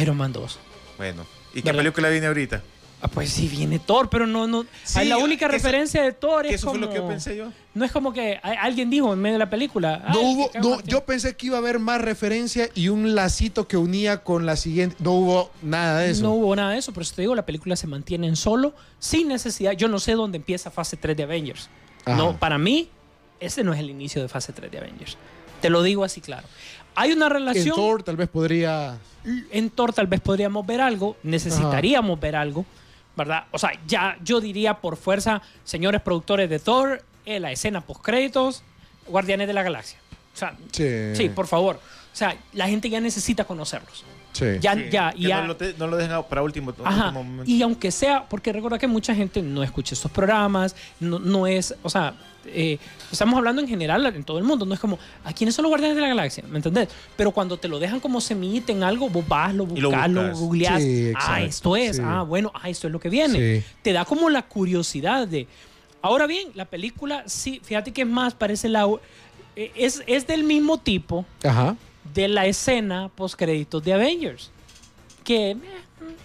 Iron 0.00 0.16
Man 0.16 0.32
2. 0.32 0.58
Bueno. 0.96 1.24
¿Y 1.54 1.62
qué 1.62 1.72
película 1.72 2.08
viene 2.08 2.26
ahorita? 2.26 2.62
Ah, 3.02 3.08
Pues 3.08 3.30
sí, 3.30 3.48
viene 3.48 3.78
Thor, 3.78 4.10
pero 4.10 4.26
no, 4.26 4.46
no. 4.46 4.66
Sí, 4.84 5.04
la 5.06 5.16
única 5.16 5.46
eso- 5.46 5.52
referencia 5.52 6.02
de 6.02 6.12
Thor 6.12 6.44
es 6.46 6.56
eso 6.56 6.66
como. 6.66 6.78
fue 6.78 6.86
lo 6.88 6.92
que 6.92 7.00
pensé 7.00 7.34
yo. 7.36 7.50
No 7.72 7.84
es 7.84 7.92
como 7.92 8.12
que 8.12 8.38
alguien 8.42 8.90
dijo 8.90 9.12
en 9.12 9.20
medio 9.20 9.34
de 9.34 9.38
la 9.38 9.48
película. 9.48 10.04
No 10.12 10.18
"Ay, 10.20 10.26
hubo, 10.26 10.50
no, 10.60 10.70
Martín". 10.70 10.90
yo 10.90 11.04
pensé 11.04 11.34
que 11.36 11.46
iba 11.46 11.56
a 11.56 11.60
haber 11.60 11.78
más 11.78 12.00
referencia 12.00 12.68
y 12.74 12.88
un 12.88 13.14
lacito 13.14 13.66
que 13.66 13.76
unía 13.78 14.18
con 14.22 14.44
la 14.44 14.56
siguiente. 14.56 14.96
No 14.98 15.12
hubo 15.12 15.50
nada 15.62 16.00
de 16.00 16.10
eso. 16.10 16.22
No 16.22 16.32
hubo 16.32 16.54
nada 16.54 16.72
de 16.72 16.78
eso, 16.78 16.92
pero 16.92 17.06
te 17.06 17.22
digo, 17.22 17.34
la 17.34 17.46
película 17.46 17.74
se 17.76 17.86
mantiene 17.86 18.26
en 18.26 18.36
solo, 18.36 18.74
sin 18.98 19.28
necesidad. 19.28 19.72
Yo 19.72 19.88
no 19.88 19.98
sé 19.98 20.12
dónde 20.14 20.36
empieza 20.36 20.70
fase 20.70 20.96
3 20.98 21.16
de 21.16 21.22
Avengers. 21.22 21.70
Ajá. 22.04 22.16
No, 22.16 22.36
para 22.38 22.58
mí, 22.58 22.90
ese 23.40 23.64
no 23.64 23.72
es 23.72 23.80
el 23.80 23.88
inicio 23.88 24.20
de 24.20 24.28
fase 24.28 24.52
3 24.52 24.70
de 24.70 24.76
Avengers. 24.78 25.16
Te 25.62 25.70
lo 25.70 25.82
digo 25.82 26.04
así 26.04 26.20
claro. 26.20 26.46
Hay 26.96 27.12
una 27.12 27.26
en 27.26 27.32
relación. 27.32 27.76
Thor 27.76 28.02
tal 28.02 28.16
vez 28.16 28.28
podría. 28.28 28.98
en 29.52 29.70
Thor 29.70 29.92
tal 29.92 30.06
vez 30.06 30.20
podríamos 30.20 30.66
ver 30.66 30.80
algo, 30.80 31.16
necesitaríamos 31.22 32.18
ver 32.18 32.34
algo, 32.36 32.64
¿verdad? 33.16 33.44
O 33.50 33.58
sea, 33.58 33.72
ya 33.86 34.16
yo 34.22 34.40
diría 34.40 34.74
por 34.74 34.96
fuerza, 34.96 35.42
señores 35.64 36.00
productores 36.00 36.48
de 36.48 36.58
Thor, 36.58 37.02
eh, 37.26 37.40
la 37.40 37.52
escena 37.52 37.80
post 37.80 38.02
créditos, 38.02 38.62
Guardianes 39.06 39.46
de 39.46 39.52
la 39.54 39.62
Galaxia. 39.62 39.98
O 40.34 40.36
sea, 40.36 40.54
Sí. 40.72 41.14
sí, 41.14 41.28
por 41.28 41.46
favor. 41.46 41.80
O 42.12 42.16
sea, 42.16 42.36
la 42.52 42.68
gente 42.68 42.90
ya 42.90 43.00
necesita 43.00 43.44
conocerlos. 43.44 44.04
Sí. 44.32 44.44
Ya, 44.60 44.74
Sí, 44.74 44.84
ya, 44.90 45.12
que 45.12 45.20
ya. 45.22 45.40
No, 45.40 45.48
lo 45.48 45.56
te- 45.56 45.74
no 45.76 45.86
lo 45.88 45.96
dejen 45.96 46.16
para 46.28 46.42
último, 46.42 46.72
Ajá. 46.84 47.06
último 47.06 47.24
momento. 47.24 47.50
Y 47.50 47.62
aunque 47.62 47.90
sea, 47.90 48.28
porque 48.28 48.52
recuerda 48.52 48.78
que 48.78 48.86
mucha 48.86 49.14
gente 49.14 49.42
no 49.42 49.62
escucha 49.62 49.94
estos 49.94 50.10
programas, 50.10 50.76
no, 51.00 51.18
no 51.18 51.46
es, 51.48 51.74
o 51.82 51.90
sea, 51.90 52.14
eh, 52.46 52.78
estamos 53.10 53.36
hablando 53.36 53.60
en 53.60 53.66
general 53.68 54.06
en 54.06 54.22
todo 54.24 54.38
el 54.38 54.44
mundo, 54.44 54.64
no 54.64 54.72
es 54.74 54.78
como, 54.80 54.98
¿a 55.24 55.32
quiénes 55.32 55.54
son 55.54 55.64
los 55.64 55.70
guardianes 55.70 55.96
de 55.96 56.02
la 56.02 56.08
galaxia? 56.08 56.44
¿Me 56.48 56.56
entendés? 56.58 56.88
Pero 57.16 57.32
cuando 57.32 57.56
te 57.56 57.66
lo 57.66 57.78
dejan 57.80 57.98
como 57.98 58.20
semillita 58.20 58.70
en 58.72 58.82
algo, 58.84 59.08
vos 59.10 59.26
vas, 59.26 59.52
lo 59.52 59.66
lo 59.66 59.88
buscas, 59.90 60.10
lo, 60.10 60.20
buscas. 60.22 60.38
googleás, 60.38 60.82
Sí, 60.82 61.12
ah, 61.16 61.42
esto 61.42 61.76
es, 61.76 61.96
sí. 61.96 62.02
ah, 62.04 62.22
bueno, 62.22 62.52
ah, 62.54 62.68
esto 62.70 62.86
es 62.86 62.92
lo 62.92 63.00
que 63.00 63.08
viene. 63.08 63.60
Sí. 63.60 63.66
Te 63.82 63.92
da 63.92 64.04
como 64.04 64.30
la 64.30 64.42
curiosidad 64.42 65.26
de... 65.26 65.48
Ahora 66.02 66.26
bien, 66.28 66.48
la 66.54 66.64
película, 66.66 67.24
sí, 67.26 67.60
fíjate 67.64 67.92
que 67.92 68.02
es 68.02 68.08
más, 68.08 68.34
parece 68.34 68.68
la... 68.68 68.86
eh, 69.56 69.72
Es, 69.74 70.02
es 70.06 70.26
del 70.26 70.44
mismo 70.44 70.78
tipo 70.78 71.26
Ajá. 71.44 71.76
De 72.14 72.28
la 72.28 72.46
escena 72.46 73.08
post 73.14 73.34
créditos 73.36 73.82
de 73.82 73.92
Avengers. 73.94 74.50
Que, 75.24 75.50
eh, 75.52 75.58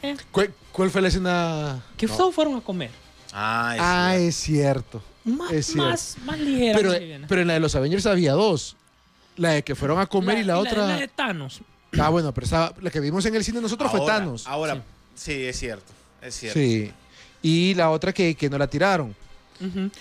eh, 0.01 0.17
¿Cuál, 0.31 0.53
cuál 0.71 0.89
fue 0.89 1.01
la 1.01 1.07
escena? 1.09 1.83
que 1.97 2.07
todos 2.07 2.33
fueron 2.33 2.55
a 2.55 2.61
comer. 2.61 2.91
Ah, 3.33 3.73
es 3.75 3.81
Ah, 3.81 4.11
cierto. 4.13 4.27
es 4.27 4.35
cierto. 4.35 5.03
Más, 5.25 5.51
Es 5.51 5.65
cierto. 5.67 5.89
más, 5.89 6.17
más 6.23 6.39
ligera. 6.39 6.77
Pero, 6.77 6.93
pero 7.27 7.41
en 7.41 7.47
la 7.47 7.53
de 7.55 7.59
los 7.59 7.75
Avengers 7.75 8.05
había 8.05 8.33
dos. 8.33 8.75
La 9.37 9.49
de 9.51 9.63
que 9.63 9.75
fueron 9.75 9.99
a 9.99 10.05
comer 10.05 10.37
y 10.37 10.43
la, 10.43 10.57
otra. 10.59 10.87
La 10.87 10.97
de 10.97 11.07
Thanos. 11.07 11.61
Ah, 11.99 12.09
bueno, 12.09 12.33
pero 12.33 12.45
estaba, 12.45 12.73
la 12.81 12.89
que 12.89 12.99
vimos 12.99 13.25
en 13.25 13.35
el 13.35 13.43
cine 13.43 13.59
nosotros 13.59 13.91
fue 13.91 14.05
Thanos. 14.05 14.47
Ahora, 14.47 14.81
sí. 15.15 15.43
es 15.45 15.57
cierto. 15.59 15.91
Es 16.21 16.35
cierto. 16.35 16.59
Sí. 16.59 16.91
Y 17.41 17.73
la 17.73 17.89
otra 17.91 18.13
que, 18.13 18.35
que 18.35 18.49
no 18.49 18.57
la 18.57 18.67
tiraron. 18.67 19.15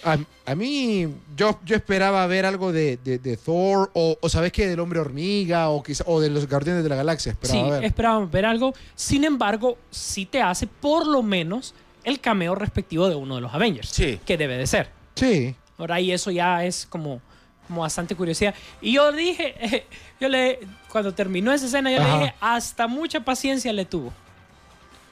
A, 0.04 0.18
a 0.46 0.54
mí, 0.54 1.06
yo, 1.36 1.60
yo 1.64 1.76
esperaba 1.76 2.26
ver 2.26 2.44
algo 2.44 2.72
de, 2.72 2.96
de- 3.04 3.18
de 3.18 3.36
Thor 3.36 3.90
o, 3.94 4.18
o 4.20 4.28
¿sabes 4.28 4.50
qué? 4.52 4.66
Del 4.66 4.80
Hombre 4.80 4.98
Hormiga 5.00 5.68
o, 5.68 5.82
quizá, 5.82 6.04
o 6.06 6.20
de 6.20 6.28
los 6.30 6.48
Guardianes 6.48 6.82
de 6.82 6.88
la 6.88 6.96
Galaxia. 6.96 7.32
Sí, 7.32 7.38
Esperaba 7.42 7.70
ver. 7.70 7.84
esperábamos 7.84 8.30
ver 8.30 8.46
algo. 8.46 8.74
Sin 8.96 9.24
embargo, 9.24 9.78
sí 9.90 10.26
te 10.26 10.42
hace 10.42 10.66
por 10.66 11.06
lo 11.06 11.22
menos 11.22 11.74
el 12.02 12.20
cameo 12.20 12.54
respectivo 12.54 13.08
de 13.08 13.14
uno 13.14 13.36
de 13.36 13.40
los 13.42 13.54
Avengers. 13.54 13.88
Sí. 13.90 14.18
Que 14.26 14.36
debe 14.36 14.56
de 14.58 14.66
ser. 14.66 14.90
Sí. 15.14 15.54
Ahora, 15.78 16.00
y 16.00 16.10
eso 16.12 16.30
ya 16.30 16.64
es 16.64 16.86
como, 16.90 17.20
como 17.68 17.82
bastante 17.82 18.14
curiosidad. 18.16 18.54
Y 18.80 18.92
yo 18.94 19.12
dije, 19.12 19.86
yo 20.20 20.28
le, 20.28 20.58
cuando 20.90 21.14
terminó 21.14 21.52
esa 21.52 21.66
escena, 21.66 21.90
yo 21.92 22.00
Ajá. 22.02 22.16
le 22.16 22.18
dije, 22.24 22.34
hasta 22.40 22.86
mucha 22.88 23.20
paciencia 23.24 23.72
le 23.72 23.84
tuvo. 23.84 24.12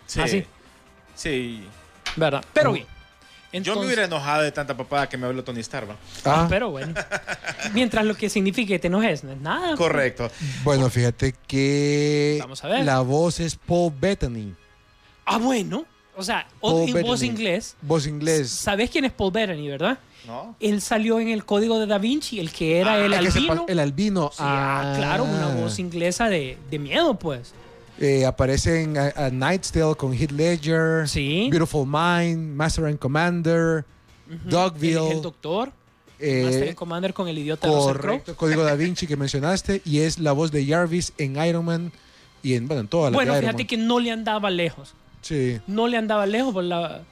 Sí. 0.06 0.20
Así. 0.20 0.44
Sí. 1.14 1.64
¿Verdad? 2.16 2.44
Pero 2.52 2.72
Oh. 2.72 2.76
Yo 3.52 3.76
me 3.76 3.84
hubiera 3.86 4.04
enojado 4.04 4.42
de 4.42 4.52
tanta 4.52 4.76
papada 4.76 5.08
que 5.08 5.16
me 5.18 5.26
habló 5.26 5.44
Tony 5.44 5.60
Stark. 5.60 5.88
¿va? 5.90 5.96
Ah, 6.24 6.46
Pero 6.48 6.70
bueno. 6.70 6.94
Mientras 7.74 8.04
lo 8.04 8.14
que 8.16 8.28
signifique 8.30 8.74
que 8.74 8.78
te 8.78 8.86
enojes, 8.88 9.24
no 9.24 9.32
es 9.32 9.40
nada. 9.40 9.76
Correcto. 9.76 10.30
bueno, 10.64 10.88
fíjate 10.88 11.34
que 11.46 12.38
Vamos 12.40 12.64
a 12.64 12.68
ver. 12.68 12.84
la 12.84 13.00
voz 13.00 13.40
es 13.40 13.56
Paul 13.56 13.92
Bettany. 14.00 14.54
Ah, 15.26 15.38
bueno. 15.38 15.84
O 16.16 16.22
sea, 16.22 16.46
Paul 16.60 16.90
voz 17.02 17.22
inglés. 17.22 17.76
Voz 17.82 18.06
inglés. 18.06 18.50
¿Sabes 18.50 18.90
quién 18.90 19.04
es 19.04 19.12
Paul 19.12 19.32
Bettany, 19.32 19.68
verdad? 19.68 19.98
¿No? 20.26 20.54
Él 20.60 20.80
salió 20.80 21.18
en 21.18 21.28
el 21.28 21.44
código 21.44 21.78
de 21.80 21.86
Da 21.86 21.98
Vinci, 21.98 22.38
el 22.38 22.52
que 22.52 22.78
era 22.80 22.98
el 23.04 23.12
Ah, 23.12 23.20
se 23.30 23.38
albino. 23.38 23.64
el 23.68 23.78
albino. 23.80 24.30
Sí, 24.32 24.36
ah, 24.40 24.94
claro, 24.96 25.24
una 25.24 25.48
voz 25.48 25.78
inglesa 25.78 26.28
de, 26.28 26.58
de 26.70 26.78
miedo, 26.78 27.18
pues. 27.18 27.54
Eh, 27.98 28.24
aparece 28.26 28.82
en 28.82 28.96
A, 28.98 29.12
A 29.16 29.30
Knight's 29.30 29.70
Tale 29.70 29.94
con 29.94 30.12
Heath 30.14 30.32
Ledger. 30.32 31.08
Sí. 31.08 31.48
Beautiful 31.50 31.86
Mind, 31.86 32.54
Master 32.56 32.86
and 32.86 32.98
Commander, 32.98 33.84
Dogville. 34.44 35.10
el 35.12 35.22
doctor. 35.22 35.72
eh, 36.18 36.42
Master 36.44 36.68
and 36.68 36.74
Commander 36.76 37.12
con 37.14 37.28
el 37.28 37.36
idiota 37.38 37.68
correcto, 37.68 38.36
Código 38.36 38.62
Da 38.62 38.74
Vinci 38.76 39.06
que 39.06 39.16
mencionaste. 39.16 39.82
Y 39.84 40.00
es 40.00 40.18
la 40.18 40.32
voz 40.32 40.50
de 40.52 40.64
Jarvis 40.66 41.12
en 41.18 41.36
Iron 41.44 41.64
Man 41.64 41.92
y 42.42 42.54
en, 42.54 42.66
bueno, 42.66 42.80
en 42.80 42.88
todas 42.88 43.12
las 43.12 43.16
Bueno, 43.16 43.34
fíjate 43.34 43.58
Man. 43.58 43.66
que 43.66 43.76
no 43.76 44.00
le 44.00 44.10
andaba 44.10 44.50
lejos. 44.50 44.94
Sí. 45.20 45.60
No 45.66 45.86
le 45.86 45.96
andaba 45.96 46.26
lejos 46.26 46.52
por 46.54 46.64
la- 46.64 47.02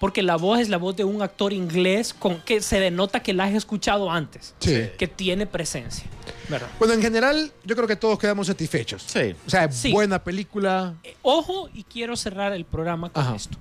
porque 0.00 0.22
la 0.22 0.36
voz 0.36 0.60
es 0.60 0.68
la 0.68 0.76
voz 0.76 0.96
de 0.96 1.04
un 1.04 1.22
actor 1.22 1.52
inglés 1.52 2.14
con 2.14 2.40
que 2.42 2.60
se 2.60 2.78
denota 2.78 3.20
que 3.20 3.32
la 3.32 3.44
has 3.44 3.54
escuchado 3.54 4.10
antes. 4.10 4.54
Sí. 4.60 4.88
Que 4.98 5.08
tiene 5.08 5.46
presencia. 5.46 6.06
¿Verdad? 6.48 6.68
Bueno, 6.78 6.94
en 6.94 7.02
general, 7.02 7.52
yo 7.64 7.74
creo 7.76 7.88
que 7.88 7.96
todos 7.96 8.18
quedamos 8.18 8.46
satisfechos. 8.46 9.02
Sí. 9.06 9.34
O 9.46 9.50
sea, 9.50 9.70
Sí. 9.72 9.92
buena 9.92 10.22
película. 10.22 10.94
Eh, 11.02 11.16
Ojo, 11.22 11.68
y 11.74 11.82
quiero 11.84 12.16
cerrar 12.16 12.52
el 12.52 12.64
programa 12.64 13.10
con 13.10 13.22
Ajá. 13.22 13.34
esto. 13.36 13.58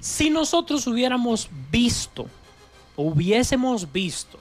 Si 0.00 0.30
nosotros 0.30 0.86
hubiéramos 0.86 1.48
visto, 1.70 2.26
o 2.96 3.04
hubiésemos 3.04 3.92
visto 3.92 4.38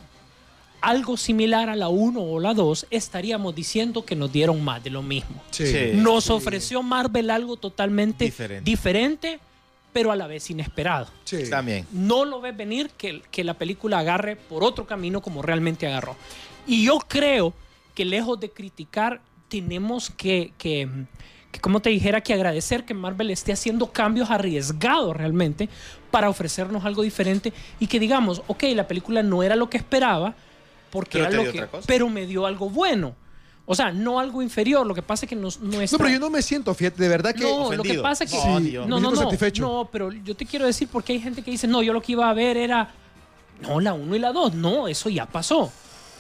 algo 0.82 1.16
similar 1.16 1.70
a 1.70 1.76
la 1.76 1.90
1 1.90 2.20
o 2.22 2.40
la 2.40 2.54
2, 2.56 2.88
estaríamos 2.90 3.54
diciendo 3.54 4.04
que 4.04 4.16
nos 4.16 4.32
dieron 4.32 4.64
más 4.64 4.84
de 4.84 4.90
lo 4.90 5.04
mismo. 5.04 5.42
Sí. 5.52 5.68
Sí. 5.68 5.92
Nos 5.94 6.30
ofreció 6.32 6.82
Marvel 6.82 7.30
algo 7.30 7.56
totalmente 7.58 8.26
Diferente. 8.26 8.70
diferente, 8.70 9.40
pero 9.94 10.12
a 10.12 10.16
la 10.16 10.28
vez 10.28 10.50
inesperado. 10.50 11.08
Sí. 11.24 11.50
También. 11.50 11.86
No 11.92 12.26
lo 12.26 12.42
ves 12.42 12.56
venir 12.56 12.90
que, 12.98 13.22
que 13.32 13.44
la 13.44 13.56
película 13.56 14.00
agarre 14.00 14.36
por 14.36 14.64
otro 14.64 14.86
camino 14.86 15.22
como 15.22 15.42
realmente 15.42 15.88
agarró. 15.88 16.16
Y 16.68 16.86
yo 16.86 17.00
creo 17.00 17.54
que 17.94 18.06
lejos 18.06 18.40
de 18.40 18.50
criticar, 18.50 19.22
tenemos 19.48 20.10
que, 20.10 20.54
que, 20.58 20.88
que, 21.52 21.60
como 21.60 21.82
te 21.82 21.90
dijera, 21.90 22.22
que 22.22 22.34
agradecer 22.34 22.86
que 22.86 22.94
Marvel 22.94 23.32
esté 23.32 23.52
haciendo 23.52 23.92
cambios 23.92 24.30
arriesgados 24.30 25.16
realmente 25.16 25.68
para 26.10 26.30
ofrecernos 26.30 26.86
algo 26.86 27.04
diferente 27.04 27.54
y 27.80 27.88
que 27.88 28.00
digamos, 28.00 28.44
ok, 28.48 28.64
la 28.76 28.88
película 28.88 29.24
no 29.24 29.44
era 29.44 29.56
lo 29.56 29.70
que 29.70 29.78
esperaba, 29.78 30.36
porque 30.90 31.20
Pero 31.20 31.26
era 31.26 31.44
lo 31.44 31.52
que, 31.52 31.68
pero 31.86 32.10
me 32.10 32.26
dio 32.26 32.46
algo 32.46 32.70
bueno. 32.70 33.16
O 33.72 33.76
sea, 33.76 33.92
no 33.92 34.20
algo 34.20 34.42
inferior, 34.42 34.86
lo 34.86 34.94
que 34.94 35.02
pasa 35.02 35.26
es 35.26 35.30
que 35.30 35.36
nos, 35.36 35.60
nuestra... 35.60 35.98
No, 35.98 36.04
pero 36.04 36.14
yo 36.14 36.20
no 36.20 36.30
me 36.30 36.42
siento, 36.42 36.74
fíjate, 36.74 37.02
de 37.02 37.08
verdad 37.10 37.34
que. 37.34 37.42
No, 37.44 37.64
lo 37.64 37.70
que 37.70 37.76
ofendido. 37.80 38.04
pasa 38.04 38.24
es 38.26 38.32
que. 38.32 38.38
No, 38.38 38.60
Sí, 38.60 38.72
no, 38.74 38.82
me 38.84 38.88
no, 38.90 39.00
no. 39.12 39.16
satisfecho. 39.16 39.62
No, 39.64 39.90
pero 39.92 40.12
yo 40.12 40.36
te 40.36 40.46
quiero 40.46 40.66
decir 40.66 40.88
porque 40.92 41.14
hay 41.14 41.20
gente 41.22 41.42
que 41.42 41.52
dice, 41.52 41.68
no, 41.68 41.82
yo 41.82 41.94
lo 41.94 42.02
que 42.02 42.12
iba 42.12 42.30
a 42.30 42.34
ver 42.34 42.58
era. 42.58 42.92
No, 43.62 43.80
la 43.80 43.94
1 43.94 44.16
y 44.16 44.20
la 44.20 44.32
2. 44.34 44.54
No, 44.56 44.88
eso 44.88 45.10
ya 45.10 45.26
pasó. 45.26 45.72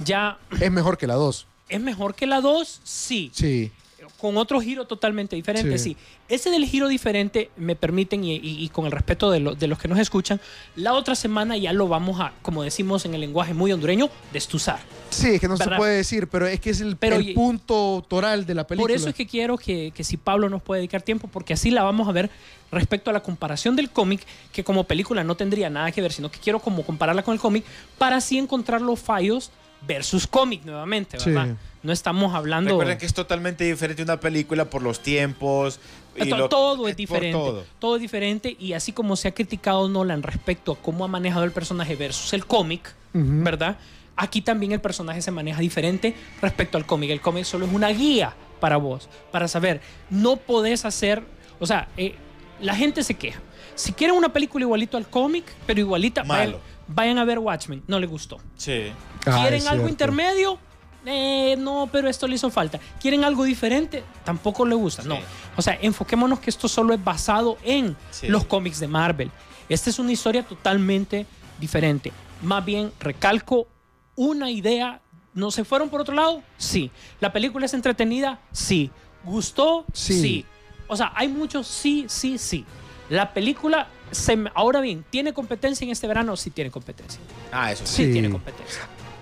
Ya 0.03 0.37
Es 0.59 0.71
mejor 0.71 0.97
que 0.97 1.07
la 1.07 1.15
2. 1.15 1.47
es 1.69 1.79
mejor 1.81 2.15
que 2.15 2.25
la 2.27 2.41
2, 2.41 2.81
sí. 2.83 3.31
Sí. 3.33 3.71
Con 4.19 4.37
otro 4.37 4.61
giro 4.61 4.85
totalmente 4.85 5.35
diferente, 5.35 5.77
Sí. 5.79 5.95
sí. 5.95 5.97
Ese 6.29 6.51
del 6.51 6.65
giro 6.65 6.87
diferente, 6.87 7.49
me 7.57 7.75
permiten, 7.75 8.23
y, 8.23 8.35
y- 8.35 8.63
y 8.63 8.69
con 8.69 8.85
el 8.85 8.91
respeto 8.91 9.31
de, 9.31 9.39
lo- 9.39 9.55
de 9.55 9.67
los 9.67 9.79
que 9.79 9.87
nos 9.87 9.97
escuchan, 9.99 10.39
la 10.75 10.93
otra 10.93 11.15
semana 11.15 11.57
ya 11.57 11.73
lo 11.73 11.87
vamos 11.87 12.19
a, 12.19 12.33
como 12.41 12.61
decimos 12.63 13.05
en 13.05 13.15
el 13.15 13.21
lenguaje 13.21 13.53
muy 13.53 13.71
hondureño, 13.71 14.09
destuzar. 14.31 14.79
Sí, 15.09 15.29
es 15.35 15.41
que 15.41 15.47
no 15.47 15.57
se 15.57 15.67
puede 15.71 15.97
decir, 15.97 16.27
pero 16.27 16.45
es 16.47 16.59
que 16.59 16.69
es 16.69 16.81
el, 16.81 16.95
Pero 16.97 17.15
el 17.17 17.29
y- 17.29 17.33
punto 17.33 18.05
toral 18.07 18.45
de 18.45 18.53
la 18.55 18.67
película. 18.67 18.83
Por 18.83 18.95
eso 18.95 19.09
es 19.09 19.15
que 19.15 19.25
quiero 19.27 19.57
que, 19.57 19.91
que 19.95 20.03
si 20.03 20.17
Pablo 20.17 20.49
nos 20.49 20.61
puede 20.61 20.81
dedicar 20.81 21.01
tiempo, 21.01 21.27
porque 21.27 21.53
así 21.53 21.71
la 21.71 21.83
vamos 21.83 22.07
a 22.07 22.11
ver 22.11 22.29
respecto 22.71 23.09
a 23.09 23.13
la 23.13 23.21
comparación 23.21 23.75
del 23.75 23.89
cómic, 23.89 24.21
que 24.53 24.63
como 24.63 24.83
película 24.85 25.23
no 25.23 25.35
tendría 25.35 25.69
nada 25.69 25.91
que 25.91 26.01
ver, 26.01 26.13
sino 26.13 26.31
que 26.31 26.39
quiero 26.39 26.59
como 26.59 26.83
compararla 26.83 27.23
con 27.23 27.33
el 27.33 27.39
cómic, 27.39 27.65
para 27.97 28.17
así 28.17 28.37
encontrar 28.37 28.81
los 28.81 28.99
fallos 28.99 29.51
versus 29.85 30.27
cómic 30.27 30.63
nuevamente, 30.63 31.17
¿verdad? 31.17 31.47
Sí. 31.47 31.53
No 31.83 31.91
estamos 31.91 32.35
hablando... 32.35 32.69
Recuerden 32.71 32.97
que 32.97 33.05
es 33.07 33.13
totalmente 33.13 33.63
diferente 33.63 34.03
una 34.03 34.19
película 34.19 34.65
por 34.69 34.81
los 34.83 35.01
tiempos. 35.01 35.79
y 36.15 36.29
To- 36.29 36.37
lo- 36.37 36.49
todo 36.49 36.87
es 36.87 36.95
diferente. 36.95 37.31
todo. 37.37 37.63
Todo. 37.79 37.95
es 37.95 38.01
diferente 38.01 38.55
y 38.59 38.73
así 38.73 38.91
como 38.91 39.15
se 39.15 39.27
ha 39.29 39.33
criticado 39.33 39.89
Nolan 39.89 40.21
respecto 40.23 40.73
a 40.73 40.75
cómo 40.75 41.05
ha 41.05 41.07
manejado 41.07 41.43
el 41.43 41.51
personaje 41.51 41.95
versus 41.95 42.33
el 42.33 42.45
cómic. 42.45 42.93
¿verdad? 43.13 43.77
Aquí 44.15 44.41
también 44.41 44.71
el 44.73 44.79
personaje 44.81 45.21
se 45.21 45.31
maneja 45.31 45.59
diferente 45.61 46.15
respecto 46.41 46.77
al 46.77 46.85
cómic. 46.85 47.09
El 47.09 47.19
cómic 47.21 47.43
solo 47.45 47.65
es 47.65 47.73
una 47.73 47.89
guía 47.89 48.33
para 48.59 48.77
vos, 48.77 49.09
para 49.31 49.47
saber. 49.47 49.81
No 50.09 50.35
podés 50.37 50.85
hacer, 50.85 51.23
o 51.59 51.65
sea, 51.65 51.87
eh, 51.97 52.15
la 52.61 52.75
gente 52.75 53.03
se 53.03 53.15
queja. 53.15 53.41
Si 53.73 53.91
quieren 53.93 54.15
una 54.15 54.31
película 54.31 54.63
igualito 54.63 54.97
al 54.97 55.07
cómic, 55.09 55.45
pero 55.65 55.79
igualita, 55.79 56.21
vayan, 56.23 56.51
Malo. 56.51 56.59
vayan 56.87 57.17
a 57.17 57.25
ver 57.25 57.39
Watchmen. 57.39 57.81
No 57.87 57.99
les 57.99 58.09
gustó. 58.09 58.37
Sí. 58.55 58.91
Ah, 59.25 59.39
¿Quieren 59.41 59.67
algo 59.67 59.89
intermedio? 59.89 60.59
Eh, 61.05 61.55
no, 61.57 61.89
pero 61.91 62.07
esto 62.09 62.27
le 62.27 62.35
hizo 62.35 62.49
falta. 62.51 62.79
¿Quieren 62.99 63.23
algo 63.23 63.43
diferente? 63.43 64.03
Tampoco 64.23 64.65
le 64.65 64.75
gusta. 64.75 65.03
No. 65.03 65.15
Sí. 65.15 65.21
O 65.57 65.61
sea, 65.61 65.77
enfoquémonos 65.81 66.39
que 66.39 66.49
esto 66.49 66.67
solo 66.67 66.93
es 66.93 67.03
basado 67.03 67.57
en 67.63 67.95
Sí. 68.11 68.27
los 68.27 68.45
cómics 68.45 68.79
de 68.79 68.87
Marvel. 68.87 69.31
Esta 69.67 69.89
es 69.89 69.97
una 69.99 70.11
historia 70.11 70.43
totalmente 70.43 71.25
diferente. 71.59 72.11
Más 72.41 72.63
bien, 72.63 72.91
recalco 72.99 73.67
una 74.15 74.51
idea. 74.51 75.01
¿No 75.33 75.49
se 75.49 75.63
fueron 75.63 75.89
por 75.89 76.01
otro 76.01 76.13
lado? 76.13 76.43
Sí. 76.57 76.91
¿La 77.21 77.31
película 77.31 77.65
es 77.65 77.73
entretenida? 77.73 78.39
Sí. 78.51 78.91
¿Gustó? 79.23 79.85
Sí. 79.93 80.45
O 80.87 80.97
sea, 80.97 81.13
hay 81.15 81.29
muchos 81.29 81.67
sí, 81.67 82.05
sí, 82.09 82.37
sí. 82.37 82.65
La 83.09 83.33
película, 83.33 83.87
se 84.11 84.37
ahora 84.53 84.81
bien, 84.81 85.05
¿tiene 85.09 85.31
competencia 85.33 85.85
en 85.85 85.91
este 85.91 86.05
verano? 86.05 86.35
Sí 86.35 86.49
tiene 86.49 86.69
competencia. 86.69 87.21
Ah, 87.51 87.71
eso 87.71 87.85
sí. 87.85 87.95
Sí, 87.95 88.05
Sí. 88.07 88.11
tiene 88.13 88.29
competencia. 88.29 88.81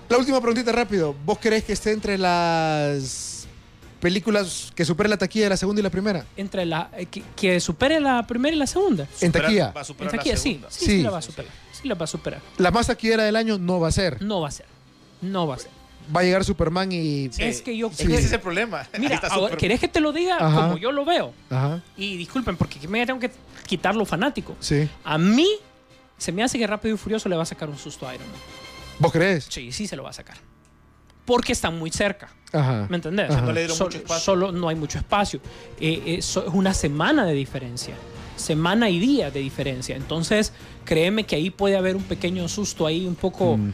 La 0.09 0.17
última 0.17 0.39
preguntita 0.41 0.71
rápido. 0.71 1.15
¿Vos 1.25 1.37
crees 1.39 1.63
que 1.63 1.73
esté 1.73 1.91
entre 1.91 2.17
las 2.17 3.47
películas 3.99 4.71
que 4.75 4.83
superen 4.85 5.09
la 5.11 5.17
taquilla 5.17 5.45
de 5.45 5.49
la 5.51 5.57
segunda 5.57 5.81
y 5.81 5.83
la 5.83 5.89
primera? 5.89 6.25
Entre 6.35 6.65
la, 6.65 6.89
eh, 6.97 7.05
que, 7.05 7.21
que 7.35 7.59
supere 7.59 7.99
la 7.99 8.25
primera 8.25 8.55
y 8.55 8.59
la 8.59 8.65
segunda. 8.67 9.07
En 9.21 9.31
taquilla. 9.31 9.71
Va 9.71 9.81
a 9.81 9.83
En 9.83 9.85
superar 9.85 10.11
taquilla, 10.15 10.33
la 10.35 10.39
sí, 10.39 10.49
segunda. 10.49 10.71
sí, 10.71 10.79
Sí. 10.85 10.91
sí 10.97 11.01
la 11.03 11.09
va 11.11 11.17
a 11.17 11.21
superar. 11.21 11.51
Sí 11.71 11.87
la 11.87 11.95
va 11.95 12.03
a 12.03 12.07
superar. 12.07 12.41
La 12.57 12.71
más 12.71 12.87
taquillera 12.87 13.23
del 13.23 13.35
año 13.35 13.57
no 13.59 13.79
va 13.79 13.89
a 13.89 13.91
ser. 13.91 14.21
No 14.21 14.41
va 14.41 14.47
a 14.47 14.51
ser. 14.51 14.65
No 15.21 15.45
va 15.47 15.55
a 15.55 15.59
ser. 15.59 15.69
Va 16.15 16.21
a 16.21 16.23
llegar 16.23 16.43
Superman 16.43 16.91
y... 16.91 17.29
Sí. 17.31 17.43
Es 17.43 17.61
que 17.61 17.77
yo- 17.77 17.91
Es 17.91 17.97
que 17.97 18.03
ese 18.15 18.25
es 18.25 18.31
el 18.31 18.39
problema. 18.39 18.87
Mira, 18.99 19.17
ahora, 19.29 19.55
¿querés 19.57 19.79
que 19.79 19.87
te 19.87 19.99
lo 19.99 20.11
diga 20.11 20.37
Ajá. 20.39 20.61
como 20.69 20.77
yo 20.79 20.91
lo 20.91 21.05
veo? 21.05 21.33
Ajá, 21.51 21.83
Y 21.97 22.17
disculpen, 22.17 22.57
porque 22.57 22.85
me 22.87 23.05
tengo 23.05 23.19
que 23.19 23.29
quitar 23.67 23.95
lo 23.95 24.05
fanático. 24.05 24.55
sí. 24.59 24.89
A 25.03 25.19
mí 25.19 25.47
se 26.17 26.31
me 26.31 26.41
hace 26.43 26.57
que 26.57 26.65
Rápido 26.65 26.95
y 26.95 26.97
Furioso 26.97 27.29
le 27.29 27.35
va 27.35 27.43
a 27.43 27.45
sacar 27.45 27.69
un 27.69 27.77
susto 27.77 28.07
a 28.07 28.15
Iron 28.15 28.27
Man. 28.27 28.37
¿Vos 28.99 29.11
crees? 29.11 29.45
Sí, 29.49 29.71
sí 29.71 29.87
se 29.87 29.95
lo 29.95 30.03
va 30.03 30.09
a 30.09 30.13
sacar. 30.13 30.37
Porque 31.25 31.51
están 31.53 31.77
muy 31.77 31.91
cerca. 31.91 32.29
Ajá. 32.51 32.87
¿Me 32.89 32.95
entendés? 32.97 33.29
Ajá. 33.29 33.41
No 33.41 33.51
le 33.51 33.61
dieron 33.61 33.77
Solo- 33.77 33.87
mucho 33.89 33.97
espacio. 33.99 34.23
Solo 34.25 34.51
no 34.51 34.69
hay 34.69 34.75
mucho 34.75 34.97
espacio. 34.97 35.39
Eh, 35.79 36.01
eh, 36.05 36.21
so- 36.21 36.47
es 36.47 36.53
una 36.53 36.73
semana 36.73 37.25
de 37.25 37.33
diferencia. 37.33 37.95
Semana 38.35 38.89
y 38.89 38.99
día 38.99 39.29
de 39.31 39.39
diferencia. 39.39 39.95
Entonces, 39.95 40.53
créeme 40.85 41.23
que 41.25 41.35
ahí 41.35 41.49
puede 41.49 41.77
haber 41.77 41.95
un 41.95 42.03
pequeño 42.03 42.47
susto 42.47 42.85
ahí, 42.85 43.05
un 43.05 43.15
poco. 43.15 43.57
Mm. 43.57 43.73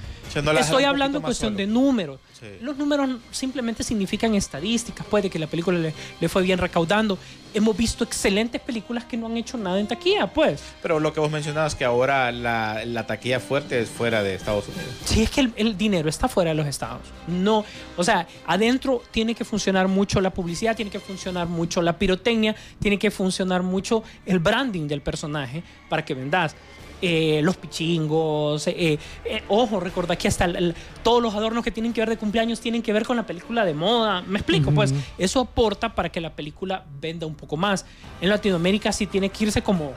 Estoy 0.60 0.84
hablando 0.86 1.20
en 1.20 1.24
cuestión 1.24 1.54
solo. 1.54 1.58
de 1.58 1.68
números. 1.68 2.20
Sí. 2.38 2.48
Los 2.62 2.78
números 2.78 3.10
simplemente 3.32 3.84
significan 3.84 4.36
estadísticas. 4.36 5.06
Puede 5.08 5.30
que 5.30 5.40
la 5.40 5.48
película 5.48 5.78
le, 5.80 5.94
le 6.20 6.30
fue 6.30 6.44
bien 6.44 6.60
recaudando. 6.60 7.18
Hemos 7.54 7.78
visto 7.78 8.04
excelentes 8.04 8.60
películas 8.60 9.06
que 9.06 9.16
no 9.16 9.28
han 9.28 9.38
hecho 9.38 9.58
nada 9.58 9.80
en 9.80 9.88
taquilla, 9.88 10.28
pues. 10.28 10.62
Pero 10.82 11.00
lo 11.00 11.14
que 11.14 11.22
vos 11.22 11.32
mencionabas 11.32 11.74
que 11.76 11.86
ahora 11.86 12.34
la, 12.34 12.84
la 12.84 13.08
taquilla 13.08 13.40
fuerte 13.40 13.80
es 13.80 13.88
fuera 13.88 14.24
de 14.24 14.36
Estados 14.36 14.68
Unidos. 14.68 14.94
Sí, 15.06 15.24
es 15.24 15.30
que 15.30 15.40
el, 15.42 15.54
el 15.56 15.78
dinero 15.78 16.10
está 16.10 16.28
fuera 16.28 16.50
de 16.50 16.56
los 16.56 16.68
estados. 16.68 17.04
No, 17.28 17.64
o 17.96 18.04
sea, 18.04 18.28
adentro 18.46 19.02
tiene 19.12 19.36
que 19.36 19.46
funcionar 19.46 19.88
mucho 19.88 20.20
la 20.20 20.32
publicidad, 20.32 20.76
tiene 20.76 20.92
que 20.92 21.00
funcionar 21.00 21.48
mucho 21.48 21.82
la 21.82 21.98
pirotecnia, 21.98 22.56
tiene 22.82 23.00
que 23.00 23.10
funcionar 23.10 23.64
mucho 23.64 24.04
el 24.26 24.40
branding 24.40 24.90
del 24.90 25.02
personaje 25.02 25.64
para 25.88 26.04
que 26.04 26.14
vendas. 26.14 26.56
Eh, 27.02 27.42
los 27.44 27.58
pichingos, 27.58 28.68
eh, 28.68 28.98
eh, 29.26 29.44
ojo, 29.50 29.80
recordad 29.80 30.18
que 30.18 30.28
hasta 30.28 30.46
el- 30.46 30.56
el- 30.56 30.76
todos 31.04 31.22
los 31.22 31.36
adornos 31.36 31.64
que 31.64 31.72
tienen 31.72 31.94
que 31.94 32.02
ver 32.02 32.10
de 32.10 32.18
cumpleaños 32.18 32.60
tienen 32.62 32.82
que 32.82 32.94
ver 32.94 33.06
con 33.06 33.18
la 33.18 33.26
película 33.26 33.66
de 33.66 33.74
moda. 33.74 34.22
Me 34.24 34.40
explico, 34.40 34.72
pues 34.72 34.94
eso 35.18 35.42
aporta 35.42 35.94
para 35.94 36.10
que 36.10 36.22
la 36.22 36.36
película 36.36 36.86
venda 37.02 37.26
un 37.28 37.36
poco 37.36 37.58
más. 37.58 37.86
En 38.22 38.30
Latinoamérica 38.30 38.92
sí 38.92 39.08
tiene 39.08 39.30
que 39.30 39.44
irse 39.46 39.62
como, 39.62 39.94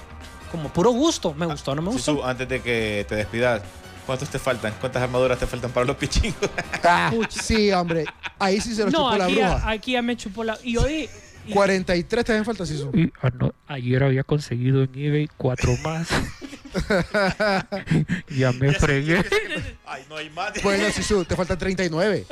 como 0.51 0.69
puro 0.71 0.91
gusto. 0.91 1.35
Me 1.35 1.47
gustó, 1.47 1.75
no 1.75 1.83
me 1.83 1.91
gustó. 1.93 2.13
Sisu, 2.17 2.25
antes 2.25 2.49
de 2.49 2.61
que 2.61 3.07
te 3.09 3.15
despidas, 3.15 3.63
¿cuántos 4.05 4.29
te 4.29 4.39
faltan? 4.39 4.75
¿Cuántas 4.81 5.03
armaduras 5.03 5.39
te 5.39 5.47
faltan 5.47 5.71
para 5.71 5.87
los 5.87 5.97
pichingos? 5.97 6.51
Ah, 6.83 7.13
sí, 7.31 7.71
hombre. 7.73 8.05
Ahí 8.39 8.61
sí 8.61 8.75
se 8.75 8.85
lo 8.85 8.91
No, 8.91 9.05
chupó 9.05 9.17
la 9.19 9.29
bruja. 9.29 9.71
aquí 9.71 9.93
ya 9.93 10.03
me 10.03 10.17
chupó 10.17 10.43
la. 10.45 10.59
Y 10.65 10.77
hoy. 10.77 11.09
y- 11.47 11.53
43 11.53 12.25
también 12.27 12.45
falta, 12.45 12.67
sí. 12.67 12.79
Y 12.93 13.11
ano- 13.23 13.55
ayer 13.69 14.03
había 14.05 14.23
conseguido 14.23 14.83
en 14.83 14.91
eBay 14.95 15.29
cuatro 15.39 15.75
más. 15.83 16.07
ya 18.37 18.53
me 18.53 18.73
fregué. 18.73 19.25
Ay, 19.87 20.03
no 20.09 20.17
hay 20.17 20.31
más. 20.31 20.53
Bueno, 20.63 20.91
Sisu, 20.93 21.25
te 21.25 21.37
faltan 21.37 21.59
39 21.59 22.27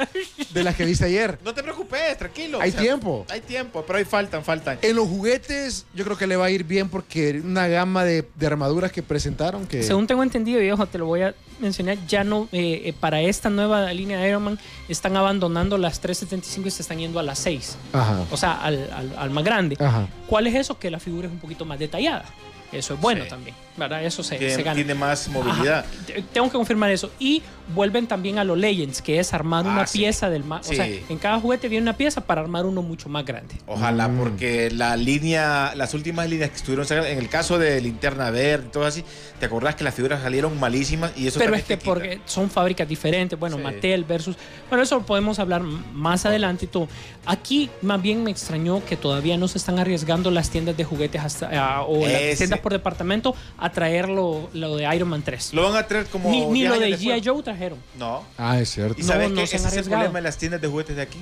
de 0.50 0.64
las 0.64 0.74
que 0.76 0.84
viste 0.84 1.04
ayer. 1.04 1.38
No 1.44 1.54
te 1.54 1.62
preocupes, 1.62 2.16
tranquilo. 2.18 2.60
Hay 2.60 2.72
tiempo. 2.72 3.26
Hay 3.30 3.40
tiempo, 3.40 3.84
pero 3.86 3.98
ahí 3.98 4.04
faltan, 4.04 4.44
faltan. 4.44 4.78
En 4.82 4.96
los 4.96 5.08
juguetes, 5.08 5.86
yo 5.94 6.04
creo 6.04 6.16
que 6.16 6.26
le 6.26 6.36
va 6.36 6.46
a 6.46 6.50
ir 6.50 6.64
bien 6.64 6.88
porque 6.88 7.40
una 7.44 7.66
gama 7.68 8.04
de, 8.04 8.28
de 8.34 8.46
armaduras 8.46 8.92
que 8.92 9.02
presentaron 9.02 9.66
que. 9.66 9.82
Según 9.82 10.06
tengo 10.06 10.22
entendido, 10.22 10.60
viejo, 10.60 10.86
te 10.86 10.98
lo 10.98 11.06
voy 11.06 11.22
a 11.22 11.34
mencionar, 11.58 11.96
ya 12.06 12.22
no, 12.24 12.48
eh, 12.52 12.82
eh, 12.84 12.92
para 12.92 13.20
esta 13.22 13.48
nueva 13.48 13.90
línea 13.92 14.18
de 14.20 14.28
Iron 14.28 14.42
Man, 14.44 14.58
están 14.88 15.16
abandonando 15.16 15.78
las 15.78 16.00
375 16.00 16.68
y 16.68 16.70
se 16.70 16.82
están 16.82 16.98
yendo 16.98 17.18
a 17.18 17.22
las 17.22 17.38
6. 17.38 17.76
Ajá. 17.92 18.24
O 18.30 18.36
sea, 18.36 18.52
al, 18.62 18.90
al- 18.92 19.14
al 19.16 19.30
más 19.30 19.44
grande. 19.44 19.76
Ajá. 19.80 20.06
¿Cuál 20.26 20.46
es 20.46 20.54
eso? 20.54 20.78
Que 20.78 20.90
la 20.90 21.00
figura 21.00 21.28
es 21.28 21.32
un 21.32 21.38
poquito 21.40 21.64
más 21.64 21.78
detallada. 21.78 22.24
Eso 22.72 22.94
es 22.94 23.00
bueno 23.00 23.24
Sí. 23.24 23.30
también, 23.30 23.56
¿verdad? 23.76 24.04
Eso 24.04 24.22
se, 24.22 24.36
Tiene, 24.36 24.54
se 24.54 24.62
gana. 24.62 24.74
tiene 24.74 24.94
más 24.94 25.28
movilidad. 25.28 25.80
Ajá. 25.84 26.22
Tengo 26.32 26.46
que 26.48 26.52
confirmar 26.52 26.90
eso. 26.90 27.10
Y 27.18 27.42
vuelven 27.74 28.06
también 28.06 28.38
a 28.38 28.44
los 28.44 28.56
Legends, 28.58 29.02
que 29.02 29.18
es 29.18 29.34
armar 29.34 29.66
Ah, 29.66 29.70
una 29.70 29.86
sí. 29.86 29.98
pieza 29.98 30.30
del 30.30 30.44
más. 30.44 30.68
O 30.70 30.72
sea, 30.74 30.86
en 30.86 31.18
cada 31.18 31.40
juguete 31.40 31.68
viene 31.68 31.82
una 31.82 31.96
pieza 31.96 32.20
para 32.20 32.40
armar 32.40 32.64
uno 32.66 32.82
mucho 32.82 33.08
más 33.08 33.24
grande. 33.24 33.54
Ojalá, 33.66 34.08
Mm. 34.08 34.18
porque 34.18 34.70
la 34.70 34.96
línea, 34.96 35.72
las 35.74 35.92
últimas 35.94 36.28
líneas 36.30 36.50
que 36.50 36.56
estuvieron 36.56 36.86
en 37.06 37.18
el 37.18 37.28
caso 37.28 37.58
de 37.58 37.80
Linterna 37.80 38.30
Verde 38.30 38.66
y 38.68 38.70
todo 38.70 38.84
así, 38.86 39.04
¿te 39.40 39.46
acordás 39.46 39.74
que 39.74 39.84
las 39.84 39.94
figuras 39.94 40.22
salieron 40.22 40.58
malísimas? 40.60 41.12
Y 41.16 41.26
eso 41.26 41.38
Pero 41.38 41.54
es 41.54 41.64
que 41.64 41.76
porque 41.76 42.20
son 42.24 42.50
fábricas 42.50 42.88
diferentes, 42.88 43.38
bueno, 43.38 43.56
Sí. 43.56 43.62
Mattel 43.62 44.04
versus... 44.04 44.36
Bueno, 44.68 44.82
eso 44.84 44.96
lo 44.96 45.06
podemos 45.06 45.38
hablar 45.38 45.62
más 45.62 46.24
adelante 46.26 46.66
y 46.66 46.68
todo. 46.68 46.88
Aquí 47.24 47.68
más 47.82 48.00
bien 48.00 48.22
me 48.22 48.30
extrañó 48.30 48.84
que 48.84 48.96
todavía 48.96 49.36
no 49.36 49.48
se 49.48 49.58
están 49.58 49.78
arriesgando 49.78 50.30
las 50.30 50.50
tiendas 50.50 50.76
de 50.76 50.84
juguetes 50.84 51.20
hasta, 51.22 51.50
ah, 51.52 51.82
o 51.82 52.06
las 52.06 52.36
tiendas 52.38 52.60
por 52.60 52.72
departamento 52.72 53.34
a 53.58 53.70
traer 53.72 54.08
lo, 54.08 54.48
lo 54.52 54.76
de 54.76 54.94
Iron 54.94 55.08
Man 55.08 55.22
3. 55.22 55.52
Lo 55.54 55.64
van 55.70 55.76
a 55.76 55.86
traer 55.86 56.06
como. 56.06 56.30
ni 56.30 56.46
ni 56.46 56.60
10 56.60 56.70
lo 56.70 56.78
de. 56.80 56.96
G.I. 56.98 57.22
Joe 57.24 57.42
trajeron. 57.56 57.78
No. 57.98 58.24
Ah, 58.38 58.58
es 58.60 58.70
cierto. 58.70 58.96
Y 58.98 59.02
No, 59.02 59.08
sabes 59.08 59.30
no 59.30 59.36
que 59.40 59.46
se 59.46 59.56
ese 59.56 59.68
es 59.68 59.76
el 59.76 59.84
problema 59.84 60.14
de 60.14 60.22
las 60.22 60.36
tiendas 60.36 60.60
de 60.60 60.68
juguetes 60.68 60.96
de 60.96 61.02
aquí. 61.02 61.18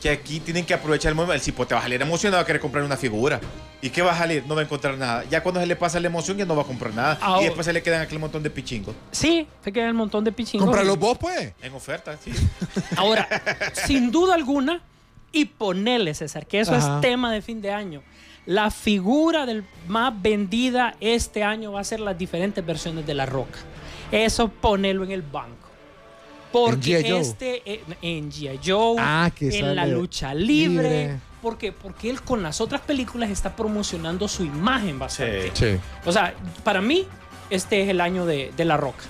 Que 0.00 0.10
aquí 0.10 0.40
tienen 0.40 0.66
que 0.66 0.74
aprovechar 0.74 1.10
el 1.10 1.14
momento. 1.14 1.34
El 1.34 1.40
tipo 1.40 1.64
te 1.66 1.74
va 1.74 1.80
a 1.80 1.82
salir 1.84 2.02
emocionado 2.02 2.42
a 2.42 2.46
querer 2.46 2.60
comprar 2.60 2.82
una 2.82 2.96
figura. 2.96 3.40
¿Y 3.80 3.90
qué 3.90 4.02
va 4.02 4.12
a 4.12 4.18
salir? 4.18 4.44
No 4.46 4.54
va 4.56 4.62
a 4.62 4.64
encontrar 4.64 4.98
nada. 4.98 5.24
Ya 5.30 5.42
cuando 5.42 5.60
se 5.60 5.66
le 5.66 5.76
pasa 5.76 6.00
la 6.00 6.08
emoción, 6.08 6.36
ya 6.36 6.44
no 6.44 6.56
va 6.56 6.62
a 6.62 6.66
comprar 6.66 6.92
nada. 6.92 7.18
Y 7.40 7.44
después 7.44 7.64
se 7.64 7.72
le 7.72 7.82
quedan 7.82 8.00
aquel 8.00 8.18
montón 8.18 8.42
de 8.42 8.50
pichingos. 8.50 8.96
Sí, 9.12 9.46
se 9.62 9.72
quedan 9.72 9.90
un 9.90 9.96
montón 9.96 10.24
de 10.24 10.32
pichingos. 10.32 10.66
Cómpralos 10.66 10.98
vos, 10.98 11.18
pues. 11.18 11.52
En 11.62 11.72
oferta, 11.72 12.16
sí. 12.22 12.32
Ahora, 12.96 13.28
sin 13.86 14.10
duda 14.10 14.34
alguna, 14.34 14.82
y 15.30 15.44
ponele, 15.44 16.14
César, 16.14 16.46
que 16.46 16.60
eso 16.60 16.74
Ajá. 16.74 16.96
es 16.96 17.00
tema 17.00 17.32
de 17.32 17.40
fin 17.40 17.62
de 17.62 17.70
año. 17.72 18.02
La 18.44 18.72
figura 18.72 19.46
del 19.46 19.64
más 19.86 20.20
vendida 20.20 20.96
este 21.00 21.44
año 21.44 21.72
va 21.72 21.80
a 21.80 21.84
ser 21.84 22.00
las 22.00 22.18
diferentes 22.18 22.64
versiones 22.66 23.06
de 23.06 23.14
La 23.14 23.24
Roca. 23.24 23.58
Eso 24.10 24.48
ponelo 24.48 25.04
en 25.04 25.12
el 25.12 25.22
banco. 25.22 25.61
Porque 26.52 26.98
En 26.98 27.04
G.I. 27.04 27.10
Joe. 27.10 27.20
este 27.20 27.62
eh, 27.72 27.80
en 28.02 28.30
G.I. 28.30 28.60
Joe, 28.64 28.96
Ah, 29.00 29.30
que 29.34 29.58
en 29.58 29.74
la 29.74 29.86
lucha 29.86 30.34
libre. 30.34 30.82
libre. 31.06 31.18
¿Por 31.40 31.58
qué? 31.58 31.72
Porque 31.72 32.08
él 32.10 32.22
con 32.22 32.42
las 32.42 32.60
otras 32.60 32.82
películas 32.82 33.30
está 33.30 33.56
promocionando 33.56 34.28
su 34.28 34.44
imagen 34.44 34.98
bastante. 34.98 35.50
Sí. 35.54 35.76
O 36.04 36.12
sea, 36.12 36.34
para 36.62 36.80
mí, 36.80 37.06
este 37.50 37.82
es 37.82 37.88
el 37.88 38.00
año 38.00 38.26
de, 38.26 38.52
de 38.56 38.64
La 38.64 38.76
Roca. 38.76 39.02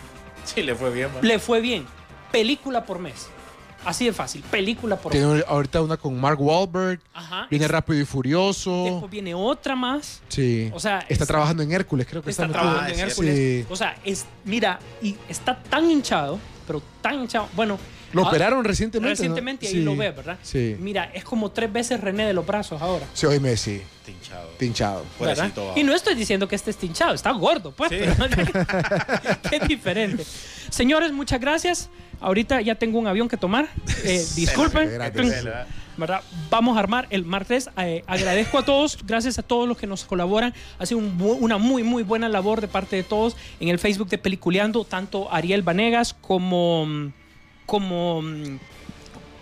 Sí, 0.44 0.62
le 0.62 0.74
fue 0.74 0.90
bien, 0.90 1.12
man. 1.12 1.18
Le 1.26 1.38
fue 1.38 1.60
bien. 1.60 1.84
Película 2.30 2.86
por 2.86 2.98
mes. 2.98 3.26
Así 3.84 4.06
de 4.06 4.12
fácil. 4.12 4.42
Película 4.50 4.96
por 4.96 5.12
mes. 5.12 5.20
Tiene 5.22 5.42
ahorita 5.46 5.82
una 5.82 5.96
con 5.96 6.18
Mark 6.18 6.40
Wahlberg. 6.40 7.00
Ajá. 7.12 7.48
Viene 7.50 7.66
Rápido 7.68 8.00
y 8.00 8.04
Furioso. 8.04 8.84
Después 8.84 9.10
viene 9.10 9.34
otra 9.34 9.74
más. 9.76 10.22
Sí. 10.28 10.70
O 10.72 10.80
sea, 10.80 11.00
está 11.08 11.24
es- 11.24 11.28
trabajando 11.28 11.62
en 11.64 11.72
Hércules, 11.72 12.06
creo 12.08 12.22
que 12.22 12.30
Está 12.30 12.44
está, 12.46 12.52
trabajando 12.60 12.88
en 12.94 13.00
es 13.00 13.10
Hércules. 13.10 13.36
Sí. 13.36 13.66
O 13.68 13.76
sea, 13.76 13.96
es, 14.04 14.24
mira, 14.44 14.78
y 15.02 15.16
está 15.28 15.60
tan 15.64 15.90
hinchado, 15.90 16.38
pero 16.66 16.82
tan 17.00 17.20
hinchado. 17.20 17.48
Bueno. 17.54 17.78
Lo 18.12 18.26
ah, 18.26 18.28
operaron 18.28 18.62
recientemente. 18.62 19.08
¿no? 19.08 19.10
Recientemente, 19.10 19.66
ahí 19.66 19.72
Sí. 19.72 19.82
lo 19.82 19.96
ves, 19.96 20.14
¿verdad? 20.14 20.38
Sí. 20.42 20.76
Mira, 20.78 21.10
es 21.14 21.24
como 21.24 21.50
tres 21.50 21.72
veces 21.72 21.98
René 21.98 22.26
de 22.26 22.34
los 22.34 22.44
brazos 22.46 22.82
ahora. 22.82 23.06
Sí, 23.14 23.24
hoy 23.24 23.40
Messi. 23.40 23.80
Tinchado. 24.04 24.48
Tinchado. 24.58 25.04
Y 25.76 25.82
no 25.82 25.94
estoy 25.94 26.14
diciendo 26.14 26.46
que 26.46 26.56
esté 26.56 26.74
hinchado, 26.84 27.14
está 27.14 27.30
gordo, 27.30 27.72
pues. 27.72 27.90
Sí. 27.90 27.96
pero- 28.00 29.40
Qué 29.48 29.60
diferente. 29.66 30.24
Señores, 30.68 31.10
muchas 31.12 31.40
gracias. 31.40 31.88
Ahorita 32.20 32.60
ya 32.60 32.74
tengo 32.74 32.98
un 32.98 33.06
avión 33.06 33.28
que 33.28 33.36
tomar. 33.38 33.68
Eh, 34.04 34.22
disculpen. 34.36 34.90
Vamos 36.50 36.76
a 36.76 36.80
armar 36.80 37.06
el 37.10 37.24
martes. 37.24 37.70
Eh, 37.76 38.02
agradezco 38.06 38.58
a 38.58 38.64
todos, 38.64 38.98
gracias 39.04 39.38
a 39.38 39.42
todos 39.42 39.68
los 39.68 39.76
que 39.76 39.86
nos 39.86 40.04
colaboran. 40.04 40.54
Ha 40.78 40.86
sido 40.86 41.00
un 41.00 41.12
una 41.40 41.58
muy, 41.58 41.82
muy 41.82 42.02
buena 42.02 42.28
labor 42.28 42.60
de 42.60 42.68
parte 42.68 42.96
de 42.96 43.02
todos 43.02 43.36
en 43.60 43.68
el 43.68 43.78
Facebook 43.78 44.08
de 44.08 44.18
Peliculeando, 44.18 44.84
tanto 44.84 45.32
Ariel 45.32 45.62
Vanegas 45.62 46.14
como, 46.14 47.12
como 47.66 48.22
mm, 48.22 48.58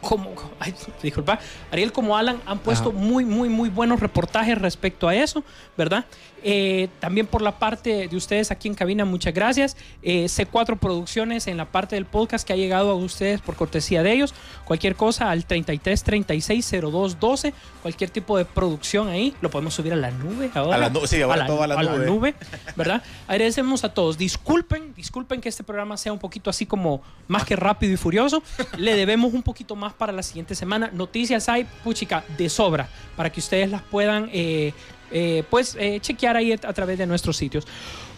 como, 0.00 0.30
ay, 0.58 0.74
disculpa, 1.02 1.38
Ariel 1.70 1.92
como 1.92 2.16
Alan 2.16 2.40
han 2.46 2.58
puesto 2.58 2.92
muy, 2.92 3.24
muy, 3.24 3.48
muy 3.48 3.68
buenos 3.68 4.00
reportajes 4.00 4.56
respecto 4.58 5.08
a 5.08 5.14
eso, 5.14 5.44
¿verdad? 5.76 6.04
Eh, 6.42 6.88
también 7.00 7.26
por 7.26 7.42
la 7.42 7.58
parte 7.58 8.08
de 8.08 8.16
ustedes 8.16 8.50
aquí 8.50 8.66
en 8.66 8.74
cabina, 8.74 9.04
muchas 9.04 9.34
gracias. 9.34 9.76
Eh, 10.02 10.24
C4 10.24 10.78
Producciones 10.78 11.46
en 11.46 11.58
la 11.58 11.66
parte 11.66 11.96
del 11.96 12.06
podcast 12.06 12.46
que 12.46 12.54
ha 12.54 12.56
llegado 12.56 12.90
a 12.90 12.94
ustedes 12.94 13.42
por 13.42 13.56
cortesía 13.56 14.02
de 14.02 14.12
ellos. 14.14 14.32
Cualquier 14.64 14.96
cosa 14.96 15.30
al 15.30 15.44
33 15.44 16.02
36 16.02 16.70
02 16.80 17.20
12, 17.20 17.52
cualquier 17.82 18.08
tipo 18.08 18.38
de 18.38 18.46
producción 18.46 19.08
ahí, 19.08 19.34
lo 19.42 19.50
podemos 19.50 19.74
subir 19.74 19.92
a 19.92 19.96
la 19.96 20.10
nube 20.10 20.50
ahora. 20.54 20.76
A 20.76 20.78
la 20.78 20.88
nu- 20.88 21.06
sí, 21.06 21.20
ahora 21.20 21.44
todo 21.46 21.62
a 21.62 21.66
la 21.66 21.82
nube. 21.82 22.06
nube, 22.06 22.34
¿verdad? 22.76 23.02
Agradecemos 23.28 23.84
a 23.84 23.92
todos. 23.92 24.16
Disculpen, 24.16 24.94
disculpen 24.94 25.42
que 25.42 25.50
este 25.50 25.62
programa 25.62 25.98
sea 25.98 26.12
un 26.14 26.18
poquito 26.18 26.48
así 26.48 26.64
como 26.64 27.02
más 27.28 27.44
que 27.44 27.54
rápido 27.54 27.92
y 27.92 27.96
furioso. 27.98 28.42
Le 28.78 28.96
debemos 28.96 29.34
un 29.34 29.42
poquito 29.42 29.76
para 29.92 30.12
la 30.12 30.22
siguiente 30.22 30.54
semana. 30.54 30.90
Noticias 30.92 31.48
hay, 31.48 31.66
puchica, 31.84 32.24
de 32.36 32.48
sobra, 32.48 32.88
para 33.16 33.30
que 33.30 33.40
ustedes 33.40 33.70
las 33.70 33.82
puedan, 33.82 34.28
eh, 34.32 34.72
eh, 35.10 35.44
pues, 35.50 35.76
eh, 35.78 35.98
chequear 36.00 36.36
ahí 36.36 36.52
a 36.52 36.72
través 36.72 36.98
de 36.98 37.06
nuestros 37.06 37.36
sitios. 37.36 37.66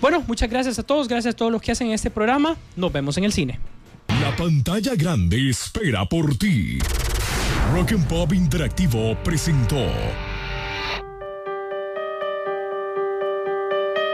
Bueno, 0.00 0.22
muchas 0.26 0.50
gracias 0.50 0.78
a 0.78 0.82
todos, 0.82 1.08
gracias 1.08 1.34
a 1.34 1.36
todos 1.36 1.52
los 1.52 1.62
que 1.62 1.72
hacen 1.72 1.90
este 1.90 2.10
programa. 2.10 2.56
Nos 2.76 2.92
vemos 2.92 3.16
en 3.18 3.24
el 3.24 3.32
cine. 3.32 3.58
La 4.20 4.34
pantalla 4.36 4.94
grande 4.94 5.50
espera 5.50 6.04
por 6.04 6.36
ti. 6.36 6.78
Rock 7.72 7.94
Pop 8.08 8.32
Interactivo 8.32 9.16
presentó. 9.22 9.86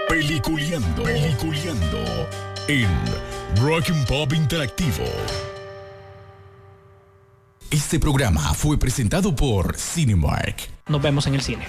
Peliculeando, 0.08 1.02
peliculeando 1.02 2.28
en 2.68 2.88
Rock 3.60 3.90
Pop 4.06 4.32
Interactivo. 4.32 5.04
Este 7.70 8.00
programa 8.00 8.54
fue 8.54 8.78
presentado 8.78 9.36
por 9.36 9.76
Cinemark. 9.76 10.70
Nos 10.88 11.02
vemos 11.02 11.26
en 11.26 11.34
el 11.34 11.42
cine. 11.42 11.66